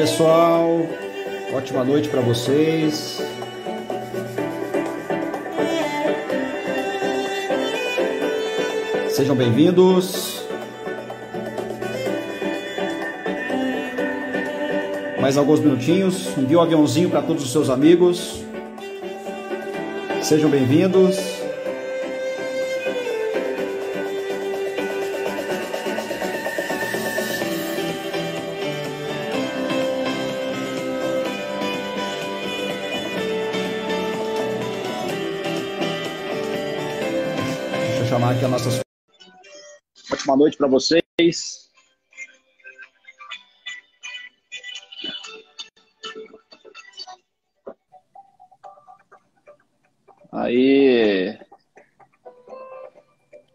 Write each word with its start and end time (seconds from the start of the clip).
pessoal, 0.00 0.86
ótima 1.52 1.84
noite 1.84 2.08
para 2.08 2.22
vocês. 2.22 3.22
Sejam 9.10 9.36
bem-vindos. 9.36 10.42
Mais 15.20 15.36
alguns 15.36 15.60
minutinhos. 15.60 16.34
Envie 16.38 16.56
um 16.56 16.62
aviãozinho 16.62 17.10
para 17.10 17.20
todos 17.20 17.44
os 17.44 17.52
seus 17.52 17.68
amigos. 17.68 18.42
Sejam 20.22 20.48
bem-vindos. 20.48 21.29
Noite 40.40 40.56
para 40.56 40.68
vocês. 40.68 41.68
Aí. 50.32 51.38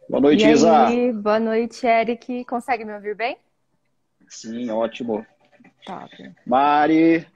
Boa 0.08 0.22
noite, 0.22 0.45
E 0.45 0.52
Isa. 0.52 0.88
aí, 0.88 1.11
boa 1.11 1.39
noite, 1.39 1.88
Eric. 1.88 2.45
Consegue 2.45 2.86
me 2.86 2.94
ouvir 2.94 3.16
bem? 3.16 3.38
Sim, 4.30 4.70
ótimo. 4.70 5.25
Top. 5.86 6.11
Mari, 6.45 7.27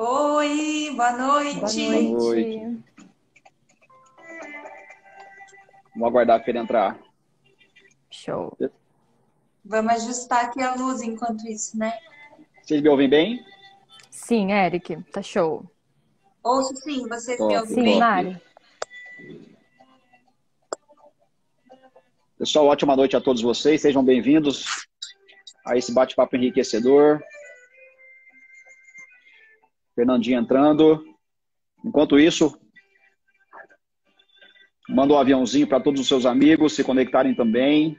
Oi, 0.00 0.92
boa 0.96 1.12
noite. 1.12 1.58
Boa 1.58 1.72
noite. 1.72 2.56
noite. 2.56 2.84
Vamos 5.98 6.08
aguardar 6.08 6.40
a 6.40 6.44
feira 6.44 6.60
entrar. 6.60 6.98
Show. 8.10 8.56
Vamos 9.64 9.92
ajustar 9.94 10.46
aqui 10.46 10.62
a 10.62 10.74
luz 10.74 11.02
enquanto 11.02 11.46
isso, 11.46 11.76
né? 11.76 11.92
Vocês 12.62 12.80
me 12.80 12.88
ouvem 12.88 13.08
bem? 13.08 13.44
Sim, 14.08 14.52
Eric, 14.52 15.02
tá 15.12 15.20
show. 15.20 15.68
Ouço 16.42 16.74
sim, 16.76 17.06
vocês 17.08 17.36
Top. 17.36 17.52
me 17.52 17.58
ouvem 17.58 17.74
Sim, 17.74 17.82
bem? 17.82 17.98
Mari. 17.98 18.42
Pessoal, 22.38 22.66
ótima 22.66 22.94
noite 22.94 23.16
a 23.16 23.20
todos 23.20 23.42
vocês. 23.42 23.82
Sejam 23.82 24.04
bem-vindos 24.04 24.86
a 25.66 25.76
esse 25.76 25.92
bate-papo 25.92 26.36
enriquecedor. 26.36 27.20
Fernandinho 29.96 30.38
entrando. 30.38 31.04
Enquanto 31.84 32.18
isso, 32.18 32.56
manda 34.88 35.12
um 35.12 35.18
aviãozinho 35.18 35.66
para 35.66 35.80
todos 35.80 36.00
os 36.00 36.08
seus 36.08 36.24
amigos 36.24 36.74
se 36.74 36.82
conectarem 36.82 37.34
também. 37.34 37.96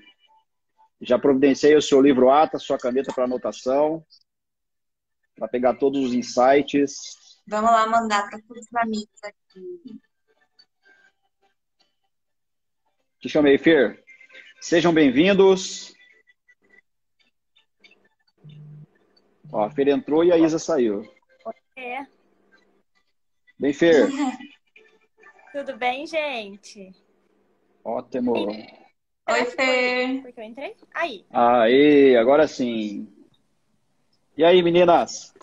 Já 0.99 1.19
providenciei 1.19 1.75
o 1.75 1.81
seu 1.81 2.01
livro 2.01 2.29
ata, 2.29 2.57
sua 2.57 2.77
caneta 2.77 3.13
para 3.13 3.23
anotação, 3.23 4.03
para 5.35 5.47
pegar 5.47 5.75
todos 5.75 6.03
os 6.03 6.13
insights. 6.13 7.41
Vamos 7.47 7.71
lá 7.71 7.87
mandar 7.87 8.29
para 8.29 8.39
todos 8.41 8.65
os 8.65 8.75
amigos 8.75 9.23
aqui. 9.23 9.99
Te 13.21 13.29
chamei, 13.29 13.57
Fer. 13.57 14.03
Sejam 14.59 14.93
bem-vindos. 14.93 15.93
Ó, 19.51 19.63
a 19.63 19.69
Fer 19.69 19.87
entrou 19.87 20.23
e 20.23 20.31
a 20.31 20.37
Isa 20.37 20.59
saiu. 20.59 21.01
É, 21.77 22.05
Bem, 23.57 23.73
Fer. 23.73 24.09
tudo 25.51 25.77
bem, 25.77 26.05
gente? 26.05 26.93
Ótimo. 27.83 28.33
Oi, 28.33 29.45
Fer. 29.45 30.21
Porque 30.21 30.39
eu 30.39 30.43
entrei? 30.43 30.75
Aí. 30.93 31.25
Aí, 31.31 32.15
agora 32.17 32.47
sim. 32.47 33.07
E 34.37 34.43
aí, 34.43 34.61
meninas? 34.61 35.33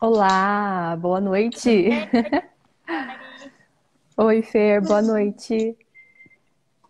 Olá, 0.00 0.96
boa 0.96 1.20
noite. 1.20 1.88
Oi, 4.16 4.42
Fer, 4.42 4.80
boa 4.82 5.02
noite. 5.02 5.76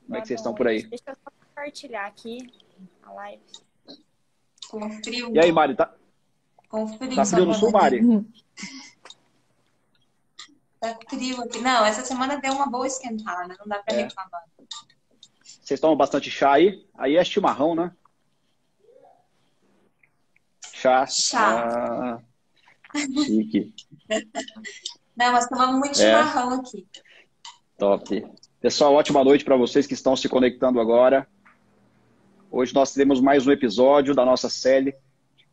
Como 0.05 0.17
é 0.17 0.21
que 0.21 0.29
vocês 0.29 0.41
estão 0.41 0.55
por 0.55 0.69
aí? 0.69 0.83
Deixa 0.83 1.05
eu 1.09 1.15
só 1.15 1.31
compartilhar 1.31 2.07
aqui 2.07 2.39
a 3.03 3.13
live. 3.13 3.43
Com 4.69 4.91
frio. 5.03 5.35
E 5.35 5.39
aí, 5.39 5.53
Mari, 5.53 5.75
tá, 5.75 5.95
Com 6.69 6.87
frio. 6.87 7.15
tá 7.15 7.25
frio 7.25 7.47
no 7.47 7.55
sul, 7.55 7.71
Mari? 7.71 8.01
Tá 10.85 10.99
frio 11.09 11.41
aqui. 11.41 11.61
Não, 11.61 11.83
essa 11.87 12.05
semana 12.05 12.37
deu 12.37 12.53
uma 12.53 12.67
boa 12.67 12.87
esquentada, 12.87 13.57
não 13.59 13.67
dá 13.67 13.83
para 13.83 13.95
É. 13.97 14.03
reclamar. 14.03 14.43
Vocês 15.43 15.81
tomam 15.81 15.97
bastante 15.97 16.31
chá 16.31 16.53
aí? 16.53 16.85
Aí 16.95 17.17
é 17.17 17.25
chimarrão, 17.25 17.75
né? 17.75 17.91
Chá. 20.75 21.07
Chá. 21.07 22.21
Ah, 22.95 22.99
chique. 23.25 23.73
Não, 25.17 25.33
mas 25.33 25.49
tomamos 25.49 25.79
muito 25.79 25.93
É. 25.99 26.05
chimarrão 26.05 26.61
aqui. 26.61 26.87
Top. 27.79 28.27
Pessoal, 28.61 28.93
ótima 28.93 29.25
noite 29.25 29.43
para 29.43 29.57
vocês 29.57 29.87
que 29.87 29.95
estão 29.95 30.15
se 30.15 30.29
conectando 30.29 30.81
agora. 30.81 31.27
Hoje 32.51 32.75
nós 32.75 32.93
teremos 32.93 33.23
mais 33.23 33.47
um 33.47 33.53
episódio 33.53 34.15
da 34.15 34.27
nossa 34.27 34.51
série 34.51 34.95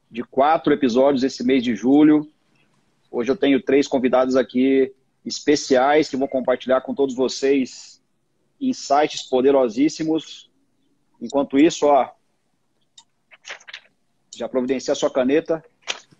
de 0.09 0.24
quatro 0.24 0.74
episódios 0.74 1.24
esse 1.24 1.42
mês 1.42 1.63
de 1.63 1.74
julho. 1.74 2.30
Hoje 3.09 3.31
eu 3.31 3.38
tenho 3.38 3.62
três 3.63 3.88
convidados 3.88 4.36
aqui 4.36 4.94
especiais 5.25 6.09
que 6.09 6.17
vão 6.17 6.27
compartilhar 6.27 6.81
com 6.81 6.93
todos 6.93 7.15
vocês 7.15 8.01
insights 8.59 9.23
poderosíssimos. 9.23 10.49
Enquanto 11.21 11.57
isso, 11.57 11.87
ó, 11.87 12.09
já 14.35 14.47
providencia 14.47 14.91
a 14.91 14.95
sua 14.95 15.11
caneta, 15.11 15.63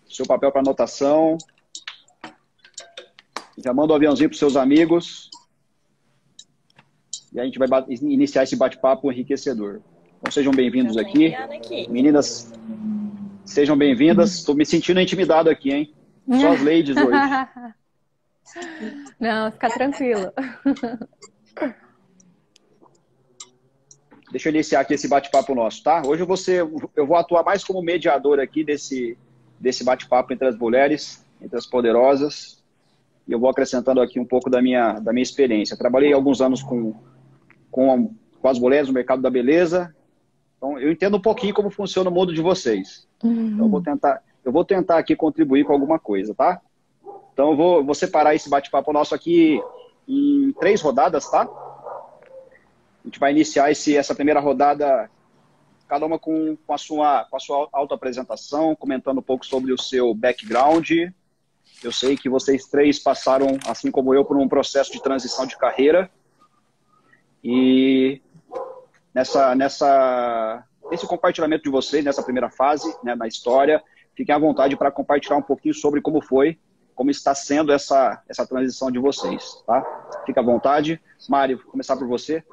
seu 0.08 0.26
papel 0.26 0.50
para 0.52 0.60
anotação. 0.60 1.38
Já 3.58 3.72
manda 3.72 3.92
o 3.92 3.96
aviãozinho 3.96 4.28
para 4.28 4.38
seus 4.38 4.56
amigos. 4.56 5.30
E 7.32 7.40
a 7.40 7.44
gente 7.44 7.58
vai 7.58 7.68
iniciar 7.88 8.42
esse 8.42 8.56
bate-papo 8.56 9.10
enriquecedor. 9.10 9.80
Então 10.18 10.30
sejam 10.30 10.52
bem-vindos 10.52 10.96
aqui. 10.96 11.34
aqui. 11.34 11.90
Meninas, 11.90 12.52
sejam 13.44 13.76
bem-vindas. 13.76 14.34
Estou 14.34 14.54
me 14.54 14.66
sentindo 14.66 15.00
intimidado 15.00 15.48
aqui, 15.48 15.72
hein? 15.72 15.94
Só 16.40 16.52
as 16.52 16.62
ladies 16.62 16.96
hoje. 16.96 17.10
Não, 19.20 19.50
fica 19.52 19.70
tranquilo. 19.70 20.32
Deixa 24.30 24.48
eu 24.48 24.54
iniciar 24.54 24.80
aqui 24.80 24.94
esse 24.94 25.08
bate-papo 25.08 25.54
nosso, 25.54 25.82
tá? 25.82 26.02
Hoje 26.06 26.22
eu 26.22 26.26
vou, 26.26 26.36
ser- 26.36 26.66
eu 26.96 27.06
vou 27.06 27.16
atuar 27.16 27.42
mais 27.44 27.62
como 27.62 27.82
mediador 27.82 28.40
aqui 28.40 28.64
desse, 28.64 29.16
desse 29.60 29.84
bate-papo 29.84 30.32
entre 30.32 30.48
as 30.48 30.56
mulheres, 30.56 31.24
entre 31.40 31.58
as 31.58 31.66
poderosas. 31.66 32.62
E 33.28 33.32
eu 33.32 33.38
vou 33.38 33.50
acrescentando 33.50 34.00
aqui 34.00 34.18
um 34.18 34.24
pouco 34.24 34.48
da 34.48 34.62
minha, 34.62 34.94
da 35.00 35.12
minha 35.12 35.22
experiência. 35.22 35.76
Trabalhei 35.76 36.12
alguns 36.12 36.40
anos 36.40 36.62
com, 36.62 36.94
com, 37.70 38.14
com 38.40 38.48
as 38.48 38.58
mulheres 38.58 38.88
no 38.88 38.94
mercado 38.94 39.20
da 39.20 39.30
beleza. 39.30 39.94
Então, 40.56 40.78
eu 40.78 40.90
entendo 40.90 41.18
um 41.18 41.22
pouquinho 41.22 41.52
como 41.52 41.70
funciona 41.70 42.08
o 42.08 42.12
mundo 42.12 42.32
de 42.32 42.40
vocês. 42.40 43.06
Então, 43.54 43.66
eu 43.66 43.70
vou 43.70 43.82
tentar, 43.82 44.22
eu 44.44 44.50
vou 44.50 44.64
tentar 44.64 44.96
aqui 44.98 45.14
contribuir 45.14 45.64
com 45.64 45.72
alguma 45.74 45.98
coisa, 45.98 46.34
tá? 46.34 46.60
Então, 47.32 47.50
eu 47.50 47.56
vou, 47.56 47.84
vou 47.84 47.94
separar 47.94 48.34
esse 48.34 48.48
bate-papo 48.48 48.92
nosso 48.92 49.14
aqui 49.14 49.60
em 50.06 50.52
três 50.60 50.80
rodadas, 50.80 51.28
tá? 51.30 51.42
A 53.02 53.06
gente 53.08 53.18
vai 53.18 53.32
iniciar 53.32 53.70
esse, 53.70 53.96
essa 53.96 54.14
primeira 54.14 54.40
rodada, 54.40 55.10
cada 55.88 56.06
uma 56.06 56.18
com, 56.18 56.56
com 56.56 56.72
a 56.72 56.78
sua, 56.78 57.24
com 57.24 57.36
a 57.36 57.40
sua 57.40 57.68
autoapresentação, 57.72 58.76
comentando 58.76 59.18
um 59.18 59.22
pouco 59.22 59.44
sobre 59.44 59.72
o 59.72 59.78
seu 59.78 60.14
background. 60.14 60.90
Eu 61.82 61.92
sei 61.92 62.16
que 62.16 62.28
vocês 62.28 62.66
três 62.66 62.98
passaram, 62.98 63.58
assim 63.66 63.90
como 63.90 64.14
eu, 64.14 64.24
por 64.24 64.36
um 64.36 64.48
processo 64.48 64.92
de 64.92 65.02
transição 65.02 65.46
de 65.46 65.56
carreira. 65.56 66.10
E 67.42 68.22
nessa, 69.12 69.54
nessa, 69.54 70.64
nesse 70.90 71.06
compartilhamento 71.06 71.64
de 71.64 71.70
vocês, 71.70 72.04
nessa 72.04 72.22
primeira 72.22 72.50
fase, 72.50 72.94
né, 73.02 73.16
na 73.16 73.26
história, 73.26 73.82
fiquem 74.14 74.34
à 74.34 74.38
vontade 74.38 74.76
para 74.76 74.92
compartilhar 74.92 75.36
um 75.36 75.42
pouquinho 75.42 75.74
sobre 75.74 76.00
como 76.00 76.22
foi, 76.22 76.58
como 76.94 77.10
está 77.10 77.34
sendo 77.34 77.72
essa, 77.72 78.22
essa 78.28 78.46
transição 78.46 78.90
de 78.90 78.98
vocês, 78.98 79.62
tá? 79.66 79.82
Fica 80.26 80.40
à 80.40 80.44
vontade. 80.44 81.00
Mário, 81.28 81.58
vou 81.58 81.70
começar 81.70 81.96
por 81.96 82.06
você. 82.06 82.44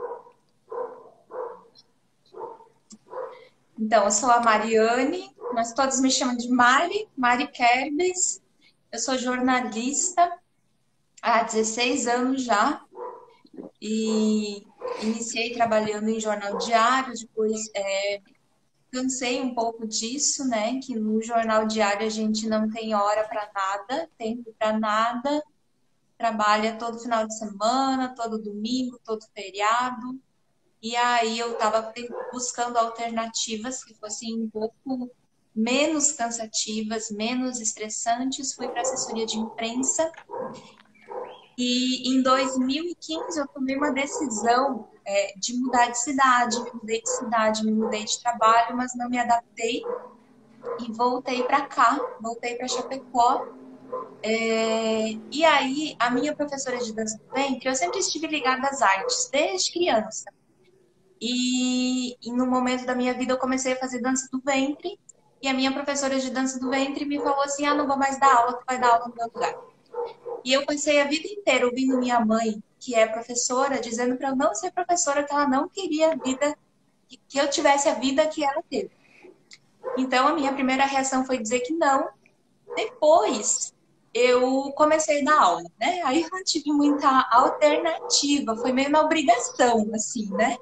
Então, 3.77 4.05
eu 4.05 4.11
sou 4.11 4.29
a 4.29 4.41
Mariane, 4.41 5.33
mas 5.53 5.73
todos 5.73 6.01
me 6.01 6.11
chamam 6.11 6.35
de 6.35 6.49
Mari, 6.49 7.07
Mari 7.17 7.47
Kerbes. 7.47 8.41
Eu 8.91 8.99
sou 8.99 9.17
jornalista 9.17 10.31
há 11.21 11.43
16 11.43 12.07
anos 12.07 12.43
já 12.43 12.81
e 13.81 14.65
iniciei 15.01 15.53
trabalhando 15.53 16.09
em 16.09 16.19
jornal 16.19 16.57
diário, 16.57 17.13
depois 17.13 17.69
é, 17.73 18.21
cansei 18.91 19.41
um 19.41 19.53
pouco 19.53 19.87
disso, 19.87 20.45
né? 20.47 20.79
Que 20.79 20.95
no 20.95 21.21
jornal 21.21 21.65
diário 21.65 22.05
a 22.05 22.09
gente 22.09 22.47
não 22.47 22.69
tem 22.69 22.93
hora 22.93 23.27
para 23.27 23.49
nada, 23.53 24.09
tempo 24.17 24.53
para 24.57 24.77
nada, 24.77 25.43
trabalha 26.17 26.77
todo 26.77 26.99
final 26.99 27.25
de 27.25 27.37
semana, 27.37 28.13
todo 28.15 28.41
domingo, 28.41 28.99
todo 29.03 29.25
feriado. 29.33 30.19
E 30.81 30.95
aí 30.95 31.37
eu 31.37 31.53
estava 31.53 31.93
buscando 32.31 32.77
alternativas 32.77 33.83
que 33.83 33.93
fossem 33.95 34.41
um 34.41 34.49
pouco 34.49 35.09
menos 35.55 36.11
cansativas, 36.13 37.09
menos 37.11 37.59
estressantes. 37.59 38.53
Fui 38.53 38.67
para 38.67 38.81
assessoria 38.81 39.25
de 39.25 39.37
imprensa. 39.37 40.09
E 41.57 42.09
em 42.09 42.21
2015 42.21 43.39
eu 43.39 43.47
tomei 43.47 43.75
uma 43.75 43.91
decisão 43.91 44.89
é, 45.09 45.33
de 45.35 45.57
mudar 45.57 45.87
de 45.87 45.97
cidade, 45.97 46.61
me 46.63 46.71
mudei 46.71 47.01
de 47.01 47.09
cidade, 47.09 47.65
me 47.65 47.71
mudei 47.71 48.05
de 48.05 48.21
trabalho, 48.21 48.77
mas 48.77 48.95
não 48.95 49.09
me 49.09 49.17
adaptei 49.17 49.81
e 50.79 50.91
voltei 50.91 51.41
para 51.43 51.65
cá, 51.65 51.99
voltei 52.21 52.55
para 52.55 52.67
Chapecó. 52.67 53.43
É, 54.21 55.11
e 55.31 55.43
aí, 55.43 55.95
a 55.99 56.11
minha 56.11 56.35
professora 56.35 56.77
de 56.77 56.93
dança 56.93 57.17
do 57.17 57.33
ventre, 57.33 57.67
eu 57.67 57.75
sempre 57.75 57.99
estive 57.99 58.27
ligada 58.27 58.67
às 58.67 58.81
artes, 58.83 59.29
desde 59.31 59.71
criança. 59.71 60.31
E, 61.19 62.15
e 62.21 62.31
no 62.31 62.45
momento 62.45 62.85
da 62.85 62.93
minha 62.93 63.13
vida 63.13 63.33
eu 63.33 63.37
comecei 63.39 63.73
a 63.73 63.79
fazer 63.79 64.01
dança 64.01 64.27
do 64.31 64.39
ventre, 64.45 64.99
e 65.41 65.47
a 65.47 65.53
minha 65.55 65.73
professora 65.73 66.19
de 66.19 66.29
dança 66.29 66.59
do 66.59 66.69
ventre 66.69 67.03
me 67.03 67.17
falou 67.17 67.41
assim: 67.41 67.65
ah, 67.65 67.73
não 67.73 67.87
vou 67.87 67.97
mais 67.97 68.19
dar 68.19 68.35
aula, 68.35 68.53
tu 68.53 68.63
vai 68.67 68.79
dar 68.79 68.89
aula 68.93 69.07
no 69.07 69.15
meu 69.15 69.25
lugar. 69.33 69.68
E 70.43 70.53
eu 70.53 70.65
passei 70.65 71.01
a 71.01 71.05
vida 71.05 71.27
inteira 71.27 71.65
ouvindo 71.65 71.97
minha 71.97 72.19
mãe 72.23 72.61
que 72.79 72.95
é 72.95 73.05
professora, 73.05 73.79
dizendo 73.79 74.15
para 74.15 74.29
eu 74.29 74.35
não 74.35 74.55
ser 74.55 74.71
professora, 74.71 75.23
que 75.23 75.33
ela 75.33 75.47
não 75.47 75.67
queria 75.67 76.13
a 76.13 76.15
vida, 76.15 76.55
que 77.27 77.37
eu 77.37 77.49
tivesse 77.49 77.89
a 77.89 77.95
vida 77.95 78.25
que 78.27 78.43
ela 78.43 78.63
teve. 78.69 78.91
Então, 79.97 80.27
a 80.27 80.33
minha 80.33 80.53
primeira 80.53 80.85
reação 80.85 81.25
foi 81.25 81.37
dizer 81.37 81.59
que 81.59 81.73
não. 81.73 82.07
Depois, 82.75 83.73
eu 84.13 84.71
comecei 84.75 85.21
a 85.21 85.25
dar 85.25 85.41
aula, 85.41 85.69
né? 85.79 86.01
Aí 86.03 86.21
eu 86.21 86.29
não 86.31 86.43
tive 86.43 86.71
muita 86.71 87.27
alternativa, 87.31 88.55
foi 88.55 88.71
meio 88.71 88.89
na 88.89 89.01
obrigação, 89.01 89.89
assim, 89.93 90.31
né? 90.31 90.57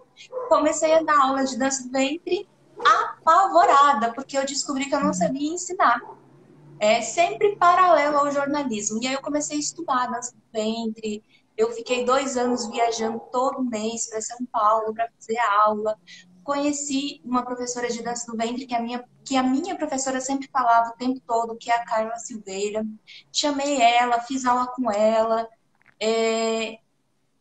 Comecei 0.50 0.94
a 0.94 1.04
dar 1.04 1.20
aula 1.22 1.46
de 1.46 1.58
dança 1.58 1.84
do 1.84 1.92
ventre 1.92 2.48
apavorada, 2.84 4.14
porque 4.14 4.38
eu 4.38 4.46
descobri 4.46 4.86
que 4.86 4.96
eu 4.96 5.00
não 5.00 5.14
sabia 5.14 5.54
ensinar. 5.54 6.02
É 6.80 7.02
sempre 7.02 7.56
paralelo 7.56 8.18
ao 8.18 8.32
jornalismo. 8.32 9.02
E 9.02 9.08
aí 9.08 9.14
eu 9.14 9.22
comecei 9.22 9.58
a 9.58 9.60
estudar 9.60 10.12
dança 10.12 10.34
do 10.34 10.42
ventre, 10.54 11.24
eu 11.58 11.72
fiquei 11.72 12.06
dois 12.06 12.38
anos 12.38 12.70
viajando 12.70 13.20
todo 13.32 13.64
mês 13.64 14.08
para 14.08 14.22
São 14.22 14.46
Paulo 14.46 14.94
para 14.94 15.10
fazer 15.20 15.40
aula. 15.40 15.98
Conheci 16.44 17.20
uma 17.26 17.44
professora 17.44 17.90
de 17.90 18.04
dança 18.04 18.32
do 18.32 18.38
ventre 18.38 18.68
que 18.68 18.76
a 18.76 18.80
minha 18.80 19.04
que 19.26 19.36
a 19.36 19.44
minha 19.44 19.76
professora 19.76 20.22
sempre 20.22 20.48
falava 20.48 20.92
o 20.92 20.98
tempo 20.98 21.20
todo, 21.28 21.58
que 21.58 21.70
é 21.70 21.76
a 21.76 21.84
Carla 21.84 22.16
Silveira. 22.16 22.86
Chamei 23.34 23.82
ela, 23.82 24.22
fiz 24.22 24.46
aula 24.46 24.68
com 24.68 24.90
ela. 24.90 25.50
É... 26.00 26.78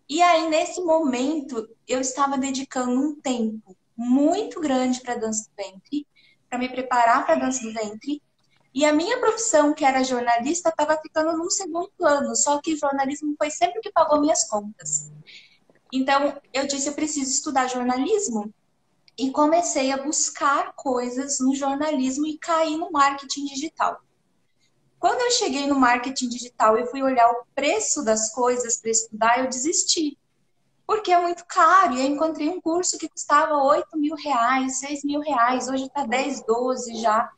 E 0.08 0.20
aí, 0.20 0.48
nesse 0.48 0.80
momento, 0.80 1.68
eu 1.86 2.00
estava 2.00 2.36
dedicando 2.36 2.92
um 2.92 3.14
tempo 3.20 3.76
muito 3.96 4.60
grande 4.60 5.00
para 5.00 5.14
dança 5.14 5.48
do 5.48 5.62
ventre, 5.62 6.06
para 6.48 6.58
me 6.58 6.68
preparar 6.68 7.24
para 7.24 7.36
dança 7.36 7.62
do 7.62 7.72
ventre, 7.72 8.20
e 8.76 8.84
a 8.84 8.92
minha 8.92 9.18
profissão, 9.18 9.72
que 9.72 9.86
era 9.86 10.04
jornalista, 10.04 10.68
estava 10.68 11.00
ficando 11.00 11.34
num 11.34 11.48
segundo 11.48 11.90
plano, 11.96 12.36
só 12.36 12.60
que 12.60 12.76
jornalismo 12.76 13.34
foi 13.38 13.50
sempre 13.50 13.80
que 13.80 13.90
pagou 13.90 14.20
minhas 14.20 14.46
contas. 14.46 15.10
Então, 15.90 16.38
eu 16.52 16.66
disse, 16.66 16.86
eu 16.86 16.92
preciso 16.92 17.30
estudar 17.30 17.68
jornalismo. 17.68 18.52
E 19.16 19.30
comecei 19.30 19.90
a 19.92 19.96
buscar 19.96 20.74
coisas 20.74 21.40
no 21.40 21.54
jornalismo 21.54 22.26
e 22.26 22.36
caí 22.36 22.76
no 22.76 22.92
marketing 22.92 23.46
digital. 23.46 23.98
Quando 24.98 25.22
eu 25.22 25.30
cheguei 25.30 25.66
no 25.66 25.80
marketing 25.80 26.28
digital 26.28 26.76
e 26.76 26.84
fui 26.84 27.02
olhar 27.02 27.30
o 27.30 27.46
preço 27.54 28.04
das 28.04 28.30
coisas 28.30 28.76
para 28.76 28.90
estudar, 28.90 29.38
eu 29.38 29.48
desisti. 29.48 30.18
Porque 30.86 31.10
é 31.10 31.18
muito 31.18 31.46
caro. 31.46 31.94
E 31.94 32.00
eu 32.00 32.12
encontrei 32.12 32.50
um 32.50 32.60
curso 32.60 32.98
que 32.98 33.08
custava 33.08 33.54
8 33.54 33.96
mil 33.96 34.14
reais, 34.16 34.80
6 34.80 35.02
mil 35.02 35.20
reais. 35.20 35.66
Hoje 35.66 35.86
está 35.86 36.04
10, 36.04 36.44
12 36.44 36.96
já 36.96 37.32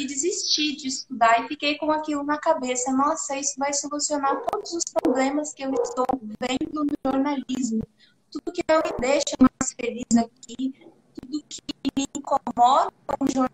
e 0.00 0.06
desisti 0.06 0.74
de 0.76 0.88
estudar 0.88 1.44
e 1.44 1.48
fiquei 1.48 1.76
com 1.76 1.92
aquilo 1.92 2.24
na 2.24 2.38
cabeça. 2.38 2.90
Nossa, 2.90 3.36
isso 3.36 3.54
vai 3.58 3.72
solucionar 3.74 4.40
todos 4.50 4.72
os 4.72 4.84
problemas 4.84 5.52
que 5.52 5.62
eu 5.62 5.72
estou 5.74 6.06
vendo 6.40 6.84
no 6.84 6.94
jornalismo. 7.06 7.82
Tudo 8.30 8.52
que 8.52 8.64
não 8.66 8.78
me 8.78 8.98
deixa 8.98 9.36
mais 9.38 9.74
feliz 9.74 10.06
aqui, 10.16 10.72
tudo 11.20 11.44
que 11.46 11.60
me 11.96 12.06
incomoda 12.16 12.90
com 13.06 13.24
o 13.24 13.28
jornalismo, 13.28 13.50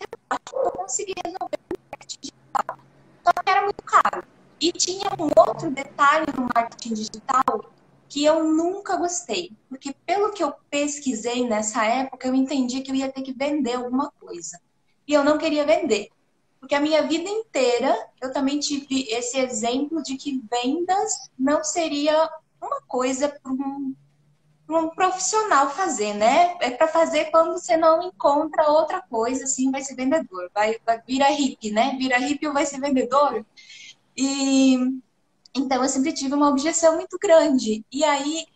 eu 0.00 0.18
acho 0.30 0.50
que 0.50 0.56
eu 0.56 0.70
consegui 0.72 1.14
resolver 1.24 1.58
no 1.70 1.78
marketing 1.90 2.20
digital. 2.20 2.78
Só 3.22 3.32
que 3.32 3.50
era 3.50 3.62
muito 3.62 3.84
caro. 3.84 4.24
E 4.60 4.72
tinha 4.72 5.10
um 5.18 5.48
outro 5.48 5.70
detalhe 5.70 6.26
no 6.36 6.48
marketing 6.54 6.94
digital 6.94 7.72
que 8.08 8.24
eu 8.24 8.42
nunca 8.42 8.96
gostei. 8.96 9.52
Porque 9.68 9.94
pelo 10.04 10.32
que 10.32 10.42
eu 10.42 10.52
pesquisei 10.68 11.46
nessa 11.46 11.84
época, 11.84 12.26
eu 12.26 12.34
entendi 12.34 12.80
que 12.80 12.90
eu 12.90 12.94
ia 12.96 13.12
ter 13.12 13.22
que 13.22 13.32
vender 13.32 13.74
alguma 13.74 14.10
coisa 14.12 14.58
e 15.06 15.12
eu 15.12 15.24
não 15.24 15.38
queria 15.38 15.64
vender. 15.64 16.08
Porque 16.60 16.74
a 16.74 16.80
minha 16.80 17.02
vida 17.02 17.28
inteira 17.28 17.94
eu 18.22 18.32
também 18.32 18.58
tive 18.58 19.06
esse 19.10 19.38
exemplo 19.38 20.02
de 20.02 20.16
que 20.16 20.42
vendas 20.50 21.30
não 21.38 21.62
seria 21.62 22.30
uma 22.60 22.80
coisa 22.82 23.28
para 23.28 23.52
um, 23.52 23.94
um, 24.70 24.88
profissional 24.88 25.68
fazer, 25.70 26.14
né? 26.14 26.56
É 26.60 26.70
para 26.70 26.88
fazer 26.88 27.26
quando 27.26 27.52
você 27.52 27.76
não 27.76 28.02
encontra 28.02 28.70
outra 28.70 29.02
coisa, 29.02 29.44
assim, 29.44 29.70
vai 29.70 29.82
ser 29.82 29.94
vendedor. 29.94 30.50
Vai, 30.54 30.78
vai 30.86 31.02
vira 31.06 31.28
hippie, 31.28 31.70
né? 31.70 31.96
Vira 31.98 32.18
hippie 32.18 32.46
ou 32.46 32.54
vai 32.54 32.64
ser 32.64 32.80
vendedor. 32.80 33.44
E 34.16 34.78
então 35.54 35.82
eu 35.82 35.88
sempre 35.88 36.14
tive 36.14 36.34
uma 36.34 36.48
objeção 36.48 36.96
muito 36.96 37.18
grande. 37.18 37.84
E 37.92 38.04
aí 38.04 38.46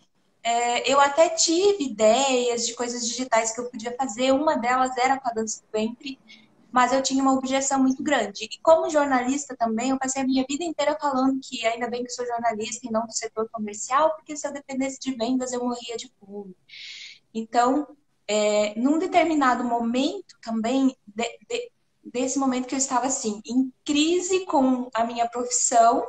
é, 0.49 0.91
eu 0.91 0.99
até 0.99 1.29
tive 1.29 1.85
ideias 1.85 2.67
de 2.67 2.73
coisas 2.75 3.06
digitais 3.06 3.53
que 3.53 3.61
eu 3.61 3.69
podia 3.71 3.95
fazer, 3.95 4.33
uma 4.33 4.56
delas 4.56 4.97
era 4.97 5.21
com 5.21 5.29
a 5.29 5.33
dança 5.33 5.61
do 5.61 5.69
ventre, 5.71 6.19
mas 6.73 6.91
eu 6.91 7.03
tinha 7.03 7.23
uma 7.23 7.35
objeção 7.35 7.79
muito 7.83 8.03
grande. 8.03 8.45
E 8.45 8.59
como 8.62 8.89
jornalista 8.89 9.55
também, 9.55 9.91
eu 9.91 9.99
passei 9.99 10.23
a 10.23 10.25
minha 10.25 10.47
vida 10.49 10.65
inteira 10.65 10.96
falando 10.99 11.39
que 11.43 11.67
ainda 11.67 11.91
bem 11.91 12.03
que 12.03 12.11
sou 12.11 12.25
jornalista 12.25 12.87
e 12.87 12.91
não 12.91 13.05
do 13.05 13.13
setor 13.13 13.46
comercial, 13.53 14.15
porque 14.15 14.34
se 14.39 14.49
eu 14.49 14.53
dependesse 14.53 14.99
de 14.99 15.15
vendas 15.15 15.53
eu 15.53 15.63
morria 15.63 15.99
de 15.99 16.11
fome. 16.19 16.56
Então, 17.34 17.87
é, 18.27 18.72
num 18.75 18.99
determinado 18.99 19.63
momento 19.65 20.34
também, 20.41 20.96
de, 21.06 21.39
de, 21.46 21.70
desse 22.03 22.39
momento 22.39 22.67
que 22.67 22.75
eu 22.75 22.79
estava 22.79 23.06
assim, 23.06 23.43
em 23.44 23.70
crise 23.84 24.46
com 24.46 24.89
a 24.94 25.05
minha 25.05 25.29
profissão, 25.29 26.06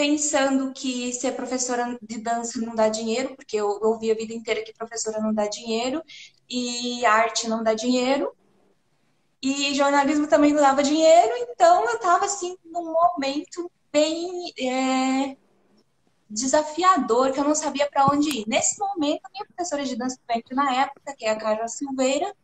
pensando 0.00 0.72
que 0.72 1.12
ser 1.12 1.32
professora 1.32 1.98
de 2.00 2.16
dança 2.16 2.58
não 2.58 2.74
dá 2.74 2.88
dinheiro, 2.88 3.36
porque 3.36 3.58
eu 3.58 3.68
ouvi 3.82 4.10
a 4.10 4.14
vida 4.14 4.32
inteira 4.32 4.64
que 4.64 4.72
professora 4.72 5.20
não 5.20 5.30
dá 5.30 5.46
dinheiro 5.46 6.02
e 6.48 7.04
arte 7.04 7.46
não 7.46 7.62
dá 7.62 7.74
dinheiro. 7.74 8.34
E 9.42 9.74
jornalismo 9.74 10.26
também 10.26 10.54
não 10.54 10.62
dava 10.62 10.82
dinheiro, 10.82 11.34
então 11.50 11.84
eu 11.84 11.96
estava 11.96 12.24
assim 12.24 12.56
num 12.64 12.94
momento 12.94 13.70
bem 13.92 14.50
é, 14.58 15.36
desafiador, 16.30 17.32
que 17.32 17.40
eu 17.40 17.44
não 17.44 17.54
sabia 17.54 17.86
para 17.90 18.06
onde 18.06 18.38
ir. 18.38 18.44
Nesse 18.48 18.78
momento, 18.78 19.20
minha 19.30 19.44
professora 19.44 19.84
de 19.84 19.96
dança 19.96 20.16
do 20.48 20.56
na 20.56 20.76
época, 20.76 21.14
que 21.14 21.26
é 21.26 21.30
a 21.30 21.36
Carla 21.36 21.68
Silveira, 21.68 22.34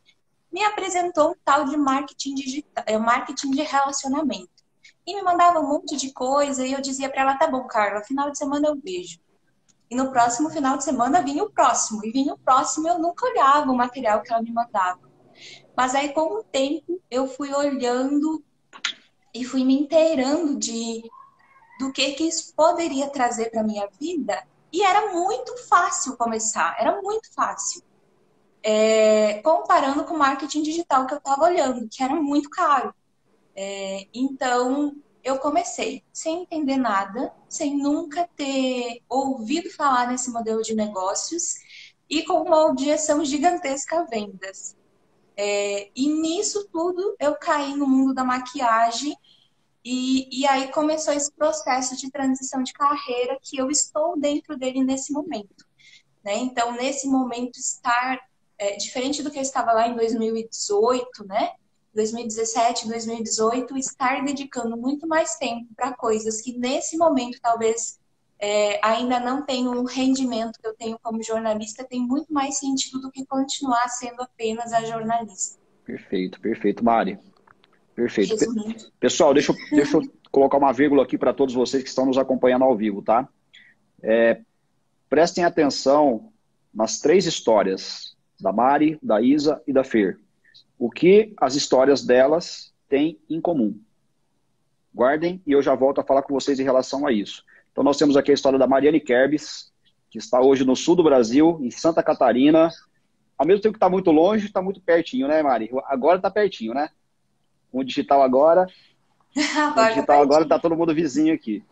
me 0.52 0.62
apresentou 0.62 1.30
um 1.30 1.34
tal 1.42 1.64
de 1.64 1.78
marketing 1.78 2.34
digital, 2.34 2.84
é, 2.86 2.98
marketing 2.98 3.52
de 3.52 3.62
relacionamento 3.62 4.55
e 5.06 5.14
me 5.14 5.22
mandava 5.22 5.60
um 5.60 5.68
monte 5.68 5.96
de 5.96 6.12
coisa 6.12 6.66
e 6.66 6.72
eu 6.72 6.80
dizia 6.80 7.08
para 7.08 7.22
ela, 7.22 7.36
tá 7.36 7.46
bom, 7.46 7.64
Carla, 7.66 8.02
final 8.02 8.30
de 8.30 8.38
semana 8.38 8.68
eu 8.68 8.76
vejo. 8.76 9.20
E 9.88 9.94
no 9.94 10.10
próximo 10.10 10.50
final 10.50 10.76
de 10.76 10.84
semana 10.84 11.22
vinha 11.22 11.44
o 11.44 11.50
próximo, 11.50 12.04
e 12.04 12.10
vinha 12.10 12.34
o 12.34 12.38
próximo 12.38 12.88
eu 12.88 12.98
nunca 12.98 13.24
olhava 13.26 13.70
o 13.70 13.76
material 13.76 14.20
que 14.20 14.32
ela 14.32 14.42
me 14.42 14.52
mandava. 14.52 15.00
Mas 15.76 15.94
aí 15.94 16.12
com 16.12 16.40
o 16.40 16.42
tempo 16.42 17.00
eu 17.10 17.28
fui 17.28 17.54
olhando 17.54 18.42
e 19.32 19.44
fui 19.44 19.64
me 19.64 19.78
inteirando 19.78 20.58
de 20.58 21.02
do 21.78 21.92
que 21.92 22.12
que 22.12 22.24
isso 22.24 22.54
poderia 22.54 23.08
trazer 23.10 23.50
para 23.50 23.62
minha 23.62 23.86
vida 24.00 24.42
e 24.72 24.82
era 24.82 25.12
muito 25.12 25.56
fácil 25.68 26.16
começar, 26.16 26.76
era 26.78 27.00
muito 27.00 27.32
fácil. 27.34 27.82
É, 28.62 29.40
comparando 29.42 30.04
com 30.04 30.14
o 30.14 30.18
marketing 30.18 30.62
digital 30.62 31.06
que 31.06 31.14
eu 31.14 31.18
estava 31.18 31.44
olhando, 31.44 31.88
que 31.88 32.02
era 32.02 32.14
muito 32.14 32.50
caro. 32.50 32.92
É, 33.56 34.06
então, 34.12 34.94
eu 35.24 35.38
comecei 35.38 36.04
sem 36.12 36.42
entender 36.42 36.76
nada, 36.76 37.32
sem 37.48 37.76
nunca 37.76 38.28
ter 38.36 39.02
ouvido 39.08 39.70
falar 39.70 40.08
nesse 40.08 40.30
modelo 40.30 40.62
de 40.62 40.74
negócios 40.74 41.54
e 42.08 42.22
com 42.22 42.42
uma 42.42 42.66
objeção 42.66 43.24
gigantesca 43.24 44.00
a 44.00 44.04
vendas. 44.04 44.76
É, 45.36 45.90
e 45.96 46.08
nisso 46.08 46.68
tudo 46.72 47.16
eu 47.18 47.34
caí 47.34 47.74
no 47.74 47.86
mundo 47.88 48.14
da 48.14 48.24
maquiagem 48.24 49.16
e, 49.84 50.40
e 50.40 50.46
aí 50.46 50.70
começou 50.72 51.12
esse 51.12 51.32
processo 51.32 51.96
de 51.96 52.10
transição 52.10 52.62
de 52.62 52.72
carreira 52.72 53.38
que 53.42 53.56
eu 53.56 53.70
estou 53.70 54.18
dentro 54.18 54.56
dele 54.56 54.84
nesse 54.84 55.12
momento. 55.12 55.66
Né? 56.24 56.36
Então, 56.38 56.72
nesse 56.72 57.06
momento, 57.06 57.56
estar 57.56 58.20
é, 58.58 58.76
diferente 58.76 59.22
do 59.22 59.30
que 59.30 59.38
eu 59.38 59.42
estava 59.42 59.72
lá 59.72 59.86
em 59.88 59.94
2018, 59.94 61.24
né? 61.24 61.52
2017, 61.96 62.88
2018, 62.88 63.76
estar 63.78 64.22
dedicando 64.22 64.76
muito 64.76 65.08
mais 65.08 65.36
tempo 65.36 65.66
para 65.74 65.94
coisas 65.94 66.42
que 66.42 66.56
nesse 66.56 66.98
momento 66.98 67.38
talvez 67.40 67.98
é, 68.38 68.78
ainda 68.86 69.18
não 69.18 69.42
tenho 69.42 69.70
um 69.70 69.84
rendimento 69.84 70.60
que 70.60 70.68
eu 70.68 70.74
tenho 70.74 70.98
como 71.02 71.22
jornalista, 71.22 71.84
tem 71.88 72.00
muito 72.00 72.30
mais 72.30 72.58
sentido 72.58 73.00
do 73.00 73.10
que 73.10 73.24
continuar 73.24 73.88
sendo 73.88 74.20
apenas 74.22 74.74
a 74.74 74.84
jornalista. 74.84 75.58
Perfeito, 75.86 76.38
perfeito, 76.38 76.84
Mari. 76.84 77.18
Perfeito. 77.94 78.34
Pessoal, 79.00 79.32
deixa 79.32 79.52
eu, 79.52 79.56
deixa 79.70 79.96
eu 79.96 80.02
colocar 80.30 80.58
uma 80.58 80.72
vírgula 80.74 81.02
aqui 81.02 81.16
para 81.16 81.32
todos 81.32 81.54
vocês 81.54 81.82
que 81.82 81.88
estão 81.88 82.04
nos 82.04 82.18
acompanhando 82.18 82.64
ao 82.64 82.76
vivo, 82.76 83.00
tá? 83.00 83.26
É, 84.02 84.42
prestem 85.08 85.44
atenção 85.44 86.30
nas 86.74 87.00
três 87.00 87.24
histórias 87.24 88.14
da 88.38 88.52
Mari, 88.52 88.98
da 89.02 89.22
Isa 89.22 89.62
e 89.66 89.72
da 89.72 89.82
Fer. 89.82 90.20
O 90.78 90.90
que 90.90 91.34
as 91.38 91.54
histórias 91.54 92.04
delas 92.04 92.72
têm 92.88 93.18
em 93.28 93.40
comum. 93.40 93.78
Guardem 94.94 95.42
e 95.46 95.52
eu 95.52 95.62
já 95.62 95.74
volto 95.74 96.00
a 96.00 96.04
falar 96.04 96.22
com 96.22 96.32
vocês 96.32 96.58
em 96.58 96.64
relação 96.64 97.06
a 97.06 97.12
isso. 97.12 97.44
Então 97.72 97.84
nós 97.84 97.96
temos 97.96 98.16
aqui 98.16 98.30
a 98.30 98.34
história 98.34 98.58
da 98.58 98.66
Mariane 98.66 99.00
Kerbis, 99.00 99.72
que 100.10 100.18
está 100.18 100.40
hoje 100.40 100.64
no 100.64 100.74
sul 100.74 100.96
do 100.96 101.02
Brasil, 101.02 101.58
em 101.62 101.70
Santa 101.70 102.02
Catarina. 102.02 102.70
Ao 103.36 103.46
mesmo 103.46 103.60
tempo 103.60 103.74
que 103.74 103.76
está 103.76 103.90
muito 103.90 104.10
longe, 104.10 104.46
está 104.46 104.62
muito 104.62 104.80
pertinho, 104.80 105.28
né, 105.28 105.42
Mari? 105.42 105.70
Agora 105.84 106.16
está 106.16 106.30
pertinho, 106.30 106.72
né? 106.72 106.88
Com 107.70 107.80
o 107.80 107.84
digital 107.84 108.22
agora. 108.22 108.66
com 109.74 109.80
o 109.80 109.88
digital 109.88 110.22
agora 110.22 110.44
está 110.44 110.58
todo 110.58 110.76
mundo 110.76 110.94
vizinho 110.94 111.34
aqui. 111.34 111.62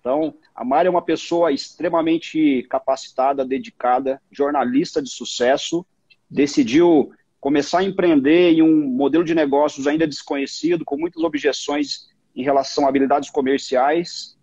Então, 0.00 0.34
a 0.52 0.64
Mari 0.64 0.88
é 0.88 0.90
uma 0.90 1.00
pessoa 1.00 1.52
extremamente 1.52 2.66
capacitada, 2.68 3.44
dedicada, 3.44 4.20
jornalista 4.32 5.00
de 5.00 5.08
sucesso, 5.08 5.86
decidiu 6.28 7.12
começar 7.42 7.80
a 7.80 7.84
empreender 7.84 8.52
em 8.52 8.62
um 8.62 8.86
modelo 8.86 9.24
de 9.24 9.34
negócios 9.34 9.88
ainda 9.88 10.06
desconhecido, 10.06 10.84
com 10.84 10.96
muitas 10.96 11.24
objeções 11.24 12.08
em 12.36 12.44
relação 12.44 12.86
a 12.86 12.88
habilidades 12.88 13.30
comerciais. 13.30 14.38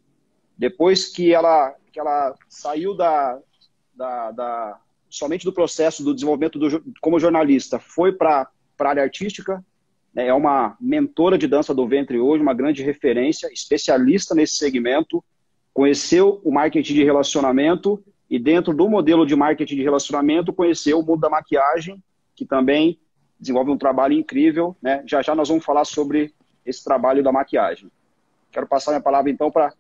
Depois 0.58 1.08
que 1.08 1.34
ela, 1.34 1.74
que 1.94 1.98
ela 1.98 2.36
saiu 2.50 2.94
da, 2.94 3.40
da, 3.96 4.32
da 4.32 4.80
somente 5.10 5.46
do 5.46 5.54
processo 5.54 6.04
do 6.04 6.14
desenvolvimento 6.14 6.60
do, 6.60 6.84
como 7.00 7.22
jornalista, 7.22 7.80
foi 7.80 8.12
para 8.12 8.50
a 8.78 8.90
área 8.90 9.04
artística, 9.04 9.64
né, 10.14 10.28
é 10.28 10.34
uma 10.34 10.76
mentora 10.78 11.38
de 11.38 11.48
dança 11.48 11.74
do 11.74 11.88
ventre 11.88 12.20
hoje, 12.20 12.44
uma 12.44 12.54
grande 12.54 12.84
referência, 12.84 13.50
especialista 13.54 14.36
nesse 14.36 14.58
segmento, 14.58 15.24
conheceu 15.74 16.42
o 16.44 16.52
marketing 16.52 16.96
de 16.96 17.06
relacionamento 17.06 18.04
e 18.30 18.38
dentro 18.38 18.74
do 18.74 18.90
modelo 18.90 19.26
de 19.26 19.38
marketing 19.38 19.78
de 19.78 19.84
relacionamento, 19.84 20.52
conheceu 20.52 21.00
o 21.00 21.06
mundo 21.06 21.22
da 21.22 21.30
maquiagem, 21.30 22.04
que 22.40 22.46
também 22.46 22.98
desenvolve 23.38 23.70
um 23.70 23.78
trabalho 23.78 24.14
incrível. 24.14 24.76
Né? 24.82 25.04
Já 25.06 25.22
já 25.22 25.36
nós 25.36 25.50
vamos 25.50 25.66
falar 25.66 25.84
sobre 25.84 26.34
esse 26.66 26.82
trabalho 26.82 27.22
da 27.22 27.34
maquiagem. 27.34 27.92
Quero 28.50 28.66
passar 28.66 28.92
minha 28.92 29.02
palavra 29.02 29.30
então 29.30 29.52
para. 29.52 29.74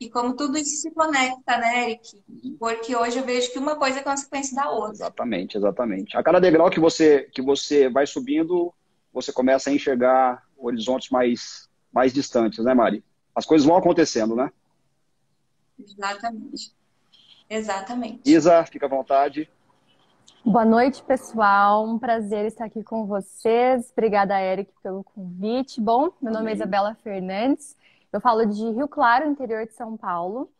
E 0.00 0.10
como 0.10 0.34
tudo 0.34 0.58
isso 0.58 0.80
se 0.80 0.90
conecta, 0.90 1.58
né, 1.58 1.90
Eric? 1.90 2.22
Porque 2.58 2.96
hoje 2.96 3.18
eu 3.18 3.24
vejo 3.24 3.52
que 3.52 3.58
uma 3.58 3.76
coisa 3.76 4.00
é 4.00 4.02
consequência 4.02 4.56
da 4.56 4.68
outra. 4.70 4.92
Exatamente, 4.92 5.56
exatamente. 5.56 6.16
A 6.16 6.22
cada 6.22 6.40
degrau 6.40 6.70
que 6.70 6.80
você, 6.80 7.28
que 7.32 7.42
você 7.42 7.88
vai 7.88 8.06
subindo, 8.06 8.72
você 9.12 9.32
começa 9.32 9.70
a 9.70 9.72
enxergar 9.72 10.42
horizontes 10.56 11.10
mais, 11.10 11.68
mais 11.92 12.12
distantes, 12.12 12.64
né, 12.64 12.74
Mari? 12.74 13.04
As 13.34 13.46
coisas 13.46 13.66
vão 13.66 13.76
acontecendo, 13.76 14.34
né? 14.34 14.50
Exatamente. 15.78 16.72
Exatamente. 17.48 18.20
Isa, 18.24 18.64
fica 18.64 18.86
à 18.86 18.88
vontade. 18.88 19.50
Boa 20.44 20.64
noite, 20.64 21.02
pessoal. 21.02 21.86
Um 21.86 21.98
prazer 21.98 22.46
estar 22.46 22.64
aqui 22.64 22.82
com 22.82 23.04
vocês. 23.04 23.90
Obrigada, 23.92 24.40
Eric, 24.40 24.72
pelo 24.82 25.04
convite. 25.04 25.78
Bom, 25.82 26.08
meu 26.20 26.32
nome 26.32 26.50
é 26.50 26.54
Isabela 26.54 26.94
Fernandes. 26.94 27.76
Eu 28.10 28.22
falo 28.22 28.46
de 28.46 28.70
Rio 28.70 28.88
Claro, 28.88 29.28
interior 29.28 29.66
de 29.66 29.74
São 29.74 29.98
Paulo. 29.98 30.50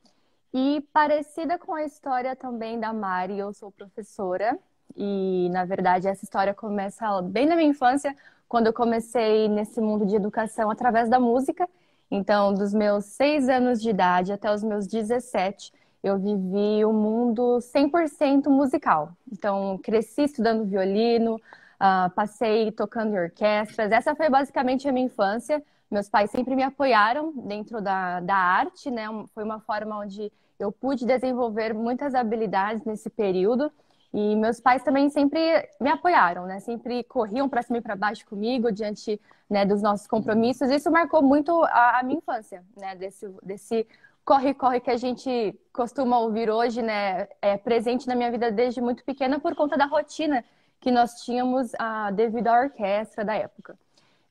E 0.52 0.86
parecida 0.92 1.58
com 1.58 1.72
a 1.72 1.82
história 1.82 2.36
também 2.36 2.78
da 2.78 2.92
Mari, 2.92 3.38
eu 3.38 3.54
sou 3.54 3.72
professora. 3.72 4.58
E, 4.94 5.48
na 5.50 5.64
verdade, 5.64 6.08
essa 6.08 6.24
história 6.24 6.52
começa 6.52 7.22
bem 7.22 7.46
na 7.46 7.56
minha 7.56 7.70
infância, 7.70 8.14
quando 8.46 8.66
eu 8.66 8.74
comecei 8.74 9.48
nesse 9.48 9.80
mundo 9.80 10.04
de 10.04 10.14
educação 10.14 10.70
através 10.70 11.08
da 11.08 11.18
música. 11.18 11.66
Então, 12.10 12.52
dos 12.52 12.74
meus 12.74 13.06
seis 13.06 13.48
anos 13.48 13.80
de 13.80 13.88
idade 13.88 14.30
até 14.30 14.52
os 14.52 14.62
meus 14.62 14.86
17, 14.86 15.72
eu 16.02 16.18
vivi 16.18 16.84
um 16.84 16.92
mundo 16.92 17.58
100% 17.60 18.48
musical. 18.48 19.12
Então, 19.30 19.78
cresci 19.82 20.22
estudando 20.22 20.64
violino, 20.64 21.34
uh, 21.34 22.10
passei 22.14 22.72
tocando 22.72 23.14
em 23.14 23.18
orquestras. 23.18 23.92
Essa 23.92 24.14
foi 24.14 24.30
basicamente 24.30 24.88
a 24.88 24.92
minha 24.92 25.06
infância. 25.06 25.62
Meus 25.90 26.08
pais 26.08 26.30
sempre 26.30 26.54
me 26.56 26.62
apoiaram 26.62 27.32
dentro 27.32 27.80
da, 27.80 28.20
da 28.20 28.36
arte, 28.36 28.90
né? 28.90 29.06
Foi 29.34 29.44
uma 29.44 29.60
forma 29.60 29.98
onde 29.98 30.32
eu 30.58 30.70
pude 30.70 31.04
desenvolver 31.04 31.74
muitas 31.74 32.14
habilidades 32.14 32.84
nesse 32.84 33.10
período. 33.10 33.70
E 34.12 34.34
meus 34.36 34.60
pais 34.60 34.82
também 34.82 35.08
sempre 35.08 35.40
me 35.80 35.88
apoiaram, 35.88 36.46
né? 36.46 36.60
Sempre 36.60 37.04
corriam 37.04 37.48
para 37.48 37.62
cima 37.62 37.78
e 37.78 37.80
para 37.80 37.94
baixo 37.94 38.26
comigo 38.26 38.72
diante 38.72 39.20
né, 39.48 39.64
dos 39.64 39.82
nossos 39.82 40.06
compromissos. 40.06 40.70
Isso 40.70 40.90
marcou 40.90 41.22
muito 41.22 41.62
a, 41.64 42.00
a 42.00 42.02
minha 42.02 42.18
infância, 42.18 42.64
né? 42.76 42.94
Desse, 42.96 43.28
desse 43.42 43.86
corre-corre 44.30 44.78
que 44.78 44.92
a 44.92 44.96
gente 44.96 45.58
costuma 45.72 46.20
ouvir 46.20 46.48
hoje, 46.48 46.80
né? 46.80 47.26
É 47.42 47.56
presente 47.56 48.06
na 48.06 48.14
minha 48.14 48.30
vida 48.30 48.48
desde 48.52 48.80
muito 48.80 49.02
pequena 49.02 49.40
por 49.40 49.56
conta 49.56 49.76
da 49.76 49.86
rotina 49.86 50.44
que 50.78 50.88
nós 50.92 51.24
tínhamos 51.24 51.72
ah, 51.76 52.12
devido 52.12 52.46
à 52.46 52.60
orquestra 52.60 53.24
da 53.24 53.34
época. 53.34 53.76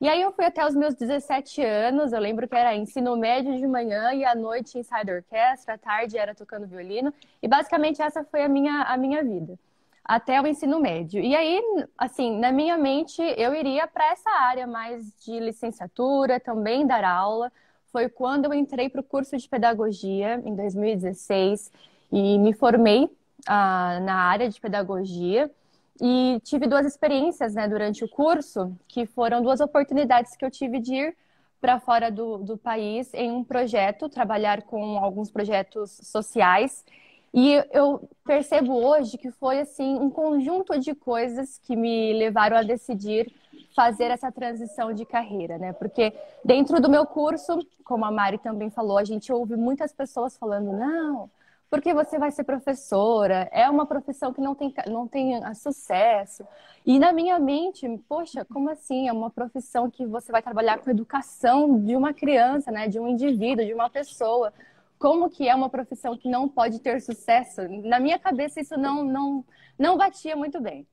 E 0.00 0.08
aí 0.08 0.22
eu 0.22 0.32
fui 0.32 0.46
até 0.46 0.66
os 0.66 0.74
meus 0.74 0.94
17 0.94 1.62
anos, 1.62 2.14
eu 2.14 2.18
lembro 2.18 2.48
que 2.48 2.56
era 2.56 2.74
ensino 2.74 3.14
médio 3.14 3.54
de 3.58 3.66
manhã 3.66 4.14
e 4.14 4.24
à 4.24 4.34
noite 4.34 4.78
ensaio 4.78 5.04
da 5.04 5.12
orquestra, 5.12 5.74
à 5.74 5.78
tarde 5.78 6.16
era 6.16 6.34
tocando 6.34 6.66
violino, 6.66 7.12
e 7.42 7.46
basicamente 7.46 8.00
essa 8.00 8.24
foi 8.24 8.42
a 8.42 8.48
minha, 8.48 8.80
a 8.84 8.96
minha 8.96 9.22
vida 9.22 9.58
até 10.02 10.40
o 10.40 10.46
ensino 10.46 10.80
médio. 10.80 11.22
E 11.22 11.36
aí, 11.36 11.62
assim, 11.98 12.38
na 12.38 12.50
minha 12.50 12.78
mente, 12.78 13.20
eu 13.36 13.54
iria 13.54 13.86
para 13.86 14.10
essa 14.12 14.30
área 14.30 14.66
mais 14.66 15.14
de 15.24 15.38
licenciatura, 15.38 16.40
também 16.40 16.86
dar 16.86 17.04
aula. 17.04 17.52
Foi 17.92 18.08
quando 18.08 18.44
eu 18.46 18.54
entrei 18.54 18.88
para 18.88 19.00
o 19.00 19.04
curso 19.04 19.36
de 19.36 19.48
pedagogia 19.48 20.40
em 20.44 20.54
2016 20.54 21.72
e 22.12 22.38
me 22.38 22.52
formei 22.52 23.08
ah, 23.46 23.98
na 24.02 24.14
área 24.14 24.48
de 24.48 24.60
pedagogia. 24.60 25.50
E 26.00 26.40
tive 26.44 26.66
duas 26.66 26.86
experiências 26.86 27.54
né, 27.54 27.68
durante 27.68 28.04
o 28.04 28.08
curso, 28.08 28.74
que 28.88 29.04
foram 29.04 29.42
duas 29.42 29.60
oportunidades 29.60 30.34
que 30.34 30.44
eu 30.44 30.50
tive 30.50 30.78
de 30.80 30.94
ir 30.94 31.16
para 31.60 31.78
fora 31.78 32.10
do, 32.10 32.38
do 32.38 32.56
país 32.56 33.12
em 33.12 33.30
um 33.30 33.44
projeto, 33.44 34.08
trabalhar 34.08 34.62
com 34.62 34.96
alguns 34.96 35.30
projetos 35.30 35.90
sociais 36.04 36.84
e 37.32 37.62
eu 37.72 38.08
percebo 38.24 38.74
hoje 38.74 39.16
que 39.16 39.30
foi 39.30 39.60
assim 39.60 39.96
um 39.96 40.10
conjunto 40.10 40.78
de 40.78 40.94
coisas 40.94 41.58
que 41.58 41.76
me 41.76 42.12
levaram 42.12 42.56
a 42.56 42.62
decidir 42.62 43.32
fazer 43.74 44.10
essa 44.10 44.30
transição 44.32 44.92
de 44.92 45.04
carreira, 45.04 45.58
né? 45.58 45.72
Porque 45.72 46.12
dentro 46.44 46.80
do 46.80 46.90
meu 46.90 47.06
curso, 47.06 47.58
como 47.84 48.04
a 48.04 48.10
Mari 48.10 48.38
também 48.38 48.70
falou, 48.70 48.98
a 48.98 49.04
gente 49.04 49.32
ouve 49.32 49.56
muitas 49.56 49.92
pessoas 49.92 50.36
falando: 50.36 50.72
"Não, 50.72 51.30
porque 51.70 51.94
você 51.94 52.18
vai 52.18 52.30
ser 52.32 52.44
professora, 52.44 53.48
é 53.52 53.68
uma 53.70 53.86
profissão 53.86 54.32
que 54.32 54.40
não 54.40 54.54
tem, 54.54 54.74
não 54.88 55.06
tem 55.06 55.40
sucesso. 55.54 56.44
E 56.84 56.98
na 56.98 57.12
minha 57.12 57.38
mente, 57.38 57.86
poxa, 58.08 58.44
como 58.44 58.70
assim? 58.70 59.08
É 59.08 59.12
uma 59.12 59.30
profissão 59.30 59.88
que 59.90 60.04
você 60.06 60.32
vai 60.32 60.42
trabalhar 60.42 60.78
com 60.78 60.90
a 60.90 60.92
educação 60.92 61.80
de 61.80 61.94
uma 61.96 62.12
criança, 62.12 62.70
né? 62.72 62.88
De 62.88 62.98
um 62.98 63.06
indivíduo, 63.08 63.64
de 63.64 63.72
uma 63.74 63.88
pessoa 63.88 64.52
como 65.00 65.30
que 65.30 65.48
é 65.48 65.54
uma 65.54 65.70
profissão 65.70 66.14
que 66.16 66.28
não 66.28 66.46
pode 66.46 66.78
ter 66.80 67.00
sucesso, 67.00 67.62
na 67.84 67.98
minha 67.98 68.18
cabeça 68.18 68.60
isso 68.60 68.76
não, 68.76 69.02
não, 69.02 69.42
não 69.78 69.96
batia 69.96 70.36
muito 70.36 70.60
bem. 70.60 70.86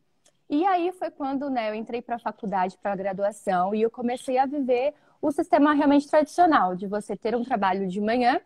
E 0.49 0.65
aí 0.65 0.91
foi 0.93 1.11
quando 1.11 1.49
né, 1.49 1.69
eu 1.69 1.75
entrei 1.75 2.01
para 2.01 2.15
a 2.15 2.19
faculdade, 2.19 2.77
para 2.77 2.93
a 2.93 2.95
graduação, 2.95 3.75
e 3.75 3.81
eu 3.81 3.91
comecei 3.91 4.37
a 4.37 4.45
viver 4.45 4.93
o 5.21 5.31
sistema 5.31 5.73
realmente 5.73 6.07
tradicional, 6.07 6.75
de 6.75 6.87
você 6.87 7.15
ter 7.15 7.35
um 7.35 7.43
trabalho 7.43 7.87
de 7.87 7.99
manhã 7.99 8.39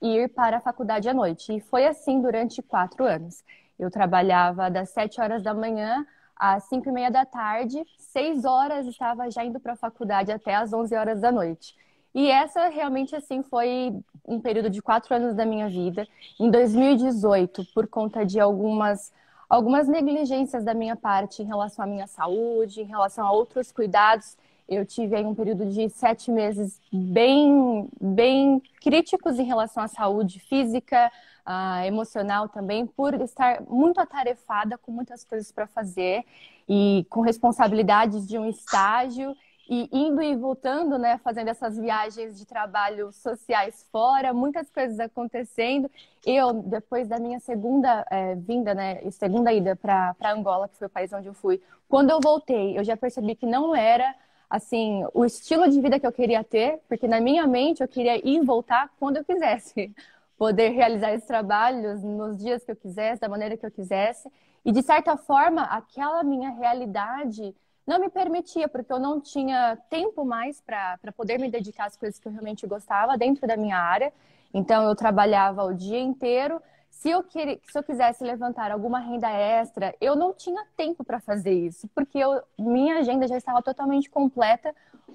e 0.00 0.18
ir 0.18 0.28
para 0.28 0.58
a 0.58 0.60
faculdade 0.60 1.08
à 1.08 1.14
noite. 1.14 1.56
E 1.56 1.60
foi 1.60 1.86
assim 1.86 2.20
durante 2.20 2.62
quatro 2.62 3.04
anos. 3.04 3.42
Eu 3.78 3.90
trabalhava 3.90 4.70
das 4.70 4.90
sete 4.90 5.20
horas 5.20 5.42
da 5.42 5.52
manhã 5.52 6.06
às 6.36 6.64
cinco 6.64 6.88
e 6.88 6.92
meia 6.92 7.10
da 7.10 7.24
tarde, 7.26 7.84
seis 7.98 8.44
horas 8.44 8.86
estava 8.86 9.30
já 9.30 9.44
indo 9.44 9.60
para 9.60 9.74
a 9.74 9.76
faculdade 9.76 10.32
até 10.32 10.54
às 10.54 10.72
onze 10.72 10.94
horas 10.94 11.20
da 11.20 11.30
noite. 11.30 11.76
E 12.14 12.30
essa 12.30 12.68
realmente 12.68 13.14
assim 13.14 13.42
foi 13.42 13.94
um 14.26 14.40
período 14.40 14.70
de 14.70 14.82
quatro 14.82 15.14
anos 15.14 15.34
da 15.34 15.44
minha 15.44 15.68
vida. 15.68 16.06
Em 16.38 16.50
2018, 16.50 17.66
por 17.74 17.86
conta 17.86 18.24
de 18.24 18.40
algumas 18.40 19.12
algumas 19.50 19.88
negligências 19.88 20.64
da 20.64 20.72
minha 20.72 20.96
parte 20.96 21.42
em 21.42 21.46
relação 21.46 21.84
à 21.84 21.88
minha 21.88 22.06
saúde, 22.06 22.82
em 22.82 22.86
relação 22.86 23.26
a 23.26 23.32
outros 23.32 23.72
cuidados, 23.72 24.36
Eu 24.68 24.86
tive 24.86 25.16
aí 25.16 25.24
um 25.24 25.34
período 25.34 25.66
de 25.66 25.88
sete 25.90 26.30
meses 26.30 26.80
bem, 26.92 27.88
bem 28.00 28.62
críticos 28.80 29.36
em 29.36 29.42
relação 29.42 29.82
à 29.82 29.88
saúde 29.88 30.38
física, 30.38 31.10
uh, 31.44 31.84
emocional 31.84 32.48
também, 32.48 32.86
por 32.86 33.12
estar 33.20 33.62
muito 33.68 33.98
atarefada 34.00 34.78
com 34.78 34.92
muitas 34.92 35.24
coisas 35.24 35.50
para 35.50 35.66
fazer 35.66 36.24
e 36.68 37.04
com 37.10 37.20
responsabilidades 37.20 38.28
de 38.28 38.38
um 38.38 38.48
estágio 38.48 39.36
e 39.70 39.88
indo 39.92 40.20
e 40.20 40.34
voltando, 40.34 40.98
né, 40.98 41.16
fazendo 41.18 41.46
essas 41.46 41.78
viagens 41.78 42.36
de 42.36 42.44
trabalho 42.44 43.12
sociais 43.12 43.86
fora, 43.92 44.34
muitas 44.34 44.68
coisas 44.68 44.98
acontecendo. 44.98 45.88
Eu, 46.26 46.52
depois 46.54 47.06
da 47.06 47.20
minha 47.20 47.38
segunda 47.38 48.04
é, 48.10 48.34
vinda, 48.34 48.74
né, 48.74 49.00
segunda 49.12 49.52
ida 49.52 49.76
para 49.76 50.16
Angola, 50.24 50.68
que 50.68 50.76
foi 50.76 50.88
o 50.88 50.90
país 50.90 51.12
onde 51.12 51.28
eu 51.28 51.34
fui, 51.34 51.62
quando 51.88 52.10
eu 52.10 52.18
voltei, 52.20 52.76
eu 52.76 52.82
já 52.82 52.96
percebi 52.96 53.36
que 53.36 53.46
não 53.46 53.74
era 53.74 54.12
assim 54.50 55.04
o 55.14 55.24
estilo 55.24 55.70
de 55.70 55.80
vida 55.80 56.00
que 56.00 56.06
eu 56.06 56.12
queria 56.12 56.42
ter, 56.42 56.80
porque 56.88 57.06
na 57.06 57.20
minha 57.20 57.46
mente 57.46 57.80
eu 57.80 57.86
queria 57.86 58.16
ir 58.16 58.42
e 58.42 58.44
voltar 58.44 58.90
quando 58.98 59.18
eu 59.18 59.24
quisesse, 59.24 59.94
poder 60.36 60.70
realizar 60.70 61.12
esses 61.12 61.28
trabalhos 61.28 62.02
nos 62.02 62.36
dias 62.36 62.64
que 62.64 62.72
eu 62.72 62.76
quisesse, 62.76 63.20
da 63.20 63.28
maneira 63.28 63.56
que 63.56 63.64
eu 63.64 63.70
quisesse. 63.70 64.28
E 64.64 64.72
de 64.72 64.82
certa 64.82 65.16
forma, 65.16 65.62
aquela 65.62 66.24
minha 66.24 66.50
realidade 66.50 67.54
não 67.90 67.98
me 67.98 68.08
permitia, 68.08 68.68
porque 68.68 68.92
eu 68.92 69.00
não 69.00 69.20
tinha 69.20 69.76
tempo 69.90 70.24
mais 70.24 70.60
para 70.60 70.96
poder 71.16 71.40
me 71.40 71.50
dedicar 71.50 71.86
às 71.86 71.96
coisas 71.96 72.20
que 72.20 72.28
eu 72.28 72.32
realmente 72.32 72.64
gostava 72.64 73.18
dentro 73.18 73.48
da 73.48 73.56
minha 73.56 73.76
área. 73.76 74.12
Então, 74.54 74.84
eu 74.84 74.94
trabalhava 74.94 75.64
o 75.64 75.74
dia 75.74 75.98
inteiro. 75.98 76.62
Se 76.88 77.10
eu, 77.10 77.24
queria, 77.24 77.58
se 77.64 77.76
eu 77.76 77.82
quisesse 77.82 78.22
levantar 78.22 78.70
alguma 78.70 79.00
renda 79.00 79.28
extra, 79.28 79.92
eu 80.00 80.14
não 80.14 80.32
tinha 80.32 80.64
tempo 80.76 81.02
para 81.02 81.18
fazer 81.18 81.52
isso, 81.52 81.88
porque 81.92 82.18
eu, 82.18 82.40
minha 82.56 82.98
agenda 82.98 83.26
já 83.26 83.36
estava 83.36 83.60
totalmente 83.60 84.08
completa 84.08 84.72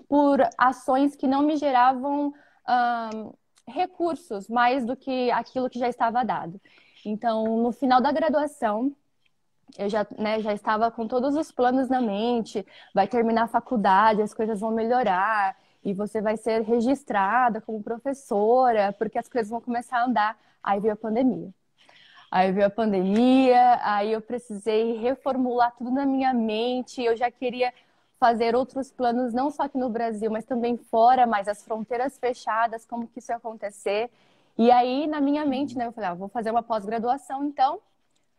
por 0.10 0.42
ações 0.58 1.16
que 1.16 1.28
não 1.28 1.44
me 1.44 1.56
geravam 1.56 2.34
recursos 3.68 4.50
mais 4.50 4.86
do 4.86 4.98
que 4.98 5.32
aquilo 5.32 5.70
que 5.70 5.80
já 5.80 5.88
estava 5.88 6.26
dado. 6.26 6.60
Então, 7.06 7.58
no 7.58 7.72
final 7.72 8.02
da 8.02 8.12
graduação, 8.12 8.92
eu 9.78 9.90
já, 9.90 10.06
né, 10.18 10.40
já 10.42 10.54
estava 10.54 10.92
com 10.92 11.08
todos 11.08 11.36
os 11.36 11.52
planos 11.52 11.90
na 11.90 12.02
mente, 12.02 12.66
vai 12.94 13.08
terminar 13.08 13.44
a 13.44 13.48
faculdade, 13.48 14.22
as 14.22 14.34
coisas 14.34 14.60
vão 14.60 14.72
melhorar, 14.72 15.56
e 15.84 15.94
você 15.94 16.22
vai 16.22 16.38
ser 16.38 16.62
registrada 16.62 17.62
como 17.62 17.84
professora, 17.84 18.94
porque 18.98 19.20
as 19.20 19.30
coisas 19.30 19.50
vão 19.50 19.62
começar 19.62 20.00
a 20.00 20.06
andar. 20.06 20.38
Aí 20.64 20.80
veio 20.80 20.94
a 20.94 20.98
pandemia. 20.98 21.54
Aí 22.32 22.52
veio 22.52 22.68
a 22.68 22.70
pandemia, 22.70 23.80
aí 23.84 24.12
eu 24.12 24.22
precisei 24.22 24.98
reformular 24.98 25.74
tudo 25.78 25.92
na 25.92 26.06
minha 26.06 26.34
mente, 26.34 27.02
eu 27.04 27.16
já 27.16 27.30
queria 27.30 27.72
fazer 28.20 28.56
outros 28.56 28.92
planos, 28.92 29.34
não 29.34 29.52
só 29.52 29.64
aqui 29.64 29.78
no 29.78 29.90
Brasil, 29.90 30.32
mas 30.32 30.46
também 30.46 30.78
fora, 30.78 31.28
mas 31.28 31.48
as 31.48 31.64
fronteiras 31.64 32.18
fechadas, 32.18 32.86
como 32.86 33.08
que 33.08 33.20
isso 33.20 33.32
ia 33.32 33.38
acontecer. 33.38 34.10
E 34.58 34.72
aí, 34.72 35.06
na 35.06 35.22
minha 35.22 35.46
mente, 35.46 35.78
né, 35.78 35.86
eu 35.86 35.92
falei, 35.92 36.10
ah, 36.10 36.14
vou 36.14 36.28
fazer 36.30 36.50
uma 36.50 36.64
pós-graduação, 36.64 37.44
então, 37.46 37.80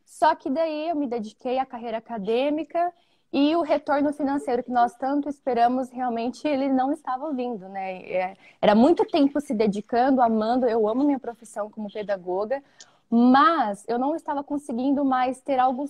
só 0.06 0.36
que 0.36 0.48
daí 0.48 0.88
eu 0.88 0.94
me 0.94 1.08
dediquei 1.08 1.58
à 1.58 1.66
carreira 1.66 1.98
acadêmica 1.98 2.92
e 3.32 3.56
o 3.56 3.62
retorno 3.62 4.12
financeiro 4.12 4.62
que 4.62 4.70
nós 4.70 4.94
tanto 4.96 5.28
esperamos, 5.28 5.90
realmente 5.90 6.46
ele 6.46 6.68
não 6.68 6.92
estava 6.92 7.32
vindo, 7.32 7.68
né? 7.68 8.02
É, 8.04 8.36
era 8.62 8.74
muito 8.74 9.04
tempo 9.04 9.40
se 9.40 9.52
dedicando, 9.52 10.22
amando, 10.22 10.64
eu 10.66 10.88
amo 10.88 11.02
minha 11.02 11.18
profissão 11.18 11.68
como 11.68 11.92
pedagoga, 11.92 12.62
mas 13.10 13.84
eu 13.88 13.98
não 13.98 14.14
estava 14.14 14.44
conseguindo 14.44 15.04
mais 15.04 15.40
ter 15.40 15.58
algo 15.58 15.86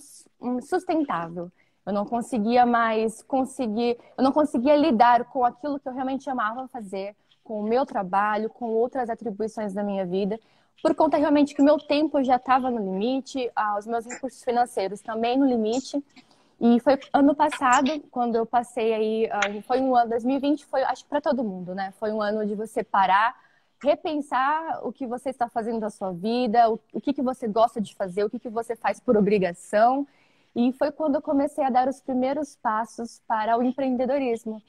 sustentável. 0.63 1.51
Eu 1.85 1.93
não 1.93 2.05
conseguia 2.05 2.65
mais 2.65 3.21
conseguir, 3.21 3.97
eu 4.17 4.23
não 4.23 4.31
conseguia 4.31 4.75
lidar 4.75 5.25
com 5.25 5.45
aquilo 5.45 5.79
que 5.79 5.87
eu 5.87 5.93
realmente 5.93 6.29
amava 6.29 6.67
fazer, 6.67 7.15
com 7.43 7.61
o 7.61 7.63
meu 7.63 7.85
trabalho, 7.85 8.49
com 8.49 8.71
outras 8.71 9.09
atribuições 9.09 9.73
da 9.73 9.83
minha 9.83 10.05
vida 10.05 10.39
por 10.81 10.93
conta 10.95 11.17
realmente 11.17 11.55
que 11.55 11.61
o 11.61 11.65
meu 11.65 11.77
tempo 11.77 12.23
já 12.23 12.35
estava 12.35 12.69
no 12.69 12.77
limite, 12.77 13.51
ah, 13.55 13.77
os 13.77 13.87
meus 13.87 14.05
recursos 14.05 14.43
financeiros 14.43 15.01
também 15.01 15.37
no 15.37 15.45
limite. 15.45 16.03
E 16.59 16.79
foi 16.79 16.99
ano 17.13 17.35
passado, 17.35 18.03
quando 18.09 18.35
eu 18.35 18.45
passei 18.45 18.93
aí, 18.93 19.29
ah, 19.31 19.61
foi 19.65 19.79
um 19.79 19.95
ano, 19.95 20.09
2020 20.09 20.65
foi, 20.65 20.83
acho 20.83 21.03
que 21.03 21.09
para 21.09 21.21
todo 21.21 21.43
mundo, 21.43 21.75
né? 21.75 21.93
Foi 21.99 22.11
um 22.11 22.21
ano 22.21 22.45
de 22.45 22.55
você 22.55 22.83
parar, 22.83 23.35
repensar 23.83 24.79
o 24.83 24.91
que 24.91 25.05
você 25.05 25.29
está 25.29 25.47
fazendo 25.49 25.79
da 25.79 25.89
sua 25.89 26.11
vida, 26.11 26.69
o, 26.69 26.79
o 26.93 27.01
que, 27.01 27.13
que 27.13 27.21
você 27.21 27.47
gosta 27.47 27.79
de 27.79 27.93
fazer, 27.95 28.23
o 28.23 28.29
que, 28.29 28.39
que 28.39 28.49
você 28.49 28.75
faz 28.75 28.99
por 28.99 29.17
obrigação. 29.17 30.07
E 30.55 30.73
foi 30.73 30.91
quando 30.91 31.15
eu 31.15 31.21
comecei 31.21 31.63
a 31.63 31.69
dar 31.69 31.87
os 31.87 32.01
primeiros 32.01 32.55
passos 32.55 33.21
para 33.27 33.57
o 33.57 33.63
empreendedorismo 33.63 34.61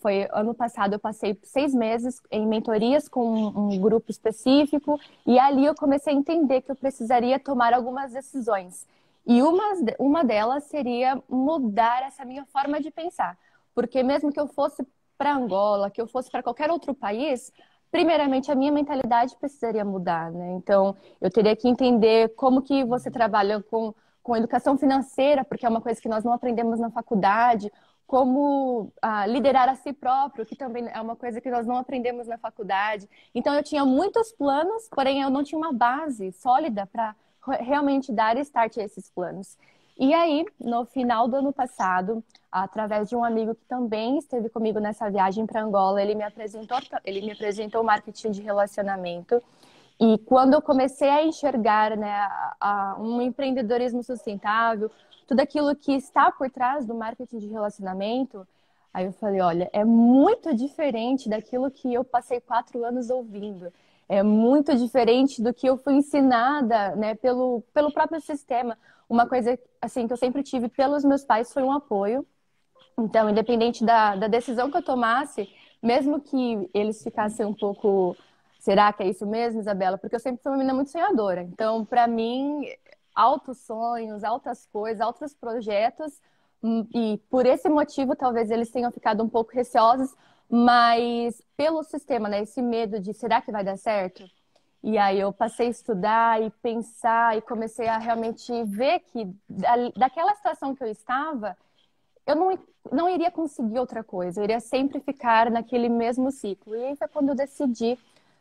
foi 0.00 0.28
ano 0.32 0.54
passado 0.54 0.94
eu 0.94 0.98
passei 0.98 1.38
seis 1.42 1.74
meses 1.74 2.20
em 2.30 2.46
mentorias 2.46 3.08
com 3.08 3.26
um 3.26 3.78
grupo 3.80 4.10
específico 4.10 4.98
e 5.26 5.38
ali 5.38 5.64
eu 5.64 5.74
comecei 5.74 6.12
a 6.12 6.16
entender 6.16 6.62
que 6.62 6.70
eu 6.70 6.76
precisaria 6.76 7.38
tomar 7.38 7.72
algumas 7.72 8.12
decisões. 8.12 8.86
E 9.26 9.40
uma, 9.42 9.72
uma 9.98 10.24
delas 10.24 10.64
seria 10.64 11.22
mudar 11.28 12.02
essa 12.02 12.24
minha 12.24 12.44
forma 12.46 12.80
de 12.80 12.90
pensar. 12.90 13.38
Porque 13.74 14.02
mesmo 14.02 14.32
que 14.32 14.40
eu 14.40 14.48
fosse 14.48 14.86
para 15.16 15.34
Angola, 15.34 15.90
que 15.90 16.00
eu 16.00 16.06
fosse 16.06 16.30
para 16.30 16.42
qualquer 16.42 16.70
outro 16.70 16.92
país, 16.92 17.52
primeiramente 17.90 18.50
a 18.50 18.54
minha 18.54 18.72
mentalidade 18.72 19.36
precisaria 19.36 19.84
mudar, 19.84 20.32
né? 20.32 20.52
Então, 20.54 20.96
eu 21.20 21.30
teria 21.30 21.54
que 21.54 21.68
entender 21.68 22.34
como 22.34 22.62
que 22.62 22.84
você 22.84 23.10
trabalha 23.10 23.62
com, 23.62 23.94
com 24.22 24.36
educação 24.36 24.76
financeira, 24.76 25.44
porque 25.44 25.64
é 25.64 25.68
uma 25.68 25.80
coisa 25.80 26.00
que 26.00 26.08
nós 26.08 26.24
não 26.24 26.32
aprendemos 26.32 26.80
na 26.80 26.90
faculdade, 26.90 27.70
como 28.12 28.92
ah, 29.00 29.24
liderar 29.24 29.70
a 29.70 29.74
si 29.74 29.90
próprio, 29.90 30.44
que 30.44 30.54
também 30.54 30.86
é 30.92 31.00
uma 31.00 31.16
coisa 31.16 31.40
que 31.40 31.50
nós 31.50 31.66
não 31.66 31.78
aprendemos 31.78 32.26
na 32.26 32.36
faculdade. 32.36 33.08
Então, 33.34 33.54
eu 33.54 33.62
tinha 33.62 33.86
muitos 33.86 34.30
planos, 34.32 34.86
porém 34.90 35.22
eu 35.22 35.30
não 35.30 35.42
tinha 35.42 35.58
uma 35.58 35.72
base 35.72 36.30
sólida 36.32 36.86
para 36.92 37.16
realmente 37.60 38.12
dar 38.12 38.36
start 38.36 38.76
a 38.76 38.82
esses 38.82 39.08
planos. 39.08 39.56
E 39.98 40.12
aí, 40.12 40.44
no 40.60 40.84
final 40.84 41.26
do 41.26 41.36
ano 41.36 41.54
passado, 41.54 42.22
através 42.50 43.08
de 43.08 43.16
um 43.16 43.24
amigo 43.24 43.54
que 43.54 43.64
também 43.64 44.18
esteve 44.18 44.50
comigo 44.50 44.78
nessa 44.78 45.08
viagem 45.08 45.46
para 45.46 45.62
Angola, 45.62 46.02
ele 46.02 46.14
me 46.14 46.22
apresentou, 46.22 46.76
ele 47.06 47.22
me 47.22 47.32
apresentou 47.32 47.80
o 47.80 47.84
marketing 47.84 48.30
de 48.30 48.42
relacionamento. 48.42 49.42
E 49.98 50.18
quando 50.18 50.52
eu 50.52 50.60
comecei 50.60 51.08
a 51.08 51.24
enxergar 51.24 51.96
né, 51.96 52.12
a, 52.12 52.56
a 52.60 52.96
um 53.00 53.22
empreendedorismo 53.22 54.02
sustentável, 54.02 54.90
tudo 55.26 55.40
aquilo 55.40 55.74
que 55.74 55.92
está 55.92 56.30
por 56.30 56.50
trás 56.50 56.86
do 56.86 56.94
marketing 56.94 57.38
de 57.38 57.48
relacionamento, 57.48 58.46
aí 58.92 59.06
eu 59.06 59.12
falei, 59.12 59.40
olha, 59.40 59.70
é 59.72 59.84
muito 59.84 60.54
diferente 60.54 61.28
daquilo 61.28 61.70
que 61.70 61.92
eu 61.92 62.04
passei 62.04 62.40
quatro 62.40 62.84
anos 62.84 63.10
ouvindo. 63.10 63.72
É 64.08 64.22
muito 64.22 64.74
diferente 64.76 65.42
do 65.42 65.54
que 65.54 65.66
eu 65.66 65.76
fui 65.76 65.94
ensinada, 65.94 66.94
né, 66.96 67.14
pelo, 67.14 67.62
pelo 67.72 67.92
próprio 67.92 68.20
sistema. 68.20 68.76
Uma 69.08 69.26
coisa, 69.26 69.58
assim, 69.80 70.06
que 70.06 70.12
eu 70.12 70.16
sempre 70.16 70.42
tive 70.42 70.68
pelos 70.68 71.04
meus 71.04 71.24
pais 71.24 71.52
foi 71.52 71.62
um 71.62 71.72
apoio. 71.72 72.26
Então, 72.98 73.30
independente 73.30 73.84
da, 73.84 74.16
da 74.16 74.28
decisão 74.28 74.70
que 74.70 74.76
eu 74.76 74.82
tomasse, 74.82 75.48
mesmo 75.82 76.20
que 76.20 76.68
eles 76.74 77.02
ficassem 77.02 77.46
um 77.46 77.54
pouco 77.54 78.16
Será 78.62 78.92
que 78.92 79.02
é 79.02 79.08
isso 79.08 79.26
mesmo, 79.26 79.58
Isabela? 79.58 79.98
Porque 79.98 80.14
eu 80.14 80.20
sempre 80.20 80.40
fui 80.40 80.52
uma 80.52 80.58
menina 80.58 80.72
muito 80.72 80.92
sonhadora. 80.92 81.42
Então, 81.42 81.84
para 81.84 82.06
mim, 82.06 82.64
altos 83.14 83.58
sonhos, 83.58 84.24
altas 84.24 84.66
coisas, 84.66 85.00
altos 85.00 85.34
projetos. 85.34 86.20
Hum, 86.62 86.86
e 86.94 87.18
por 87.30 87.46
esse 87.46 87.68
motivo, 87.68 88.14
talvez 88.16 88.50
eles 88.50 88.70
tenham 88.70 88.92
ficado 88.92 89.22
um 89.22 89.28
pouco 89.28 89.52
receosos, 89.52 90.14
mas 90.48 91.42
pelo 91.56 91.82
sistema, 91.82 92.28
né? 92.28 92.42
Esse 92.42 92.62
medo 92.62 93.00
de 93.00 93.12
será 93.12 93.40
que 93.40 93.50
vai 93.52 93.64
dar 93.64 93.76
certo? 93.76 94.24
E 94.82 94.98
aí 94.98 95.20
eu 95.20 95.32
passei 95.32 95.68
a 95.68 95.70
estudar 95.70 96.42
e 96.42 96.50
pensar 96.50 97.36
e 97.36 97.40
comecei 97.40 97.86
a 97.86 97.98
realmente 97.98 98.64
ver 98.64 99.00
que 99.00 99.32
daquela 99.96 100.34
situação 100.34 100.74
que 100.74 100.82
eu 100.82 100.88
estava, 100.88 101.56
eu 102.26 102.34
não, 102.36 102.58
não 102.90 103.08
iria 103.08 103.30
conseguir 103.30 103.78
outra 103.78 104.02
coisa, 104.02 104.40
eu 104.40 104.44
iria 104.44 104.60
sempre 104.60 105.00
ficar 105.00 105.50
naquele 105.50 105.88
mesmo 105.88 106.30
ciclo. 106.32 106.74
E 106.74 106.84
aí 106.84 106.96
foi 106.96 107.08
quando 107.08 107.28
eu 107.30 107.34
decidi 107.34 107.96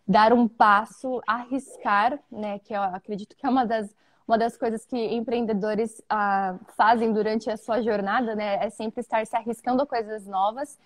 dar 0.08 0.34
um 0.34 0.48
passo, 0.48 1.22
arriscar, 1.28 2.20
né? 2.32 2.60
Que 2.60 2.74
eu 2.74 2.82
acredito 2.82 3.36
que 3.36 3.46
é 3.46 3.50
uma 3.50 3.66
das 3.66 3.96
uma 4.28 4.38
das 4.38 4.56
coisas 4.58 4.86
que 4.86 4.98
empreendedores 4.98 6.02
ah, 6.10 6.56
fazem 6.76 7.12
durante 7.12 7.50
a 7.50 7.58
sua 7.58 7.82
jornada, 7.82 8.36
né, 8.36 8.66
é 8.66 8.70
sempre 8.70 9.02
estar 9.02 9.26
se 9.26 9.36
arriscando 9.36 9.82
a 9.82 9.88
coisas 9.88 10.26
novas. 10.26 10.80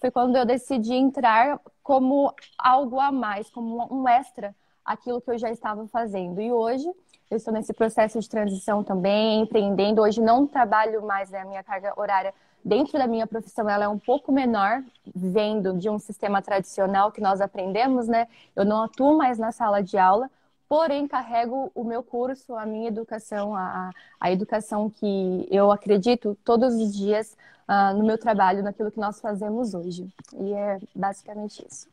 Foi 0.00 0.10
quando 0.10 0.36
eu 0.36 0.44
decidi 0.44 0.94
entrar 0.94 1.60
como 1.82 2.34
algo 2.58 2.98
a 2.98 3.12
mais, 3.12 3.48
como 3.50 3.86
um 3.92 4.08
extra 4.08 4.54
aquilo 4.84 5.20
que 5.20 5.30
eu 5.30 5.38
já 5.38 5.50
estava 5.50 5.86
fazendo. 5.86 6.40
E 6.40 6.52
hoje 6.52 6.88
eu 7.30 7.36
estou 7.36 7.54
nesse 7.54 7.72
processo 7.72 8.18
de 8.20 8.28
transição 8.28 8.82
também, 8.82 9.40
empreendendo. 9.40 10.02
Hoje 10.02 10.20
não 10.20 10.46
trabalho 10.46 11.02
mais 11.06 11.30
né, 11.30 11.40
a 11.40 11.44
minha 11.44 11.62
carga 11.62 11.92
horária 11.96 12.34
dentro 12.64 12.98
da 12.98 13.06
minha 13.06 13.26
profissão, 13.26 13.68
ela 13.68 13.84
é 13.84 13.88
um 13.88 13.98
pouco 13.98 14.30
menor, 14.30 14.82
vendo 15.14 15.76
de 15.76 15.90
um 15.90 15.98
sistema 15.98 16.40
tradicional 16.40 17.10
que 17.10 17.20
nós 17.20 17.40
aprendemos, 17.40 18.06
né? 18.06 18.28
Eu 18.54 18.64
não 18.64 18.82
atuo 18.84 19.16
mais 19.16 19.38
na 19.38 19.50
sala 19.50 19.82
de 19.82 19.98
aula, 19.98 20.30
porém 20.72 21.06
carrego 21.06 21.70
o 21.74 21.84
meu 21.84 22.02
curso, 22.02 22.54
a 22.54 22.64
minha 22.64 22.88
educação, 22.88 23.54
a, 23.54 23.90
a 24.18 24.32
educação 24.32 24.88
que 24.88 25.46
eu 25.50 25.70
acredito 25.70 26.34
todos 26.42 26.72
os 26.76 26.96
dias 26.96 27.36
uh, 27.68 27.94
no 27.94 28.06
meu 28.06 28.16
trabalho, 28.16 28.62
naquilo 28.62 28.90
que 28.90 28.98
nós 28.98 29.20
fazemos 29.20 29.74
hoje. 29.74 30.08
E 30.40 30.54
é 30.54 30.78
basicamente 30.96 31.62
isso. 31.70 31.90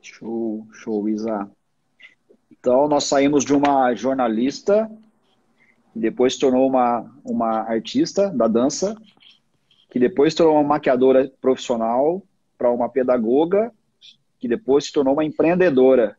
Show, 0.00 0.68
show, 0.70 1.08
Isa. 1.08 1.50
Então, 2.48 2.86
nós 2.86 3.02
saímos 3.02 3.44
de 3.44 3.52
uma 3.52 3.92
jornalista, 3.92 4.88
depois 5.92 6.34
se 6.34 6.38
tornou 6.38 6.64
uma, 6.64 7.12
uma 7.24 7.62
artista 7.62 8.30
da 8.30 8.46
dança, 8.46 8.96
que 9.90 9.98
depois 9.98 10.32
se 10.32 10.36
tornou 10.36 10.54
uma 10.54 10.62
maquiadora 10.62 11.28
profissional, 11.40 12.22
para 12.56 12.70
uma 12.70 12.88
pedagoga, 12.88 13.72
que 14.38 14.46
depois 14.46 14.84
se 14.84 14.92
tornou 14.92 15.14
uma 15.14 15.24
empreendedora. 15.24 16.16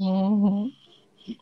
Uhum. 0.00 0.72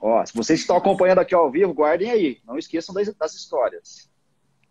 Ó, 0.01 0.27
se 0.27 0.35
vocês 0.35 0.59
estão 0.59 0.77
acompanhando 0.77 1.21
aqui 1.21 1.33
ao 1.33 1.49
vivo, 1.49 1.73
guardem 1.73 2.11
aí. 2.11 2.41
Não 2.45 2.59
esqueçam 2.59 2.93
das, 2.93 3.15
das 3.15 3.35
histórias. 3.35 4.11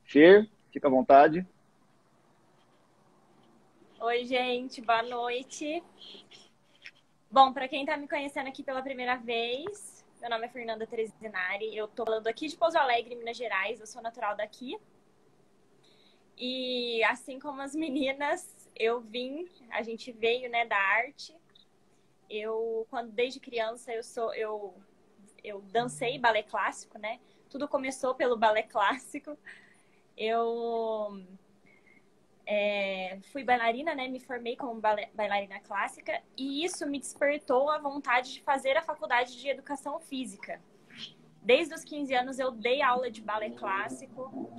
Fer, 0.04 0.50
fica 0.72 0.88
à 0.88 0.92
vontade. 0.92 1.48
Oi, 4.02 4.26
gente, 4.26 4.82
boa 4.82 5.02
noite. 5.02 5.82
Bom, 7.32 7.54
para 7.54 7.68
quem 7.68 7.82
está 7.82 7.96
me 7.96 8.08
conhecendo 8.10 8.48
aqui 8.48 8.62
pela 8.62 8.82
primeira 8.82 9.16
vez, 9.16 10.06
meu 10.20 10.30
nome 10.30 10.46
é 10.46 10.50
Fernanda 10.50 10.86
Terezinari. 10.86 11.76
Eu 11.76 11.86
estou 11.86 12.06
falando 12.06 12.28
aqui 12.28 12.48
de 12.48 12.58
Pouso 12.58 12.78
Alegre, 12.78 13.16
Minas 13.16 13.38
Gerais. 13.38 13.80
Eu 13.80 13.88
sou 13.88 14.02
natural 14.02 14.36
daqui. 14.36 14.78
E 16.38 17.02
assim 17.06 17.40
como 17.40 17.62
as 17.62 17.74
meninas, 17.74 18.70
eu 18.76 19.00
vim, 19.00 19.48
a 19.72 19.82
gente 19.82 20.12
veio, 20.12 20.50
né, 20.50 20.66
da 20.66 20.78
arte 20.78 21.34
eu 22.30 22.86
quando 22.90 23.12
desde 23.12 23.40
criança 23.40 23.94
eu 23.94 24.04
sou 24.04 24.34
eu 24.34 24.76
eu 25.44 25.62
dancei 25.62 26.20
balé 26.20 26.44
clássico, 26.44 26.98
né? 26.98 27.20
Tudo 27.50 27.68
começou 27.68 28.16
pelo 28.16 28.38
balé 28.38 28.64
clássico. 28.64 29.38
Eu 30.18 31.24
é, 32.46 33.20
fui 33.32 33.44
bailarina, 33.44 33.94
né? 33.94 34.08
Me 34.08 34.20
formei 34.20 34.56
como 34.56 34.82
bailarina 35.14 35.60
clássica 35.60 36.22
e 36.36 36.64
isso 36.66 36.88
me 36.88 37.00
despertou 37.00 37.70
a 37.70 37.78
vontade 37.78 38.34
de 38.34 38.42
fazer 38.42 38.76
a 38.78 38.82
faculdade 38.82 39.40
de 39.40 39.50
educação 39.50 40.00
física. 40.00 40.62
Desde 41.48 41.74
os 41.74 41.82
15 41.86 42.14
anos 42.14 42.40
eu 42.40 42.52
dei 42.52 42.82
aula 42.82 43.10
de 43.10 43.22
balé 43.22 43.50
clássico 43.52 44.52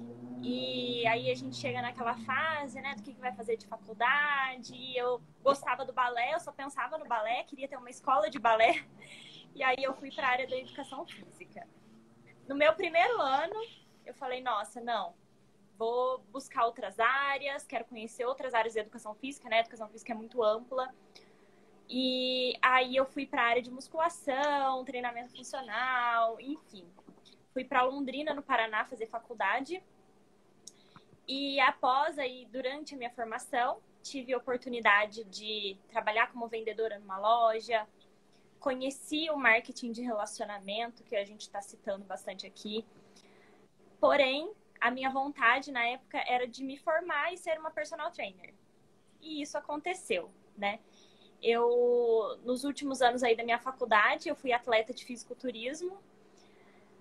e 0.42 1.07
aí 1.07 1.31
a 1.31 1.35
gente 1.35 1.55
chega 1.55 1.83
naquela 1.83 2.16
fase, 2.20 2.81
né, 2.81 2.94
do 2.94 3.03
que, 3.03 3.12
que 3.12 3.20
vai 3.20 3.31
fazer 3.35 3.59
de 3.59 3.66
faculdade. 3.66 4.74
E 4.74 4.96
eu 4.96 5.20
gostava 5.42 5.85
do 5.85 5.92
balé, 5.92 6.33
eu 6.33 6.40
só 6.40 6.51
pensava 6.51 6.96
no 6.96 7.05
balé, 7.05 7.44
queria 7.44 7.68
ter 7.68 7.77
uma 7.77 7.90
escola 7.90 8.31
de 8.31 8.38
balé. 8.38 8.87
E 9.55 9.62
aí 9.62 9.77
eu 9.83 9.92
fui 9.96 10.11
para 10.11 10.29
a 10.29 10.31
área 10.31 10.46
da 10.48 10.57
educação 10.57 11.05
física. 11.07 11.68
No 12.48 12.55
meu 12.55 12.72
primeiro 12.72 13.20
ano, 13.20 13.61
eu 14.07 14.14
falei, 14.14 14.40
nossa, 14.40 14.81
não, 14.81 15.12
vou 15.77 16.20
buscar 16.33 16.64
outras 16.64 16.98
áreas, 16.98 17.66
quero 17.66 17.85
conhecer 17.85 18.24
outras 18.24 18.55
áreas 18.55 18.72
de 18.72 18.81
educação 18.81 19.14
física, 19.14 19.46
né? 19.51 19.57
A 19.57 19.61
educação 19.61 19.88
física 19.88 20.12
é 20.12 20.16
muito 20.16 20.42
ampla. 20.42 20.94
E 21.88 22.55
aí 22.61 22.96
eu 22.96 23.07
fui 23.07 23.27
para 23.27 23.42
a 23.42 23.46
área 23.46 23.62
de 23.62 23.70
musculação, 23.70 24.85
treinamento 24.85 25.35
funcional, 25.35 26.38
enfim. 26.40 26.87
Fui 27.53 27.64
para 27.64 27.83
Londrina, 27.83 28.35
no 28.35 28.42
Paraná, 28.42 28.85
fazer 28.85 29.07
faculdade 29.07 29.83
e 31.29 31.61
após 31.61 32.18
aí, 32.18 32.48
durante 32.51 32.94
a 32.94 32.96
minha 32.96 33.11
formação, 33.11 33.83
tive 34.03 34.33
a 34.33 34.38
oportunidade 34.38 35.24
de 35.24 35.77
trabalhar 35.90 36.33
como 36.33 36.48
vendedora 36.48 36.98
numa 36.98 37.18
loja, 37.18 37.87
conheci 38.59 39.29
o 39.29 39.37
marketing 39.37 39.92
de 39.92 40.01
relacionamento, 40.01 41.05
que 41.05 41.14
a 41.14 41.24
gente 41.27 41.42
está 41.42 41.61
citando 41.61 42.03
bastante 42.07 42.46
aqui. 42.46 42.83
Porém, 44.01 44.51
a 44.81 44.90
minha 44.90 45.11
vontade 45.11 45.70
na 45.70 45.85
época 45.87 46.18
era 46.27 46.48
de 46.48 46.64
me 46.64 46.79
formar 46.79 47.31
e 47.35 47.37
ser 47.37 47.59
uma 47.59 47.70
personal 47.70 48.11
trainer. 48.11 48.55
E 49.20 49.42
isso 49.42 49.59
aconteceu, 49.59 50.31
né? 50.57 50.81
Eu, 51.42 52.38
nos 52.44 52.64
últimos 52.64 53.01
anos 53.01 53.22
aí 53.22 53.37
da 53.37 53.44
minha 53.44 53.59
faculdade, 53.59 54.29
eu 54.29 54.35
fui 54.35 54.53
atleta 54.53 54.92
de 54.92 55.05
fisiculturismo, 55.05 55.98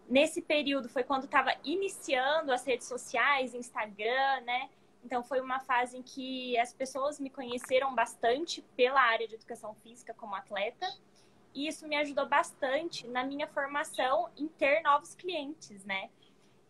nesse 0.08 0.42
período 0.42 0.88
foi 0.90 1.04
quando 1.04 1.26
estava 1.26 1.54
iniciando 1.64 2.52
as 2.52 2.66
redes 2.66 2.88
sociais, 2.88 3.54
Instagram, 3.54 4.42
né? 4.42 4.70
Então 5.04 5.24
foi 5.24 5.40
uma 5.40 5.60
fase 5.60 5.98
em 5.98 6.02
que 6.02 6.58
as 6.58 6.74
pessoas 6.74 7.20
me 7.20 7.30
conheceram 7.30 7.94
bastante 7.94 8.62
pela 8.76 9.02
área 9.02 9.28
de 9.28 9.36
educação 9.36 9.74
física 9.76 10.14
como 10.14 10.36
atleta. 10.36 10.88
E 11.54 11.68
isso 11.68 11.88
me 11.88 11.96
ajudou 11.96 12.28
bastante 12.28 13.08
na 13.08 13.24
minha 13.24 13.48
formação 13.48 14.30
em 14.38 14.48
ter 14.48 14.82
novos 14.82 15.16
clientes, 15.16 15.84
né? 15.86 16.10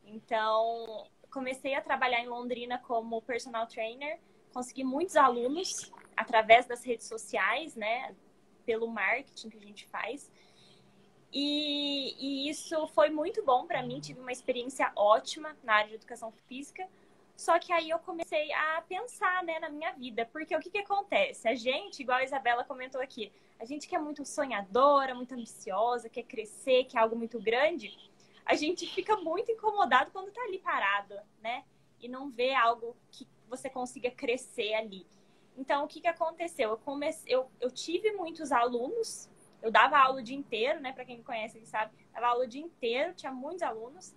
Então, 0.05 1.05
comecei 1.29 1.75
a 1.75 1.81
trabalhar 1.81 2.21
em 2.21 2.27
Londrina 2.27 2.77
como 2.77 3.21
personal 3.21 3.67
trainer, 3.67 4.19
consegui 4.53 4.83
muitos 4.83 5.17
alunos 5.17 5.91
através 6.17 6.65
das 6.65 6.83
redes 6.83 7.05
sociais, 7.05 7.75
né? 7.75 8.15
Pelo 8.65 8.87
marketing 8.87 9.49
que 9.49 9.57
a 9.57 9.61
gente 9.61 9.87
faz. 9.87 10.29
E, 11.31 12.15
e 12.19 12.49
isso 12.49 12.87
foi 12.87 13.09
muito 13.09 13.43
bom 13.43 13.67
para 13.67 13.83
mim, 13.83 13.99
tive 13.99 14.19
uma 14.19 14.31
experiência 14.31 14.91
ótima 14.95 15.55
na 15.63 15.75
área 15.75 15.89
de 15.89 15.95
educação 15.95 16.31
física. 16.47 16.87
Só 17.35 17.59
que 17.59 17.71
aí 17.71 17.91
eu 17.91 17.99
comecei 17.99 18.51
a 18.51 18.81
pensar 18.81 19.43
né, 19.43 19.59
na 19.59 19.69
minha 19.69 19.91
vida, 19.91 20.27
porque 20.33 20.55
o 20.55 20.59
que, 20.59 20.71
que 20.71 20.79
acontece? 20.79 21.47
A 21.47 21.53
gente, 21.53 22.01
igual 22.01 22.17
a 22.17 22.23
Isabela 22.23 22.63
comentou 22.63 22.99
aqui, 22.99 23.31
a 23.59 23.65
gente 23.65 23.87
que 23.87 23.95
é 23.95 23.99
muito 23.99 24.25
sonhadora, 24.25 25.13
muito 25.13 25.35
ambiciosa, 25.35 26.09
quer 26.09 26.23
crescer, 26.23 26.85
quer 26.85 26.97
algo 26.99 27.15
muito 27.15 27.39
grande, 27.39 27.95
a 28.43 28.55
gente 28.55 28.87
fica 28.87 29.15
muito 29.17 29.51
incomodado 29.51 30.09
quando 30.09 30.31
tá 30.31 30.41
ali 30.41 30.57
parado, 30.57 31.13
né? 31.39 31.63
E 31.99 32.07
não 32.07 32.29
vê 32.29 32.55
algo 32.55 32.95
que 33.11 33.27
você 33.47 33.69
consiga 33.69 34.09
crescer 34.09 34.73
ali. 34.73 35.05
Então, 35.57 35.83
o 35.83 35.87
que, 35.87 35.99
que 35.99 36.07
aconteceu? 36.07 36.69
Eu, 36.69 36.99
eu, 37.25 37.51
eu 37.59 37.71
tive 37.71 38.11
muitos 38.11 38.51
alunos 38.51 39.29
eu 39.61 39.71
dava 39.71 39.97
aula 39.97 40.19
o 40.19 40.23
dia 40.23 40.35
inteiro, 40.35 40.79
né? 40.79 40.91
Para 40.91 41.05
quem 41.05 41.17
me 41.17 41.23
conhece, 41.23 41.63
sabe, 41.65 41.91
dava 42.13 42.27
aula 42.27 42.45
o 42.45 42.47
dia 42.47 42.61
inteiro, 42.61 43.13
tinha 43.13 43.31
muitos 43.31 43.63
alunos. 43.63 44.15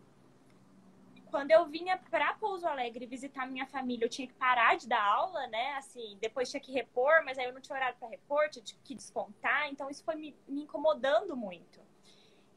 Quando 1.31 1.53
eu 1.53 1.65
vinha 1.67 1.97
para 1.97 2.35
Pouso 2.35 2.67
Alegre 2.67 3.07
visitar 3.07 3.47
minha 3.47 3.65
família, 3.67 4.05
eu 4.05 4.09
tinha 4.09 4.27
que 4.27 4.35
parar 4.35 4.77
de 4.77 4.89
dar 4.89 5.03
aula, 5.03 5.47
né? 5.47 5.75
Assim, 5.75 6.19
depois 6.21 6.51
tinha 6.51 6.61
que 6.61 6.73
repor, 6.73 7.25
mas 7.25 7.39
aí 7.39 7.47
eu 7.47 7.53
não 7.53 7.61
tinha 7.61 7.77
horário 7.77 7.97
para 7.99 8.09
repor, 8.09 8.49
tinha 8.49 8.65
que 8.85 8.95
descontar, 8.95 9.69
então 9.71 9.89
isso 9.89 10.05
foi 10.05 10.17
me, 10.17 10.37
me 10.49 10.63
incomodando 10.63 11.37
muito. 11.37 11.81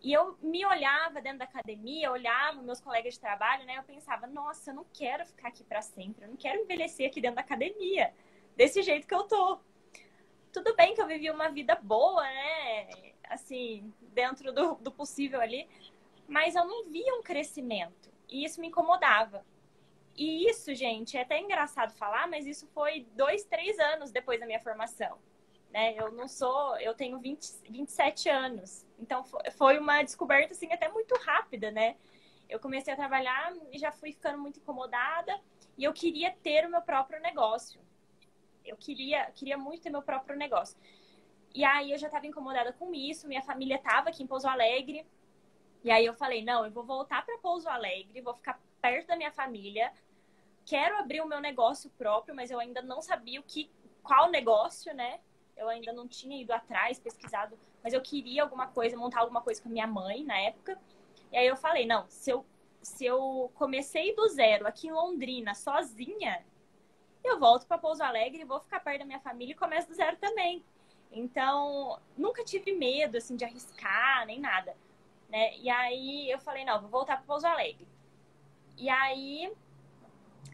E 0.01 0.11
eu 0.11 0.37
me 0.41 0.65
olhava 0.65 1.21
dentro 1.21 1.39
da 1.39 1.45
academia, 1.45 2.11
olhava 2.11 2.61
meus 2.61 2.81
colegas 2.81 3.13
de 3.13 3.19
trabalho, 3.19 3.65
né? 3.65 3.77
Eu 3.77 3.83
pensava, 3.83 4.27
nossa, 4.27 4.71
eu 4.71 4.75
não 4.75 4.85
quero 4.91 5.25
ficar 5.25 5.49
aqui 5.49 5.63
para 5.63 5.81
sempre, 5.81 6.25
eu 6.25 6.29
não 6.29 6.35
quero 6.35 6.59
envelhecer 6.59 7.07
aqui 7.07 7.21
dentro 7.21 7.35
da 7.35 7.41
academia, 7.41 8.13
desse 8.55 8.81
jeito 8.81 9.07
que 9.07 9.15
eu 9.15 9.23
tô 9.23 9.59
tudo 10.53 10.75
bem 10.75 10.93
que 10.93 11.01
eu 11.01 11.07
vivi 11.07 11.31
uma 11.31 11.49
vida 11.49 11.75
boa, 11.75 12.21
né? 12.21 12.87
Assim, 13.27 13.91
dentro 14.13 14.53
do, 14.53 14.75
do 14.75 14.91
possível 14.91 15.41
ali, 15.41 15.67
mas 16.27 16.55
eu 16.55 16.63
não 16.63 16.85
via 16.85 17.15
um 17.15 17.23
crescimento. 17.23 18.11
E 18.29 18.45
isso 18.45 18.61
me 18.61 18.67
incomodava. 18.67 19.43
E 20.15 20.47
isso, 20.47 20.73
gente, 20.75 21.17
é 21.17 21.21
até 21.21 21.39
engraçado 21.39 21.91
falar, 21.95 22.27
mas 22.27 22.45
isso 22.45 22.67
foi 22.67 23.07
dois, 23.13 23.43
três 23.45 23.79
anos 23.79 24.11
depois 24.11 24.39
da 24.39 24.45
minha 24.45 24.59
formação. 24.59 25.17
Né? 25.71 25.95
Eu 25.97 26.11
não 26.11 26.27
sou, 26.27 26.77
eu 26.77 26.93
tenho 26.93 27.17
20, 27.17 27.41
27 27.67 28.29
anos. 28.29 28.85
Então 28.99 29.23
foi 29.57 29.79
uma 29.79 30.03
descoberta 30.03 30.53
assim 30.53 30.71
até 30.71 30.87
muito 30.87 31.15
rápida, 31.15 31.71
né? 31.71 31.95
Eu 32.47 32.59
comecei 32.59 32.93
a 32.93 32.95
trabalhar 32.95 33.53
e 33.71 33.79
já 33.79 33.91
fui 33.91 34.11
ficando 34.11 34.37
muito 34.37 34.59
incomodada 34.59 35.39
e 35.75 35.83
eu 35.83 35.91
queria 35.91 36.31
ter 36.43 36.67
o 36.67 36.69
meu 36.69 36.83
próprio 36.83 37.19
negócio 37.19 37.82
eu 38.65 38.77
queria, 38.77 39.31
queria 39.31 39.57
muito 39.57 39.83
ter 39.83 39.89
meu 39.89 40.01
próprio 40.01 40.35
negócio. 40.37 40.77
E 41.53 41.63
aí 41.63 41.91
eu 41.91 41.97
já 41.97 42.07
estava 42.07 42.25
incomodada 42.25 42.73
com 42.73 42.93
isso, 42.93 43.27
minha 43.27 43.41
família 43.41 43.75
estava 43.75 44.09
aqui 44.09 44.23
em 44.23 44.27
Pouso 44.27 44.47
Alegre. 44.47 45.05
E 45.83 45.91
aí 45.91 46.05
eu 46.05 46.13
falei, 46.13 46.43
não, 46.43 46.65
eu 46.65 46.71
vou 46.71 46.83
voltar 46.83 47.25
para 47.25 47.37
Pouso 47.37 47.69
Alegre, 47.69 48.21
vou 48.21 48.33
ficar 48.33 48.59
perto 48.81 49.07
da 49.07 49.15
minha 49.15 49.31
família. 49.31 49.91
Quero 50.65 50.97
abrir 50.97 51.21
o 51.21 51.27
meu 51.27 51.39
negócio 51.39 51.89
próprio, 51.91 52.35
mas 52.35 52.49
eu 52.49 52.59
ainda 52.59 52.81
não 52.81 53.01
sabia 53.01 53.39
o 53.39 53.43
que, 53.43 53.69
qual 54.01 54.31
negócio, 54.31 54.93
né? 54.93 55.19
Eu 55.55 55.69
ainda 55.69 55.93
não 55.93 56.07
tinha 56.07 56.41
ido 56.41 56.51
atrás, 56.51 56.99
pesquisado, 56.99 57.57
mas 57.83 57.93
eu 57.93 58.01
queria 58.01 58.41
alguma 58.41 58.67
coisa, 58.67 58.97
montar 58.97 59.19
alguma 59.19 59.41
coisa 59.41 59.61
com 59.61 59.69
a 59.69 59.71
minha 59.71 59.85
mãe 59.85 60.23
na 60.23 60.39
época. 60.39 60.79
E 61.31 61.37
aí 61.37 61.45
eu 61.45 61.55
falei, 61.55 61.85
não, 61.85 62.07
se 62.07 62.31
eu, 62.31 62.45
se 62.81 63.05
eu 63.05 63.51
comecei 63.53 64.15
do 64.15 64.27
zero 64.29 64.65
aqui 64.65 64.87
em 64.87 64.91
Londrina, 64.91 65.53
sozinha, 65.53 66.43
eu 67.23 67.39
volto 67.39 67.65
para 67.65 67.77
Pouso 67.77 68.03
Alegre, 68.03 68.43
vou 68.43 68.59
ficar 68.59 68.79
perto 68.79 68.99
da 68.99 69.05
minha 69.05 69.19
família 69.19 69.53
e 69.53 69.57
começo 69.57 69.87
do 69.87 69.95
zero 69.95 70.17
também. 70.17 70.63
Então, 71.11 71.99
nunca 72.17 72.43
tive 72.43 72.73
medo 72.73 73.17
assim 73.17 73.35
de 73.35 73.45
arriscar 73.45 74.25
nem 74.25 74.39
nada, 74.39 74.75
né? 75.29 75.55
E 75.57 75.69
aí 75.69 76.29
eu 76.29 76.39
falei, 76.39 76.65
não, 76.65 76.81
vou 76.81 76.89
voltar 76.89 77.17
para 77.17 77.25
Pouso 77.25 77.47
Alegre. 77.47 77.87
E 78.77 78.89
aí 78.89 79.51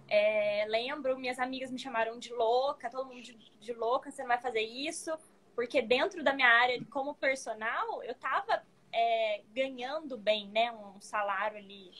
é, 0.09 0.65
lembro, 0.67 1.17
minhas 1.17 1.39
amigas 1.39 1.71
me 1.71 1.77
chamaram 1.77 2.17
de 2.17 2.33
louca, 2.33 2.89
todo 2.89 3.05
mundo 3.05 3.21
de, 3.21 3.33
de, 3.33 3.73
louca, 3.73 4.09
você 4.09 4.23
não 4.23 4.29
vai 4.29 4.41
fazer 4.41 4.61
isso, 4.61 5.15
Porque 5.55 5.81
dentro 5.81 6.23
da 6.23 6.33
minha 6.33 6.49
área 6.49 6.83
como 6.89 7.13
personal, 7.13 8.03
eu 8.03 8.11
estava 8.11 8.63
é, 8.91 9.43
ganhando 9.53 10.17
bem, 10.17 10.47
né? 10.47 10.71
Um 10.71 10.99
salário 10.99 11.57
ali, 11.57 11.91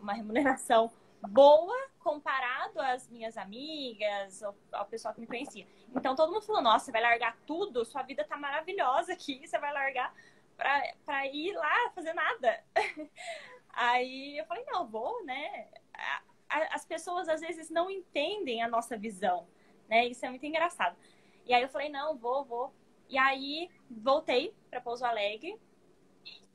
uma 0.00 0.14
remuneração 0.14 0.90
boa 1.26 1.88
comparado 1.98 2.80
às 2.80 3.08
minhas 3.08 3.36
amigas, 3.36 4.42
ao, 4.42 4.54
ao, 4.72 4.86
pessoal 4.86 5.12
que 5.12 5.20
me 5.20 5.26
conhecia. 5.26 5.66
Então 5.94 6.14
todo 6.14 6.32
mundo 6.32 6.44
falou: 6.44 6.62
nossa, 6.62 6.86
você 6.86 6.92
vai 6.92 7.02
largar 7.02 7.36
tudo, 7.46 7.84
sua 7.84 8.02
vida 8.02 8.24
tá 8.24 8.36
maravilhosa 8.36 9.12
aqui, 9.12 9.40
você 9.46 9.58
vai 9.58 9.72
largar 9.72 10.14
pra, 10.56 10.82
pra 11.04 11.26
ir 11.26 11.52
lá 11.54 11.90
fazer 11.94 12.12
nada. 12.12 12.64
Aí 13.70 14.38
eu 14.38 14.46
falei: 14.46 14.64
não, 14.66 14.86
vou, 14.86 15.24
né? 15.24 15.68
As 16.48 16.84
pessoas 16.84 17.28
às 17.28 17.40
vezes 17.40 17.68
não 17.68 17.90
entendem 17.90 18.62
a 18.62 18.68
nossa 18.68 18.96
visão, 18.96 19.46
né? 19.88 20.06
Isso 20.06 20.24
é 20.24 20.30
muito 20.30 20.46
engraçado. 20.46 20.96
E 21.46 21.52
aí 21.52 21.62
eu 21.62 21.68
falei: 21.68 21.88
não, 21.88 22.16
vou, 22.16 22.44
vou. 22.44 22.72
E 23.08 23.18
aí 23.18 23.70
voltei 23.90 24.54
para 24.70 24.80
Pouso 24.80 25.04
Alegre. 25.04 25.58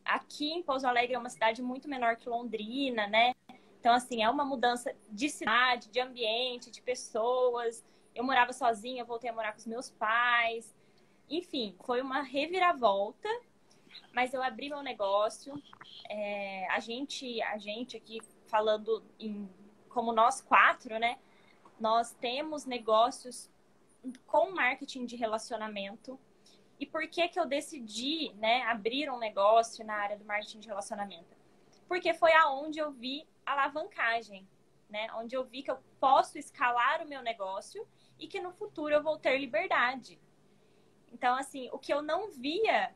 Aqui 0.03 0.51
em 0.51 0.63
Pouso 0.63 0.87
Alegre 0.87 1.15
é 1.15 1.19
uma 1.19 1.29
cidade 1.29 1.61
muito 1.61 1.87
menor 1.87 2.15
que 2.15 2.27
Londrina, 2.27 3.07
né? 3.07 3.33
Então, 3.83 3.93
assim, 3.93 4.23
é 4.23 4.29
uma 4.29 4.45
mudança 4.45 4.95
de 5.09 5.27
cidade, 5.27 5.89
de 5.89 5.99
ambiente, 5.99 6.71
de 6.71 6.81
pessoas. 6.81 7.83
Eu 8.15 8.23
morava 8.23 8.53
sozinha, 8.53 9.03
voltei 9.03 9.29
a 9.29 9.33
morar 9.33 9.51
com 9.51 9.57
os 9.57 9.65
meus 9.65 9.89
pais. 9.89 10.73
Enfim, 11.29 11.75
foi 11.83 12.01
uma 12.01 12.21
reviravolta, 12.21 13.27
mas 14.13 14.33
eu 14.33 14.41
abri 14.41 14.69
meu 14.69 14.81
negócio. 14.81 15.61
É, 16.09 16.65
a 16.71 16.79
gente, 16.79 17.41
a 17.41 17.57
gente 17.57 17.97
aqui 17.97 18.21
falando 18.45 19.03
em, 19.19 19.49
como 19.89 20.13
nós 20.13 20.39
quatro, 20.39 20.97
né? 20.97 21.19
Nós 21.77 22.13
temos 22.13 22.65
negócios 22.65 23.51
com 24.25 24.51
marketing 24.51 25.05
de 25.05 25.17
relacionamento. 25.17 26.17
E 26.79 26.85
por 26.85 27.05
que 27.09 27.27
que 27.27 27.37
eu 27.37 27.45
decidi, 27.45 28.31
né, 28.35 28.61
abrir 28.61 29.09
um 29.11 29.19
negócio 29.19 29.85
na 29.85 29.95
área 29.95 30.17
do 30.17 30.23
marketing 30.23 30.61
de 30.61 30.69
relacionamento? 30.69 31.35
Porque 31.85 32.13
foi 32.13 32.31
aonde 32.31 32.79
eu 32.79 32.89
vi 32.89 33.27
alavancagem, 33.45 34.47
né? 34.89 35.07
Onde 35.15 35.35
eu 35.35 35.43
vi 35.43 35.63
que 35.63 35.71
eu 35.71 35.79
posso 35.99 36.37
escalar 36.37 37.01
o 37.01 37.07
meu 37.07 37.21
negócio 37.21 37.87
e 38.19 38.27
que 38.27 38.39
no 38.39 38.51
futuro 38.51 38.93
eu 38.93 39.03
vou 39.03 39.17
ter 39.17 39.37
liberdade. 39.37 40.19
Então, 41.11 41.35
assim, 41.35 41.69
o 41.71 41.77
que 41.77 41.93
eu 41.93 42.01
não 42.01 42.31
via 42.31 42.93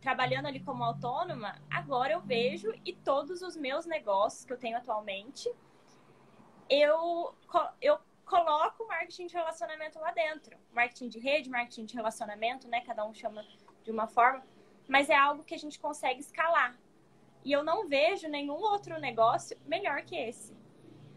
trabalhando 0.00 0.46
ali 0.46 0.60
como 0.60 0.84
autônoma, 0.84 1.60
agora 1.70 2.12
eu 2.12 2.20
vejo 2.20 2.72
e 2.84 2.92
todos 2.92 3.42
os 3.42 3.56
meus 3.56 3.86
negócios 3.86 4.44
que 4.44 4.52
eu 4.52 4.58
tenho 4.58 4.76
atualmente, 4.76 5.50
eu, 6.68 7.34
eu 7.80 7.98
coloco 8.24 8.86
marketing 8.86 9.26
de 9.26 9.34
relacionamento 9.34 9.98
lá 9.98 10.12
dentro. 10.12 10.56
Marketing 10.72 11.08
de 11.08 11.18
rede, 11.18 11.48
marketing 11.48 11.86
de 11.86 11.94
relacionamento, 11.94 12.68
né? 12.68 12.80
Cada 12.82 13.04
um 13.04 13.14
chama 13.14 13.44
de 13.82 13.90
uma 13.90 14.06
forma, 14.06 14.44
mas 14.86 15.08
é 15.08 15.16
algo 15.16 15.42
que 15.42 15.54
a 15.54 15.58
gente 15.58 15.78
consegue 15.78 16.20
escalar. 16.20 16.78
E 17.44 17.52
eu 17.52 17.62
não 17.62 17.88
vejo 17.88 18.28
nenhum 18.28 18.56
outro 18.56 18.98
negócio 18.98 19.56
melhor 19.66 20.02
que 20.02 20.16
esse. 20.16 20.56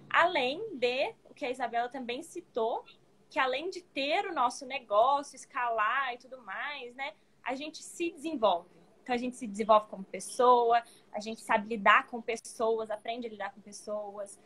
Além 0.10 0.78
de, 0.78 1.14
o 1.26 1.34
que 1.34 1.46
a 1.46 1.50
Isabela 1.50 1.90
também 1.90 2.22
citou, 2.22 2.84
que 3.30 3.40
além 3.40 3.70
de 3.70 3.82
ter 3.82 4.26
o 4.26 4.34
nosso 4.34 4.66
negócio, 4.66 5.36
escalar 5.36 6.14
e 6.14 6.18
tudo 6.18 6.42
mais, 6.42 6.94
né? 6.96 7.14
A 7.44 7.56
gente 7.56 7.82
se 7.82 8.12
desenvolve. 8.12 8.70
Então 9.02 9.16
a 9.16 9.18
gente 9.18 9.36
se 9.38 9.48
desenvolve 9.48 9.88
como 9.88 10.04
pessoa, 10.04 10.84
a 11.12 11.20
gente 11.20 11.42
sabe 11.42 11.68
lidar 11.68 12.08
com 12.08 12.22
pessoas, 12.22 12.92
aprende 12.92 13.28
a 13.28 13.30
lidar 13.30 13.54
com 13.54 13.62
pessoas. 13.62 14.40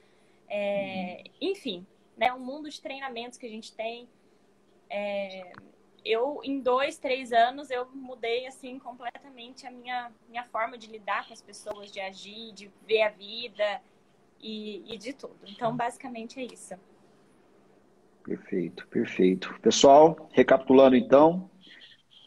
É, 0.47 1.23
uhum. 1.25 1.33
Enfim, 1.41 1.87
né? 2.15 2.31
Um 2.33 2.39
mundo 2.39 2.69
de 2.69 2.79
treinamentos 2.81 3.37
que 3.37 3.45
a 3.45 3.49
gente 3.49 3.73
tem. 3.73 4.07
É, 4.89 5.51
eu, 6.05 6.39
em 6.43 6.59
dois, 6.59 6.99
três 6.99 7.33
anos, 7.33 7.71
eu 7.71 7.87
mudei, 7.93 8.45
assim, 8.45 8.77
completamente 8.77 9.65
a 9.65 9.71
minha, 9.71 10.11
minha 10.29 10.43
forma 10.43 10.77
de 10.77 10.87
lidar 10.87 11.25
com 11.27 11.33
as 11.33 11.41
pessoas, 11.41 11.91
de 11.91 11.99
agir, 11.99 12.53
de 12.53 12.71
ver 12.87 13.01
a 13.01 13.09
vida 13.09 13.81
e, 14.39 14.83
e 14.93 14.97
de 14.97 15.13
tudo. 15.13 15.35
Então, 15.47 15.75
basicamente, 15.75 16.39
é 16.39 16.43
isso. 16.43 16.75
Perfeito, 18.23 18.87
perfeito. 18.87 19.53
Pessoal, 19.61 20.29
recapitulando 20.31 20.95
então, 20.95 21.49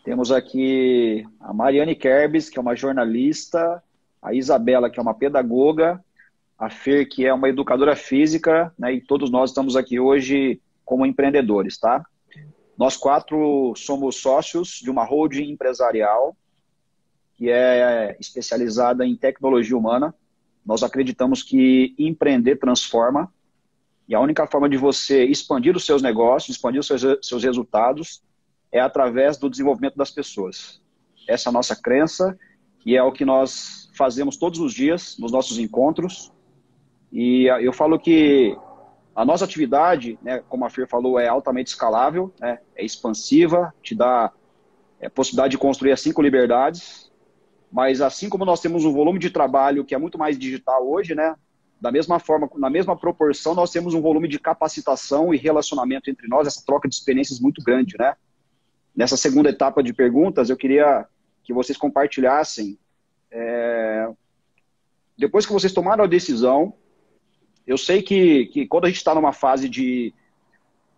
temos 0.05 0.33
aqui 0.33 1.25
a 1.39 1.53
Mariane 1.53 1.95
Kerbes, 1.95 2.51
que 2.51 2.59
é 2.59 2.61
uma 2.61 2.75
jornalista, 2.75 3.83
a 4.21 4.35
Isabela, 4.35 4.91
que 4.91 4.99
é 4.99 5.03
uma 5.03 5.15
pedagoga, 5.15 6.05
a 6.59 6.69
Fer, 6.69 7.09
que 7.09 7.25
é 7.25 7.33
uma 7.33 7.49
educadora 7.49 7.95
física, 7.95 8.73
né, 8.77 8.93
e 8.95 9.01
todos 9.01 9.31
nós 9.31 9.51
estamos 9.51 9.77
aqui 9.77 10.01
hoje 10.01 10.61
como 10.85 11.07
empreendedores, 11.07 11.79
tá? 11.79 12.05
Nós 12.79 12.97
quatro 12.97 13.75
somos 13.77 14.17
sócios 14.17 14.79
de 14.81 14.89
uma 14.89 15.05
holding 15.05 15.51
empresarial 15.51 16.37
que 17.35 17.51
é 17.51 18.17
especializada 18.21 19.05
em 19.05 19.17
tecnologia 19.17 19.77
humana. 19.77 20.15
Nós 20.65 20.85
acreditamos 20.85 21.43
que 21.43 21.95
empreender 21.99 22.57
transforma 22.57 23.33
e 24.09 24.15
a 24.15 24.21
única 24.21 24.47
forma 24.47 24.69
de 24.69 24.77
você 24.77 25.25
expandir 25.25 25.77
os 25.77 25.85
seus 25.85 26.03
negócios, 26.03 26.57
expandir 26.57 26.81
os 26.81 26.87
seus, 26.87 27.03
seus 27.21 27.43
resultados 27.43 28.23
é 28.71 28.81
através 28.81 29.37
do 29.37 29.51
desenvolvimento 29.51 29.97
das 29.97 30.13
pessoas. 30.13 30.81
Essa 31.27 31.49
é 31.49 31.51
a 31.51 31.53
nossa 31.53 31.75
crença 31.75 32.39
e 32.87 32.97
é 32.97 33.03
o 33.03 33.13
que 33.13 33.25
nós 33.25 33.91
fazemos 33.95 34.37
todos 34.37 34.61
os 34.61 34.73
dias 34.73 35.17
nos 35.19 35.33
nossos 35.33 35.59
encontros. 35.59 36.33
E 37.13 37.47
eu 37.61 37.73
falo 37.73 37.99
que 37.99 38.57
a 39.19 39.25
nossa 39.25 39.45
atividade, 39.45 40.17
né, 40.23 40.45
como 40.49 40.65
a 40.65 40.71
Fer 40.71 40.87
falou, 40.87 41.19
é 41.19 41.27
altamente 41.27 41.71
escalável, 41.71 42.33
né, 42.39 42.61
é 42.77 42.85
expansiva, 42.85 43.75
te 43.83 43.93
dá 43.93 44.31
é, 45.01 45.09
possibilidade 45.09 45.51
de 45.51 45.59
construir 45.59 45.91
as 45.91 46.01
cinco 46.01 46.23
liberdades, 46.23 47.11
mas 47.73 48.01
assim 48.01 48.29
como 48.29 48.45
nós 48.45 48.61
temos 48.61 48.85
um 48.85 48.93
volume 48.93 49.19
de 49.19 49.29
trabalho 49.29 49.85
que 49.85 49.93
é 49.93 49.99
muito 49.99 50.17
mais 50.17 50.39
digital 50.39 50.89
hoje, 50.89 51.17
né, 51.17 51.35
da 51.81 51.91
mesma 51.91 52.21
forma, 52.21 52.49
na 52.55 52.71
mesma 52.71 52.97
proporção, 52.97 53.57
nós 53.57 53.73
temos 53.73 53.93
um 53.93 54.01
volume 54.01 54.29
de 54.29 54.39
capacitação 54.39 55.35
e 55.35 55.37
relacionamento 55.37 56.09
entre 56.09 56.29
nós, 56.29 56.47
essa 56.47 56.63
troca 56.65 56.89
de 56.89 56.95
experiências 56.95 57.41
muito 57.41 57.61
grande, 57.61 57.97
né? 57.99 58.15
Nessa 58.95 59.17
segunda 59.17 59.51
etapa 59.51 59.83
de 59.83 59.93
perguntas, 59.93 60.49
eu 60.49 60.57
queria 60.57 61.07
que 61.43 61.53
vocês 61.53 61.77
compartilhassem, 61.77 62.79
é, 63.33 64.09
depois 65.17 65.45
que 65.45 65.53
vocês 65.53 65.73
tomaram 65.73 66.05
a 66.05 66.09
decisão, 66.09 66.75
eu 67.69 67.77
sei 67.77 68.01
que, 68.01 68.47
que 68.47 68.67
quando 68.67 68.87
a 68.87 68.89
gente 68.89 68.97
está 68.97 69.15
numa 69.15 69.31
fase 69.31 69.69
de 69.69 70.15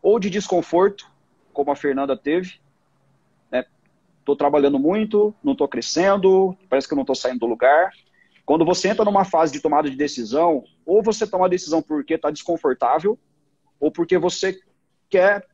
ou 0.00 0.20
de 0.20 0.30
desconforto, 0.30 1.04
como 1.52 1.72
a 1.72 1.76
Fernanda 1.76 2.16
teve, 2.16 2.60
né? 3.50 3.66
Estou 4.20 4.36
trabalhando 4.36 4.78
muito, 4.78 5.34
não 5.42 5.52
estou 5.52 5.66
crescendo, 5.66 6.56
parece 6.68 6.86
que 6.86 6.94
eu 6.94 6.96
não 6.96 7.02
estou 7.02 7.16
saindo 7.16 7.40
do 7.40 7.46
lugar. 7.46 7.90
Quando 8.46 8.64
você 8.64 8.88
entra 8.88 9.04
numa 9.04 9.24
fase 9.24 9.52
de 9.52 9.60
tomada 9.60 9.90
de 9.90 9.96
decisão, 9.96 10.62
ou 10.86 11.02
você 11.02 11.26
toma 11.26 11.46
a 11.46 11.48
decisão 11.48 11.82
porque 11.82 12.14
está 12.14 12.30
desconfortável, 12.30 13.18
ou 13.80 13.90
porque 13.90 14.16
você 14.16 14.56
quer 15.08 15.44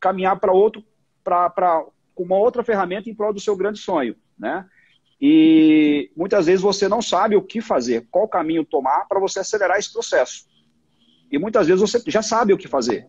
caminhar 0.00 0.40
para 0.40 0.52
outro, 0.52 0.84
para 1.22 1.84
uma 2.16 2.38
outra 2.38 2.64
ferramenta 2.64 3.08
em 3.08 3.14
prol 3.14 3.32
do 3.32 3.38
seu 3.38 3.54
grande 3.54 3.78
sonho, 3.78 4.16
né? 4.36 4.68
E 5.20 6.10
muitas 6.16 6.46
vezes 6.46 6.60
você 6.60 6.88
não 6.88 7.00
sabe 7.00 7.36
o 7.36 7.42
que 7.42 7.60
fazer, 7.60 8.08
qual 8.10 8.26
caminho 8.26 8.64
tomar 8.64 9.06
para 9.06 9.20
você 9.20 9.38
acelerar 9.38 9.78
esse 9.78 9.92
processo. 9.92 10.55
E 11.30 11.38
muitas 11.38 11.66
vezes 11.66 11.80
você 11.80 12.02
já 12.10 12.22
sabe 12.22 12.52
o 12.52 12.58
que 12.58 12.68
fazer. 12.68 13.06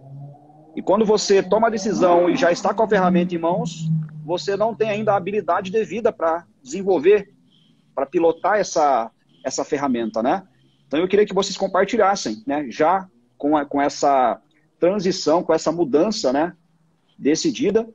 E 0.76 0.82
quando 0.82 1.06
você 1.06 1.42
toma 1.42 1.68
a 1.68 1.72
decisão 1.72 2.30
e 2.30 2.36
já 2.36 2.52
está 2.52 2.74
com 2.74 2.84
a 2.84 2.88
ferramenta 2.88 3.34
em 3.34 3.40
mãos, 3.40 3.90
você 4.24 4.56
não 4.56 4.76
tem 4.76 4.90
ainda 4.90 5.14
a 5.14 5.18
habilidade 5.18 5.72
devida 5.72 6.12
para 6.12 6.46
desenvolver, 6.62 7.34
para 7.96 8.06
pilotar 8.06 8.58
essa, 8.58 9.10
essa 9.44 9.64
ferramenta, 9.64 10.22
né? 10.22 10.48
Então 10.86 11.00
eu 11.00 11.08
queria 11.08 11.26
que 11.26 11.34
vocês 11.34 11.58
compartilhassem, 11.58 12.44
né? 12.46 12.70
Já 12.70 13.10
com, 13.38 13.58
a, 13.58 13.66
com 13.66 13.82
essa 13.82 14.40
transição, 14.80 15.42
com 15.42 15.54
essa 15.54 15.72
mudança, 15.72 16.32
né? 16.32 16.56
Decidida 17.18 17.88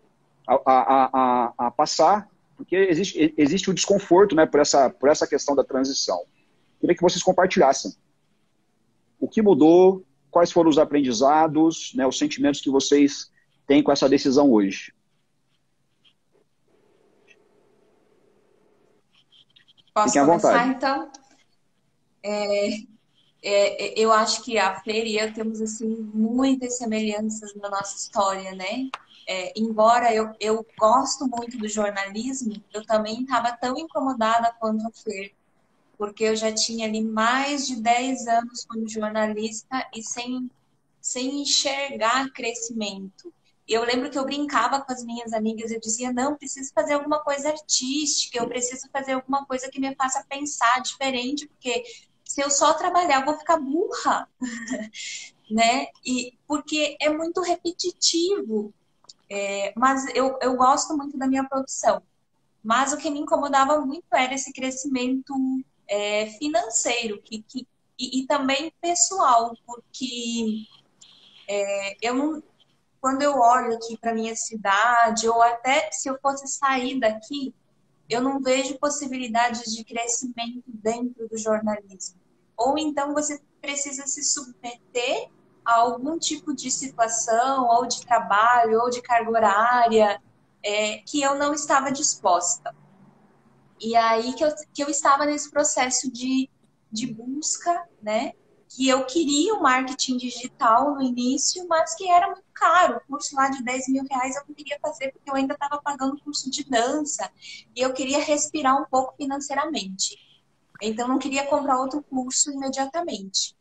a, 0.48 0.54
a, 0.54 1.11
a, 1.12 1.52
a 1.66 1.70
passar, 1.70 2.28
porque 2.56 2.74
existe, 2.74 3.35
existe 3.37 3.70
o 3.70 3.74
desconforto, 3.74 4.35
né? 4.35 4.46
Por 4.46 4.61
essa, 4.61 4.90
por 4.90 5.08
essa 5.08 5.26
questão 5.26 5.54
da 5.54 5.62
transição. 5.62 6.18
Eu 6.18 6.80
queria 6.80 6.96
que 6.96 7.02
vocês 7.02 7.22
compartilhassem. 7.22 7.94
O 9.20 9.28
que 9.28 9.40
mudou, 9.40 10.04
quais 10.33 10.51
foram 10.51 10.71
os 10.71 10.79
aprendizados, 10.79 11.92
né, 11.95 12.07
os 12.07 12.18
sentimentos 12.18 12.62
que 12.62 12.71
vocês 12.71 13.31
têm 13.66 13.83
com 13.83 13.92
essa 13.92 14.09
decisão 14.09 14.51
hoje? 14.51 14.92
Posso 19.95 20.09
Fiquem 20.09 20.25
começar, 20.27 20.66
então? 20.68 21.12
É, 22.23 22.68
é, 23.42 24.01
eu 24.01 24.11
acho 24.11 24.42
que 24.42 24.57
a 24.57 24.81
Fer 24.81 25.07
e 25.07 25.18
eu 25.18 25.35
temos 25.35 25.61
assim, 25.61 26.11
muitas 26.14 26.79
semelhanças 26.79 27.55
na 27.57 27.68
nossa 27.68 27.95
história, 27.95 28.53
né? 28.53 28.88
É, 29.29 29.53
embora 29.55 30.14
eu, 30.14 30.35
eu 30.40 30.66
gosto 30.79 31.27
muito 31.27 31.59
do 31.59 31.68
jornalismo, 31.68 32.55
eu 32.73 32.85
também 32.87 33.21
estava 33.23 33.53
tão 33.53 33.77
incomodada 33.77 34.51
quanto 34.59 34.87
a 34.87 34.90
Fer 34.90 35.35
porque 36.02 36.24
eu 36.24 36.34
já 36.34 36.52
tinha 36.52 36.88
ali 36.88 37.00
mais 37.00 37.64
de 37.64 37.80
10 37.80 38.26
anos 38.26 38.64
como 38.64 38.88
jornalista 38.88 39.88
e 39.94 40.02
sem, 40.02 40.50
sem 41.00 41.42
enxergar 41.42 42.28
crescimento. 42.32 43.32
eu 43.68 43.84
lembro 43.84 44.10
que 44.10 44.18
eu 44.18 44.24
brincava 44.24 44.80
com 44.80 44.92
as 44.92 45.04
minhas 45.04 45.32
amigas, 45.32 45.70
eu 45.70 45.78
dizia, 45.78 46.12
não, 46.12 46.36
preciso 46.36 46.72
fazer 46.74 46.94
alguma 46.94 47.20
coisa 47.20 47.50
artística, 47.50 48.36
eu 48.36 48.48
preciso 48.48 48.88
fazer 48.92 49.12
alguma 49.12 49.46
coisa 49.46 49.70
que 49.70 49.78
me 49.78 49.94
faça 49.94 50.26
pensar 50.28 50.82
diferente, 50.82 51.46
porque 51.46 51.84
se 52.24 52.42
eu 52.42 52.50
só 52.50 52.74
trabalhar, 52.74 53.20
eu 53.20 53.24
vou 53.24 53.38
ficar 53.38 53.58
burra, 53.58 54.28
né? 55.48 55.86
E 56.04 56.36
porque 56.48 56.96
é 57.00 57.10
muito 57.10 57.40
repetitivo. 57.42 58.74
É, 59.30 59.72
mas 59.76 60.04
eu, 60.16 60.36
eu 60.42 60.56
gosto 60.56 60.96
muito 60.96 61.16
da 61.16 61.28
minha 61.28 61.48
profissão. 61.48 62.02
Mas 62.60 62.92
o 62.92 62.96
que 62.96 63.08
me 63.08 63.20
incomodava 63.20 63.80
muito 63.80 64.06
era 64.12 64.34
esse 64.34 64.52
crescimento 64.52 65.32
é, 65.92 66.26
financeiro 66.38 67.20
que, 67.20 67.42
que, 67.42 67.68
e, 67.98 68.20
e, 68.20 68.26
também 68.26 68.72
pessoal, 68.81 69.55
porque 69.66 70.64
é, 71.46 71.96
eu 72.00 72.14
não, 72.14 72.42
quando 72.98 73.20
eu 73.20 73.38
olho 73.38 73.74
aqui 73.74 73.98
para 73.98 74.14
minha 74.14 74.35
cidade, 74.35 75.28
ou 75.28 75.42
até 75.42 75.90
se 75.92 76.09
eu 76.09 76.18
fosse 76.22 76.48
sair 76.48 76.98
daqui, 76.98 77.55
eu 78.09 78.22
não 78.22 78.40
vejo 78.40 78.78
possibilidades 78.78 79.70
de 79.70 79.85
crescimento 79.85 80.64
dentro 80.66 81.28
do 81.28 81.37
jornalismo. 81.37 82.18
Ou 82.57 82.78
então 82.78 83.12
você 83.12 83.38
precisa 83.61 84.07
se 84.07 84.24
submeter 84.24 85.28
a 85.62 85.74
algum 85.74 86.18
tipo 86.18 86.55
de 86.55 86.70
situação, 86.70 87.68
ou 87.68 87.87
de 87.87 88.00
trabalho, 88.00 88.81
ou 88.81 88.88
de 88.88 89.02
carga 89.02 89.31
horária, 89.31 90.22
é, 90.64 90.98
que 90.98 91.20
eu 91.20 91.35
não 91.35 91.52
estava 91.52 91.92
disposta. 91.92 92.74
E 93.83 93.97
aí 93.97 94.33
que 94.35 94.45
eu, 94.45 94.55
que 94.73 94.83
eu 94.83 94.88
estava 94.88 95.27
nesse 95.27 95.51
processo 95.51 96.11
de, 96.11 96.49
de 96.90 97.12
busca, 97.12 97.88
né? 98.01 98.33
que 98.75 98.88
eu 98.88 99.05
queria 99.05 99.55
o 99.55 99.62
marketing 99.62 100.16
digital 100.16 100.95
no 100.95 101.03
início, 101.03 101.66
mas 101.68 101.95
que 101.95 102.09
era 102.09 102.27
muito 102.27 102.45
caro. 102.55 102.97
O 102.97 103.01
curso 103.07 103.37
lá 103.37 103.49
de 103.49 103.62
10 103.62 103.88
mil 103.88 104.05
reais 104.11 104.35
eu 104.35 104.45
não 104.49 104.55
queria 104.55 104.79
fazer 104.81 105.12
porque 105.12 105.31
eu 105.31 105.35
ainda 105.35 105.55
estava 105.55 105.81
pagando 105.83 106.21
curso 106.23 106.51
de 106.51 106.64
dança 106.64 107.31
e 107.77 107.81
eu 107.81 107.92
queria 107.92 108.18
respirar 108.18 108.81
um 108.81 108.87
pouco 108.87 109.14
financeiramente. 109.16 110.16
Então 110.81 111.07
não 111.07 111.18
queria 111.18 111.47
comprar 111.47 111.79
outro 111.79 112.03
curso 112.03 112.51
imediatamente. 112.51 113.55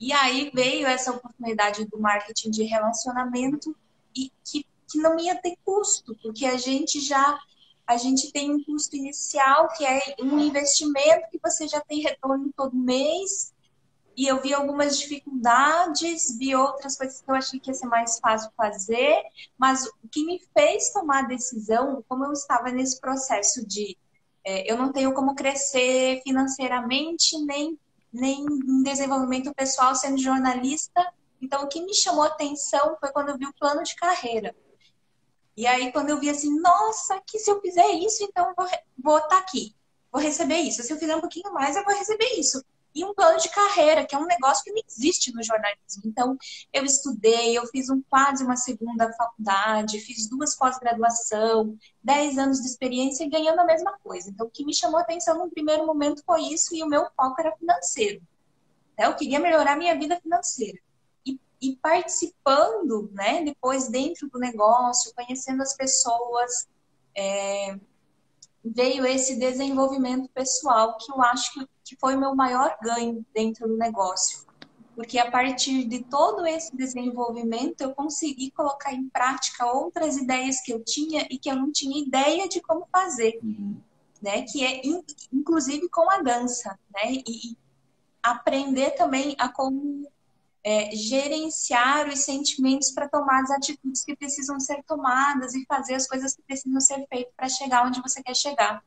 E 0.00 0.12
aí 0.12 0.50
veio 0.54 0.86
essa 0.86 1.10
oportunidade 1.10 1.84
do 1.86 1.98
marketing 1.98 2.50
de 2.50 2.62
relacionamento 2.62 3.76
e 4.14 4.30
que, 4.44 4.64
que 4.88 4.98
não 4.98 5.18
ia 5.18 5.34
ter 5.34 5.56
custo, 5.64 6.16
porque 6.22 6.46
a 6.46 6.56
gente 6.56 7.00
já 7.00 7.38
a 7.88 7.96
gente 7.96 8.30
tem 8.30 8.54
um 8.54 8.62
custo 8.62 8.94
inicial 8.94 9.66
que 9.74 9.84
é 9.84 10.14
um 10.20 10.38
investimento 10.38 11.30
que 11.30 11.40
você 11.42 11.66
já 11.66 11.80
tem 11.80 12.02
retorno 12.02 12.52
todo 12.54 12.76
mês 12.76 13.54
e 14.14 14.26
eu 14.26 14.42
vi 14.42 14.52
algumas 14.52 14.98
dificuldades, 14.98 16.36
vi 16.36 16.54
outras 16.54 16.98
coisas 16.98 17.22
que 17.22 17.30
eu 17.30 17.34
achei 17.34 17.58
que 17.58 17.70
ia 17.70 17.74
ser 17.74 17.86
mais 17.86 18.18
fácil 18.18 18.50
fazer, 18.54 19.16
mas 19.56 19.86
o 19.86 20.08
que 20.10 20.26
me 20.26 20.38
fez 20.52 20.90
tomar 20.90 21.24
a 21.24 21.28
decisão, 21.28 22.04
como 22.06 22.26
eu 22.26 22.32
estava 22.32 22.70
nesse 22.70 23.00
processo 23.00 23.66
de 23.66 23.96
é, 24.44 24.70
eu 24.70 24.76
não 24.76 24.92
tenho 24.92 25.14
como 25.14 25.34
crescer 25.34 26.20
financeiramente, 26.22 27.38
nem, 27.44 27.78
nem 28.12 28.44
em 28.44 28.82
desenvolvimento 28.82 29.54
pessoal 29.54 29.94
sendo 29.94 30.18
jornalista, 30.18 31.10
então 31.40 31.64
o 31.64 31.68
que 31.68 31.80
me 31.80 31.94
chamou 31.94 32.24
a 32.24 32.28
atenção 32.28 32.96
foi 33.00 33.10
quando 33.12 33.30
eu 33.30 33.38
vi 33.38 33.46
o 33.46 33.54
plano 33.54 33.82
de 33.82 33.94
carreira. 33.96 34.54
E 35.58 35.66
aí, 35.66 35.90
quando 35.90 36.10
eu 36.10 36.20
vi 36.20 36.30
assim, 36.30 36.56
nossa, 36.60 37.20
que 37.26 37.36
se 37.36 37.50
eu 37.50 37.60
fizer 37.60 37.88
isso, 37.94 38.22
então 38.22 38.54
vou, 38.96 39.16
estar 39.16 39.28
tá 39.28 39.38
aqui, 39.38 39.74
vou 40.12 40.22
receber 40.22 40.58
isso. 40.58 40.84
Se 40.84 40.92
eu 40.92 40.96
fizer 40.96 41.16
um 41.16 41.20
pouquinho 41.20 41.52
mais, 41.52 41.74
eu 41.74 41.82
vou 41.84 41.92
receber 41.92 42.38
isso 42.38 42.62
e 42.94 43.04
um 43.04 43.12
plano 43.12 43.38
de 43.40 43.48
carreira, 43.48 44.06
que 44.06 44.14
é 44.14 44.18
um 44.18 44.26
negócio 44.26 44.62
que 44.62 44.70
não 44.70 44.80
existe 44.88 45.34
no 45.34 45.42
jornalismo. 45.42 46.02
Então, 46.04 46.36
eu 46.72 46.84
estudei, 46.84 47.58
eu 47.58 47.66
fiz 47.66 47.90
um, 47.90 48.00
quase 48.08 48.44
uma 48.44 48.56
segunda 48.56 49.12
faculdade, 49.14 49.98
fiz 49.98 50.28
duas 50.28 50.54
pós-graduação, 50.54 51.76
dez 52.02 52.38
anos 52.38 52.60
de 52.60 52.68
experiência 52.68 53.24
e 53.24 53.28
ganhando 53.28 53.58
a 53.58 53.64
mesma 53.64 53.98
coisa. 54.02 54.30
Então, 54.30 54.46
o 54.46 54.50
que 54.50 54.64
me 54.64 54.72
chamou 54.72 54.98
a 54.98 55.02
atenção 55.02 55.38
no 55.38 55.50
primeiro 55.50 55.84
momento 55.84 56.22
foi 56.24 56.42
isso 56.42 56.72
e 56.72 56.84
o 56.84 56.88
meu 56.88 57.04
foco 57.16 57.40
era 57.40 57.56
financeiro. 57.56 58.22
Né? 58.96 59.06
Eu 59.06 59.16
queria 59.16 59.40
melhorar 59.40 59.76
minha 59.76 59.98
vida 59.98 60.20
financeira. 60.20 60.78
E, 61.60 61.76
participando, 61.76 63.10
né, 63.12 63.42
depois 63.44 63.88
dentro 63.88 64.28
do 64.28 64.38
negócio, 64.38 65.12
conhecendo 65.14 65.62
as 65.62 65.74
pessoas, 65.76 66.68
é, 67.16 67.78
veio 68.64 69.04
esse 69.04 69.36
desenvolvimento 69.36 70.28
pessoal 70.30 70.96
que 70.98 71.10
eu 71.10 71.20
acho 71.22 71.52
que, 71.54 71.68
que 71.84 71.96
foi 71.96 72.14
o 72.14 72.20
meu 72.20 72.34
maior 72.34 72.76
ganho 72.82 73.24
dentro 73.34 73.66
do 73.66 73.76
negócio. 73.76 74.46
Porque 74.94 75.16
a 75.16 75.30
partir 75.30 75.84
de 75.84 76.02
todo 76.02 76.44
esse 76.44 76.76
desenvolvimento, 76.76 77.80
eu 77.82 77.94
consegui 77.94 78.50
colocar 78.50 78.92
em 78.92 79.08
prática 79.08 79.64
outras 79.64 80.16
ideias 80.16 80.60
que 80.60 80.72
eu 80.72 80.82
tinha 80.82 81.24
e 81.30 81.38
que 81.38 81.48
eu 81.48 81.54
não 81.54 81.70
tinha 81.70 82.02
ideia 82.02 82.48
de 82.48 82.60
como 82.60 82.84
fazer. 82.90 83.38
Uhum. 83.42 83.80
Né? 84.20 84.42
Que 84.42 84.64
é, 84.64 84.82
inclusive, 85.32 85.88
com 85.88 86.10
a 86.10 86.20
dança. 86.20 86.76
Né? 86.92 87.12
E, 87.12 87.52
e 87.52 87.58
aprender 88.20 88.90
também 88.96 89.36
a 89.38 89.48
como 89.48 90.10
é, 90.68 90.94
gerenciar 90.94 92.06
os 92.10 92.18
sentimentos 92.26 92.90
para 92.90 93.08
tomar 93.08 93.42
as 93.42 93.50
atitudes 93.50 94.04
que 94.04 94.14
precisam 94.14 94.60
ser 94.60 94.84
tomadas 94.86 95.54
e 95.54 95.64
fazer 95.64 95.94
as 95.94 96.06
coisas 96.06 96.34
que 96.36 96.42
precisam 96.42 96.78
ser 96.78 97.06
feitas 97.08 97.32
para 97.34 97.48
chegar 97.48 97.86
onde 97.86 98.02
você 98.02 98.22
quer 98.22 98.36
chegar. 98.36 98.84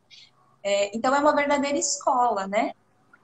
É, 0.64 0.96
então, 0.96 1.16
é 1.16 1.20
uma 1.20 1.36
verdadeira 1.36 1.80
escola, 1.80 2.46
né? 2.46 2.74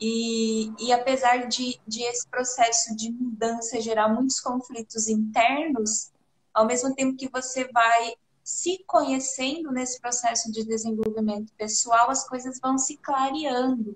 E, 0.01 0.71
e 0.79 0.91
apesar 0.91 1.47
de, 1.47 1.79
de 1.87 2.01
esse 2.01 2.27
processo 2.27 2.95
de 2.95 3.11
mudança 3.11 3.79
gerar 3.79 4.09
muitos 4.09 4.39
conflitos 4.39 5.07
internos, 5.07 6.11
ao 6.51 6.65
mesmo 6.65 6.95
tempo 6.95 7.15
que 7.15 7.29
você 7.29 7.71
vai 7.71 8.15
se 8.43 8.83
conhecendo 8.87 9.71
nesse 9.71 10.01
processo 10.01 10.51
de 10.51 10.65
desenvolvimento 10.65 11.53
pessoal, 11.55 12.09
as 12.09 12.27
coisas 12.27 12.59
vão 12.59 12.79
se 12.79 12.97
clareando 12.97 13.95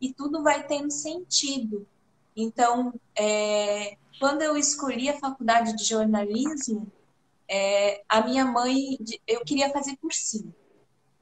e 0.00 0.14
tudo 0.14 0.42
vai 0.42 0.66
tendo 0.66 0.90
sentido. 0.90 1.86
Então, 2.40 2.94
é, 3.16 3.96
quando 4.20 4.42
eu 4.42 4.56
escolhi 4.56 5.08
a 5.08 5.18
faculdade 5.18 5.74
de 5.74 5.82
jornalismo, 5.82 6.86
é, 7.48 8.04
a 8.08 8.24
minha 8.24 8.44
mãe, 8.44 8.96
eu 9.26 9.40
queria 9.44 9.72
fazer 9.72 9.96
cursinho, 9.96 10.54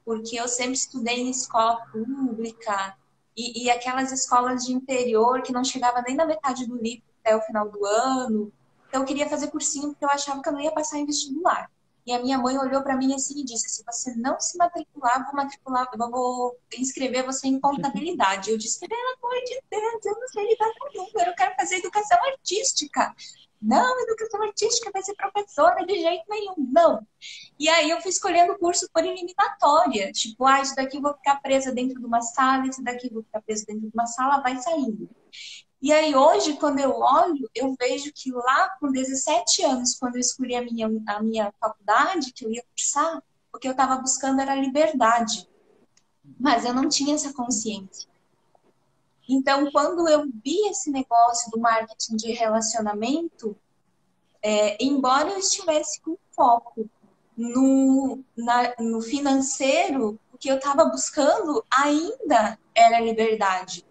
porque 0.05 0.39
eu 0.39 0.47
sempre 0.47 0.73
estudei 0.73 1.21
em 1.21 1.31
escola 1.31 1.83
pública 1.87 2.95
e, 3.35 3.63
e 3.63 3.71
aquelas 3.71 4.11
escolas 4.11 4.65
de 4.65 4.73
interior 4.73 5.41
que 5.41 5.51
não 5.51 5.63
chegava 5.63 6.03
nem 6.03 6.15
na 6.15 6.23
metade 6.23 6.67
do 6.67 6.77
livro 6.77 7.03
até 7.19 7.35
o 7.35 7.41
final 7.41 7.67
do 7.67 7.83
ano. 7.83 8.53
Então, 8.87 9.01
eu 9.01 9.07
queria 9.07 9.27
fazer 9.27 9.47
cursinho 9.47 9.89
porque 9.89 10.05
eu 10.05 10.11
achava 10.11 10.39
que 10.39 10.49
eu 10.49 10.53
não 10.53 10.61
ia 10.61 10.71
passar 10.71 10.99
em 10.99 11.05
vestibular. 11.07 11.67
E 12.07 12.13
a 12.13 12.21
minha 12.21 12.37
mãe 12.37 12.57
olhou 12.57 12.81
para 12.81 12.95
mim 12.95 13.13
assim 13.13 13.41
e 13.41 13.43
disse: 13.43 13.67
se 13.67 13.83
você 13.83 14.15
não 14.15 14.39
se 14.39 14.57
matricular, 14.57 15.25
vou 15.25 15.35
matricular, 15.35 15.89
vou 15.97 16.57
inscrever 16.77 17.25
você 17.25 17.47
em 17.49 17.59
contabilidade. 17.59 18.49
Eu 18.49 18.57
disse: 18.57 18.79
pelo 18.79 18.93
amor 19.17 19.43
de 19.43 19.61
Deus, 19.69 20.05
eu 20.05 20.17
não 20.17 20.27
sei 20.29 20.47
lidar 20.47 20.71
com 20.79 21.03
número, 21.03 21.31
eu 21.31 21.35
quero 21.35 21.53
fazer 21.55 21.75
educação 21.75 22.17
artística. 22.25 23.13
Não, 23.61 23.99
educação 24.03 24.41
artística 24.41 24.89
vai 24.93 25.03
ser 25.03 25.15
professora 25.15 25.85
de 25.85 25.99
jeito 25.99 26.23
nenhum, 26.29 26.55
não. 26.71 27.05
E 27.59 27.67
aí 27.67 27.89
eu 27.89 27.99
fui 27.99 28.11
escolhendo 28.11 28.53
o 28.53 28.57
curso 28.57 28.87
por 28.93 29.03
eliminatória. 29.03 30.09
Tipo, 30.13 30.45
ah, 30.45 30.61
isso 30.61 30.75
daqui 30.75 30.97
eu 30.97 31.01
vou 31.01 31.13
ficar 31.13 31.41
presa 31.41 31.73
dentro 31.73 31.99
de 31.99 32.05
uma 32.05 32.21
sala, 32.21 32.67
esse 32.67 32.81
daqui 32.81 33.07
eu 33.07 33.15
vou 33.15 33.23
ficar 33.23 33.41
presa 33.41 33.65
dentro 33.67 33.81
de 33.81 33.91
uma 33.93 34.05
sala, 34.05 34.41
vai 34.41 34.55
saindo. 34.61 35.09
E 35.81 35.93
aí 35.93 36.15
hoje, 36.15 36.57
quando 36.57 36.79
eu 36.79 36.99
olho, 36.99 37.49
eu 37.53 37.75
vejo 37.79 38.11
que 38.11 38.31
lá 38.31 38.69
com 38.79 38.91
17 38.91 39.63
anos, 39.63 39.95
quando 39.95 40.15
eu 40.15 40.21
escolhi 40.21 40.55
a 40.55 40.61
minha, 40.61 40.89
a 41.07 41.21
minha 41.21 41.53
faculdade, 41.59 42.33
que 42.33 42.45
eu 42.45 42.51
ia 42.51 42.63
cursar, 42.63 43.21
o 43.53 43.59
que 43.59 43.67
eu 43.67 43.71
estava 43.71 43.97
buscando 43.97 44.41
era 44.41 44.55
liberdade. 44.55 45.47
Mas 46.39 46.65
eu 46.65 46.73
não 46.73 46.89
tinha 46.89 47.15
essa 47.15 47.31
consciência. 47.31 48.09
Então, 49.29 49.69
quando 49.71 50.07
eu 50.07 50.25
vi 50.43 50.67
esse 50.67 50.89
negócio 50.89 51.51
do 51.51 51.59
marketing 51.59 52.15
de 52.15 52.31
relacionamento, 52.31 53.55
é, 54.41 54.83
embora 54.83 55.29
eu 55.29 55.37
estivesse 55.37 56.01
com 56.01 56.17
foco 56.31 56.89
no, 57.35 58.23
na, 58.35 58.73
no 58.79 59.01
financeiro, 59.01 60.19
o 60.33 60.37
que 60.37 60.49
eu 60.49 60.55
estava 60.55 60.85
buscando 60.85 61.63
ainda 61.69 62.57
era 62.73 62.99
liberdade. 62.99 63.85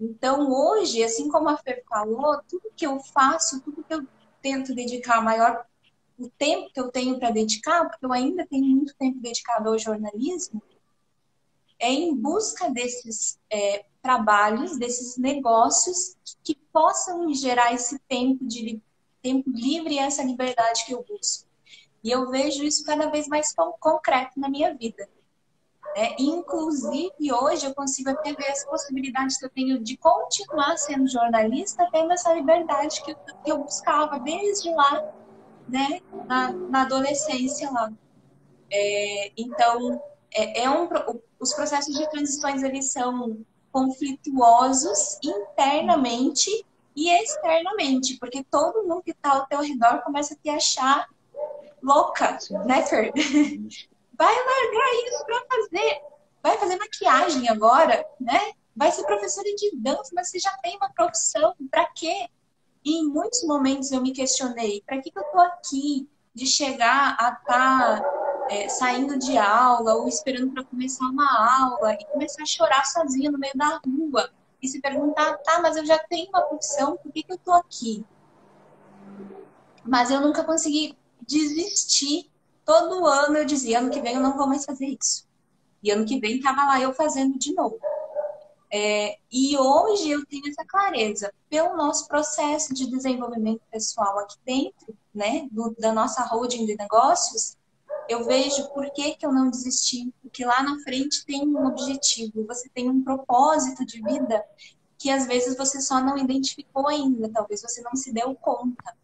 Então, 0.00 0.50
hoje, 0.50 1.02
assim 1.02 1.28
como 1.28 1.48
a 1.48 1.56
Fer 1.56 1.84
falou, 1.88 2.40
tudo 2.48 2.72
que 2.76 2.86
eu 2.86 2.98
faço, 3.00 3.60
tudo 3.62 3.84
que 3.84 3.94
eu 3.94 4.06
tento 4.42 4.74
dedicar 4.74 5.22
maior 5.22 5.64
o 6.18 6.28
tempo 6.28 6.70
que 6.72 6.80
eu 6.80 6.90
tenho 6.90 7.18
para 7.18 7.30
dedicar, 7.30 7.88
porque 7.88 8.04
eu 8.04 8.12
ainda 8.12 8.46
tenho 8.46 8.66
muito 8.66 8.94
tempo 8.96 9.18
dedicado 9.20 9.68
ao 9.68 9.78
jornalismo, 9.78 10.62
é 11.78 11.90
em 11.90 12.14
busca 12.14 12.70
desses 12.70 13.38
é, 13.50 13.84
trabalhos, 14.00 14.78
desses 14.78 15.16
negócios 15.16 16.16
que 16.42 16.54
possam 16.72 17.26
me 17.26 17.34
gerar 17.34 17.72
esse 17.72 17.98
tempo 18.00 18.46
de 18.46 18.80
tempo 19.20 19.50
livre 19.50 19.94
e 19.94 19.98
essa 19.98 20.22
liberdade 20.22 20.84
que 20.84 20.92
eu 20.92 21.04
busco. 21.08 21.48
E 22.02 22.10
eu 22.10 22.30
vejo 22.30 22.62
isso 22.62 22.84
cada 22.84 23.08
vez 23.10 23.26
mais 23.26 23.52
concreto 23.80 24.38
na 24.38 24.48
minha 24.48 24.74
vida. 24.74 25.08
É, 25.96 26.20
inclusive, 26.20 27.32
hoje 27.32 27.66
eu 27.66 27.74
consigo 27.74 28.10
até 28.10 28.32
ver 28.32 28.50
as 28.50 28.64
possibilidades 28.64 29.38
que 29.38 29.46
eu 29.46 29.50
tenho 29.50 29.78
de 29.78 29.96
continuar 29.96 30.76
sendo 30.76 31.08
jornalista, 31.08 31.88
tendo 31.92 32.12
essa 32.12 32.34
liberdade 32.34 33.02
que 33.02 33.12
eu, 33.12 33.16
que 33.16 33.52
eu 33.52 33.58
buscava 33.58 34.18
desde 34.18 34.70
lá 34.74 35.04
né, 35.68 36.00
na, 36.26 36.52
na 36.52 36.82
adolescência 36.82 37.70
lá. 37.70 37.92
É, 38.70 39.32
então, 39.36 40.02
é, 40.32 40.62
é 40.62 40.70
um, 40.70 40.88
os 41.38 41.54
processos 41.54 41.94
de 41.94 42.10
transições 42.10 42.62
eles 42.64 42.90
são 42.90 43.38
conflituosos 43.70 45.18
internamente 45.22 46.50
e 46.96 47.08
externamente, 47.10 48.18
porque 48.18 48.44
todo 48.44 48.82
mundo 48.82 49.02
que 49.02 49.12
está 49.12 49.32
ao 49.32 49.46
teu 49.46 49.60
redor 49.60 50.02
começa 50.02 50.34
a 50.34 50.36
te 50.36 50.48
achar 50.48 51.08
louca, 51.82 52.38
né, 52.64 52.82
Fer? 52.82 53.12
Vai 54.16 54.34
largar 54.34 54.94
isso 55.06 55.24
para 55.24 55.44
fazer, 55.48 56.00
vai 56.42 56.58
fazer 56.58 56.76
maquiagem 56.76 57.48
agora, 57.48 58.06
né? 58.20 58.52
Vai 58.76 58.90
ser 58.90 59.04
professora 59.04 59.48
de 59.54 59.76
dança, 59.76 60.10
mas 60.14 60.30
você 60.30 60.38
já 60.38 60.50
tem 60.58 60.76
uma 60.76 60.90
profissão, 60.90 61.54
para 61.70 61.86
quê? 61.86 62.28
E 62.84 63.00
em 63.00 63.08
muitos 63.08 63.42
momentos 63.44 63.90
eu 63.90 64.00
me 64.00 64.12
questionei, 64.12 64.82
para 64.86 65.00
que, 65.00 65.10
que 65.10 65.18
eu 65.18 65.24
tô 65.24 65.40
aqui? 65.40 66.08
De 66.34 66.46
chegar 66.46 67.16
a 67.18 67.28
estar 67.28 68.00
tá, 68.00 68.46
é, 68.50 68.68
saindo 68.68 69.16
de 69.16 69.38
aula 69.38 69.94
ou 69.94 70.08
esperando 70.08 70.52
para 70.52 70.64
começar 70.64 71.04
uma 71.04 71.62
aula 71.62 71.94
e 71.94 72.04
começar 72.06 72.42
a 72.42 72.46
chorar 72.46 72.84
sozinha 72.84 73.30
no 73.30 73.38
meio 73.38 73.52
da 73.54 73.80
rua 73.86 74.30
e 74.60 74.68
se 74.68 74.80
perguntar, 74.80 75.36
tá, 75.38 75.60
mas 75.60 75.76
eu 75.76 75.84
já 75.84 75.98
tenho 75.98 76.28
uma 76.30 76.42
profissão, 76.42 76.96
por 76.96 77.12
que, 77.12 77.22
que 77.22 77.32
eu 77.32 77.38
tô 77.38 77.52
aqui? 77.52 78.04
Mas 79.84 80.10
eu 80.10 80.20
nunca 80.20 80.42
consegui 80.42 80.96
desistir. 81.26 82.30
Todo 82.64 83.06
ano 83.06 83.36
eu 83.36 83.44
dizia, 83.44 83.78
ano 83.78 83.90
que 83.90 84.00
vem 84.00 84.14
eu 84.14 84.20
não 84.20 84.36
vou 84.36 84.46
mais 84.46 84.64
fazer 84.64 84.86
isso. 84.86 85.26
E 85.82 85.90
ano 85.90 86.06
que 86.06 86.18
vem 86.18 86.40
tava 86.40 86.64
lá 86.64 86.80
eu 86.80 86.94
fazendo 86.94 87.38
de 87.38 87.52
novo. 87.52 87.78
É, 88.72 89.18
e 89.30 89.56
hoje 89.56 90.10
eu 90.10 90.24
tenho 90.26 90.48
essa 90.48 90.64
clareza 90.64 91.32
pelo 91.48 91.76
nosso 91.76 92.08
processo 92.08 92.74
de 92.74 92.90
desenvolvimento 92.90 93.60
pessoal 93.70 94.18
aqui 94.18 94.36
dentro, 94.44 94.96
né, 95.14 95.46
do, 95.52 95.74
da 95.78 95.92
nossa 95.92 96.22
holding 96.22 96.66
de 96.66 96.74
negócios, 96.74 97.56
eu 98.08 98.24
vejo 98.24 98.68
por 98.70 98.90
que, 98.92 99.14
que 99.14 99.24
eu 99.24 99.32
não 99.32 99.50
desisti, 99.50 100.12
porque 100.20 100.44
lá 100.44 100.62
na 100.62 100.78
frente 100.82 101.24
tem 101.24 101.46
um 101.46 101.66
objetivo, 101.66 102.46
você 102.46 102.68
tem 102.68 102.90
um 102.90 103.02
propósito 103.02 103.84
de 103.86 104.02
vida 104.02 104.44
que 104.98 105.10
às 105.10 105.26
vezes 105.26 105.56
você 105.56 105.80
só 105.80 106.00
não 106.00 106.16
identificou 106.18 106.88
ainda, 106.88 107.30
talvez 107.32 107.62
você 107.62 107.80
não 107.82 107.94
se 107.94 108.12
deu 108.12 108.34
conta. 108.34 108.96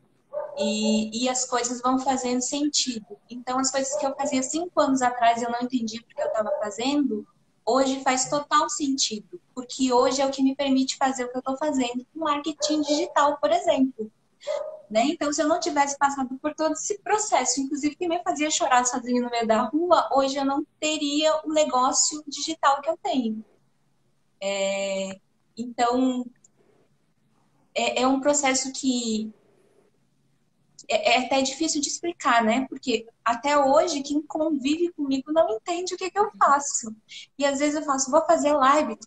E, 0.59 1.25
e 1.25 1.29
as 1.29 1.45
coisas 1.45 1.81
vão 1.81 1.99
fazendo 1.99 2.41
sentido. 2.41 3.17
Então, 3.29 3.59
as 3.59 3.71
coisas 3.71 3.95
que 3.97 4.05
eu 4.05 4.15
fazia 4.15 4.43
cinco 4.43 4.81
anos 4.81 5.03
atrás 5.03 5.43
eu 5.43 5.51
não 5.51 5.61
entendia 5.61 6.01
porque 6.03 6.21
eu 6.21 6.27
estava 6.27 6.51
fazendo, 6.59 7.27
hoje 7.65 8.03
faz 8.03 8.29
total 8.29 8.69
sentido, 8.69 9.41
porque 9.55 9.93
hoje 9.93 10.21
é 10.21 10.27
o 10.27 10.31
que 10.31 10.43
me 10.43 10.55
permite 10.55 10.97
fazer 10.97 11.25
o 11.25 11.29
que 11.29 11.37
eu 11.37 11.41
estou 11.41 11.57
fazendo 11.57 12.07
com 12.13 12.21
marketing 12.21 12.83
digital, 12.83 13.39
por 13.39 13.51
exemplo. 13.51 14.11
Né? 14.91 15.05
Então, 15.05 15.33
se 15.33 15.41
eu 15.41 15.47
não 15.47 15.61
tivesse 15.61 15.97
passado 15.97 16.37
por 16.43 16.53
todo 16.55 16.73
esse 16.73 16.99
processo, 16.99 17.61
inclusive 17.61 17.95
que 17.95 18.09
me 18.09 18.21
fazia 18.25 18.51
chorar 18.51 18.85
sozinho 18.85 19.23
no 19.23 19.31
meio 19.31 19.47
da 19.47 19.63
rua, 19.63 20.09
hoje 20.13 20.37
eu 20.37 20.45
não 20.45 20.67
teria 20.81 21.41
o 21.45 21.53
negócio 21.53 22.25
digital 22.27 22.81
que 22.81 22.91
eu 22.91 22.99
tenho. 23.01 23.45
É... 24.43 25.21
Então, 25.57 26.25
é, 27.75 28.03
é, 28.03 28.07
um 28.07 28.21
processo 28.21 28.73
que 28.73 29.33
é, 30.91 31.13
é, 31.13 31.19
até 31.25 31.41
difícil 31.41 31.81
de 31.81 31.89
explicar, 31.89 32.43
né? 32.43 32.67
Porque 32.69 33.07
até 33.25 33.57
hoje 33.57 34.03
quem 34.03 34.21
convive 34.21 34.93
comigo 34.93 35.33
não 35.33 35.49
entende 35.51 35.95
o 35.95 35.97
que, 35.97 36.11
que 36.11 36.19
eu 36.19 36.29
faço. 36.37 36.93
E 37.39 37.47
às 37.47 37.61
vezes 37.61 37.77
eu 37.77 37.85
faço, 37.85 38.11
vou 38.11 38.25
fazer 38.27 38.53
live. 38.53 38.99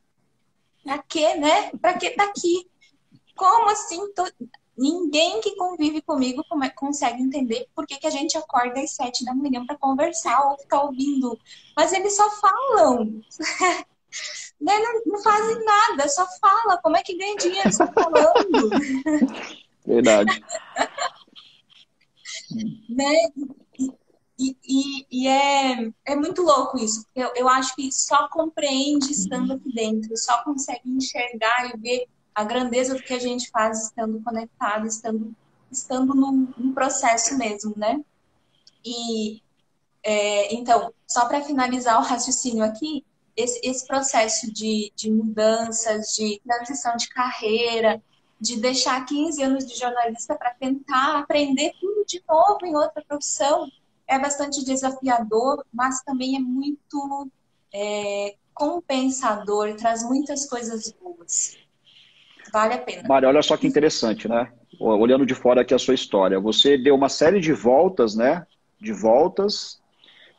Pra 0.82 0.98
quê, 1.00 1.36
né? 1.36 1.72
Pra 1.82 1.98
que 1.98 2.12
tá 2.12 2.24
aqui? 2.24 2.70
Como 3.36 3.70
assim? 3.70 4.14
Tô... 4.14 4.26
Ninguém 4.78 5.42
que 5.42 5.56
convive 5.56 6.02
comigo 6.02 6.44
consegue 6.76 7.22
entender 7.22 7.68
por 7.76 7.86
que, 7.86 7.98
que 7.98 8.08
a 8.08 8.10
gente 8.10 8.38
acorda 8.38 8.80
às 8.80 8.96
sete 8.96 9.24
da 9.26 9.36
manhã 9.36 9.66
para 9.66 9.78
conversar 9.78 10.50
ou 10.50 10.58
ficar 10.58 10.84
ouvindo. 10.84 11.38
Mas 11.76 11.92
eles 11.92 12.16
só 12.16 12.30
falam. 12.32 13.22
né? 14.60 14.80
não, 14.80 15.02
não, 15.06 15.22
fazem 15.22 15.64
nada, 15.64 16.08
só 16.08 16.26
fala. 16.40 16.78
Como 16.78 16.96
é 16.96 17.04
que 17.04 17.18
ganha 17.18 17.36
dinheiro 17.36 17.72
só 17.74 17.86
falando? 17.88 18.70
Verdade. 19.86 20.42
né? 22.90 23.14
E, 24.38 24.58
e, 24.68 25.06
e, 25.12 25.28
é, 25.28 25.92
é 26.06 26.16
muito 26.16 26.42
louco 26.42 26.78
isso. 26.78 27.06
Eu, 27.16 27.32
eu 27.36 27.48
acho 27.48 27.76
que 27.76 27.92
só 27.92 28.28
compreende 28.30 29.12
estando 29.12 29.54
aqui 29.54 29.72
dentro, 29.74 30.18
só 30.18 30.44
consegue 30.44 30.90
enxergar 30.90 31.70
e 31.70 31.78
ver 31.78 32.08
a 32.34 32.44
grandeza 32.44 32.96
do 32.96 33.04
que 33.04 33.14
a 33.14 33.20
gente 33.20 33.50
faz 33.52 33.84
estando 33.84 34.22
conectado, 34.24 34.88
estando, 34.88 35.36
estando 35.72 36.16
num, 36.16 36.52
num 36.58 36.74
processo 36.74 37.38
mesmo, 37.38 37.74
né? 37.78 38.04
E 38.84 39.42
é, 40.04 40.54
então, 40.54 40.94
só 41.08 41.28
para 41.28 41.42
finalizar 41.42 41.98
o 42.00 42.04
raciocínio 42.04 42.64
aqui, 42.64 43.06
esse, 43.36 43.60
esse 43.64 43.88
processo 43.88 44.52
de, 44.52 44.92
de 44.96 45.10
mudanças, 45.10 46.08
de 46.14 46.42
transição 46.46 46.96
de 46.98 47.08
carreira, 47.10 48.04
de 48.44 48.60
deixar 48.60 49.06
15 49.06 49.42
anos 49.42 49.66
de 49.66 49.74
jornalista 49.80 50.36
para 50.36 50.54
tentar 50.54 51.20
aprender 51.20 51.72
tudo 51.80 52.04
de 52.06 52.22
novo 52.28 52.66
em 52.66 52.76
outra 52.76 53.02
profissão 53.08 53.70
é 54.06 54.20
bastante 54.20 54.66
desafiador, 54.66 55.66
mas 55.74 56.02
também 56.02 56.36
é 56.36 56.40
muito 56.40 57.32
é, 57.74 58.36
compensador, 58.54 59.74
traz 59.76 60.04
muitas 60.04 60.46
coisas 60.46 60.94
boas. 61.02 61.58
Vale 62.52 62.74
a 62.74 62.80
pena. 62.80 63.08
Mário, 63.08 63.30
olha 63.30 63.42
só 63.42 63.56
que 63.56 63.66
interessante, 63.66 64.28
né? 64.28 64.52
Olhando 64.78 65.26
de 65.26 65.34
fora 65.34 65.62
aqui 65.62 65.74
a 65.74 65.80
sua 65.80 65.94
história. 65.94 66.38
Você 66.38 66.78
deu 66.78 66.96
uma 66.96 67.08
série 67.08 67.40
de 67.40 67.54
voltas, 67.54 68.14
né? 68.14 68.46
De 68.78 68.92
voltas, 68.92 69.82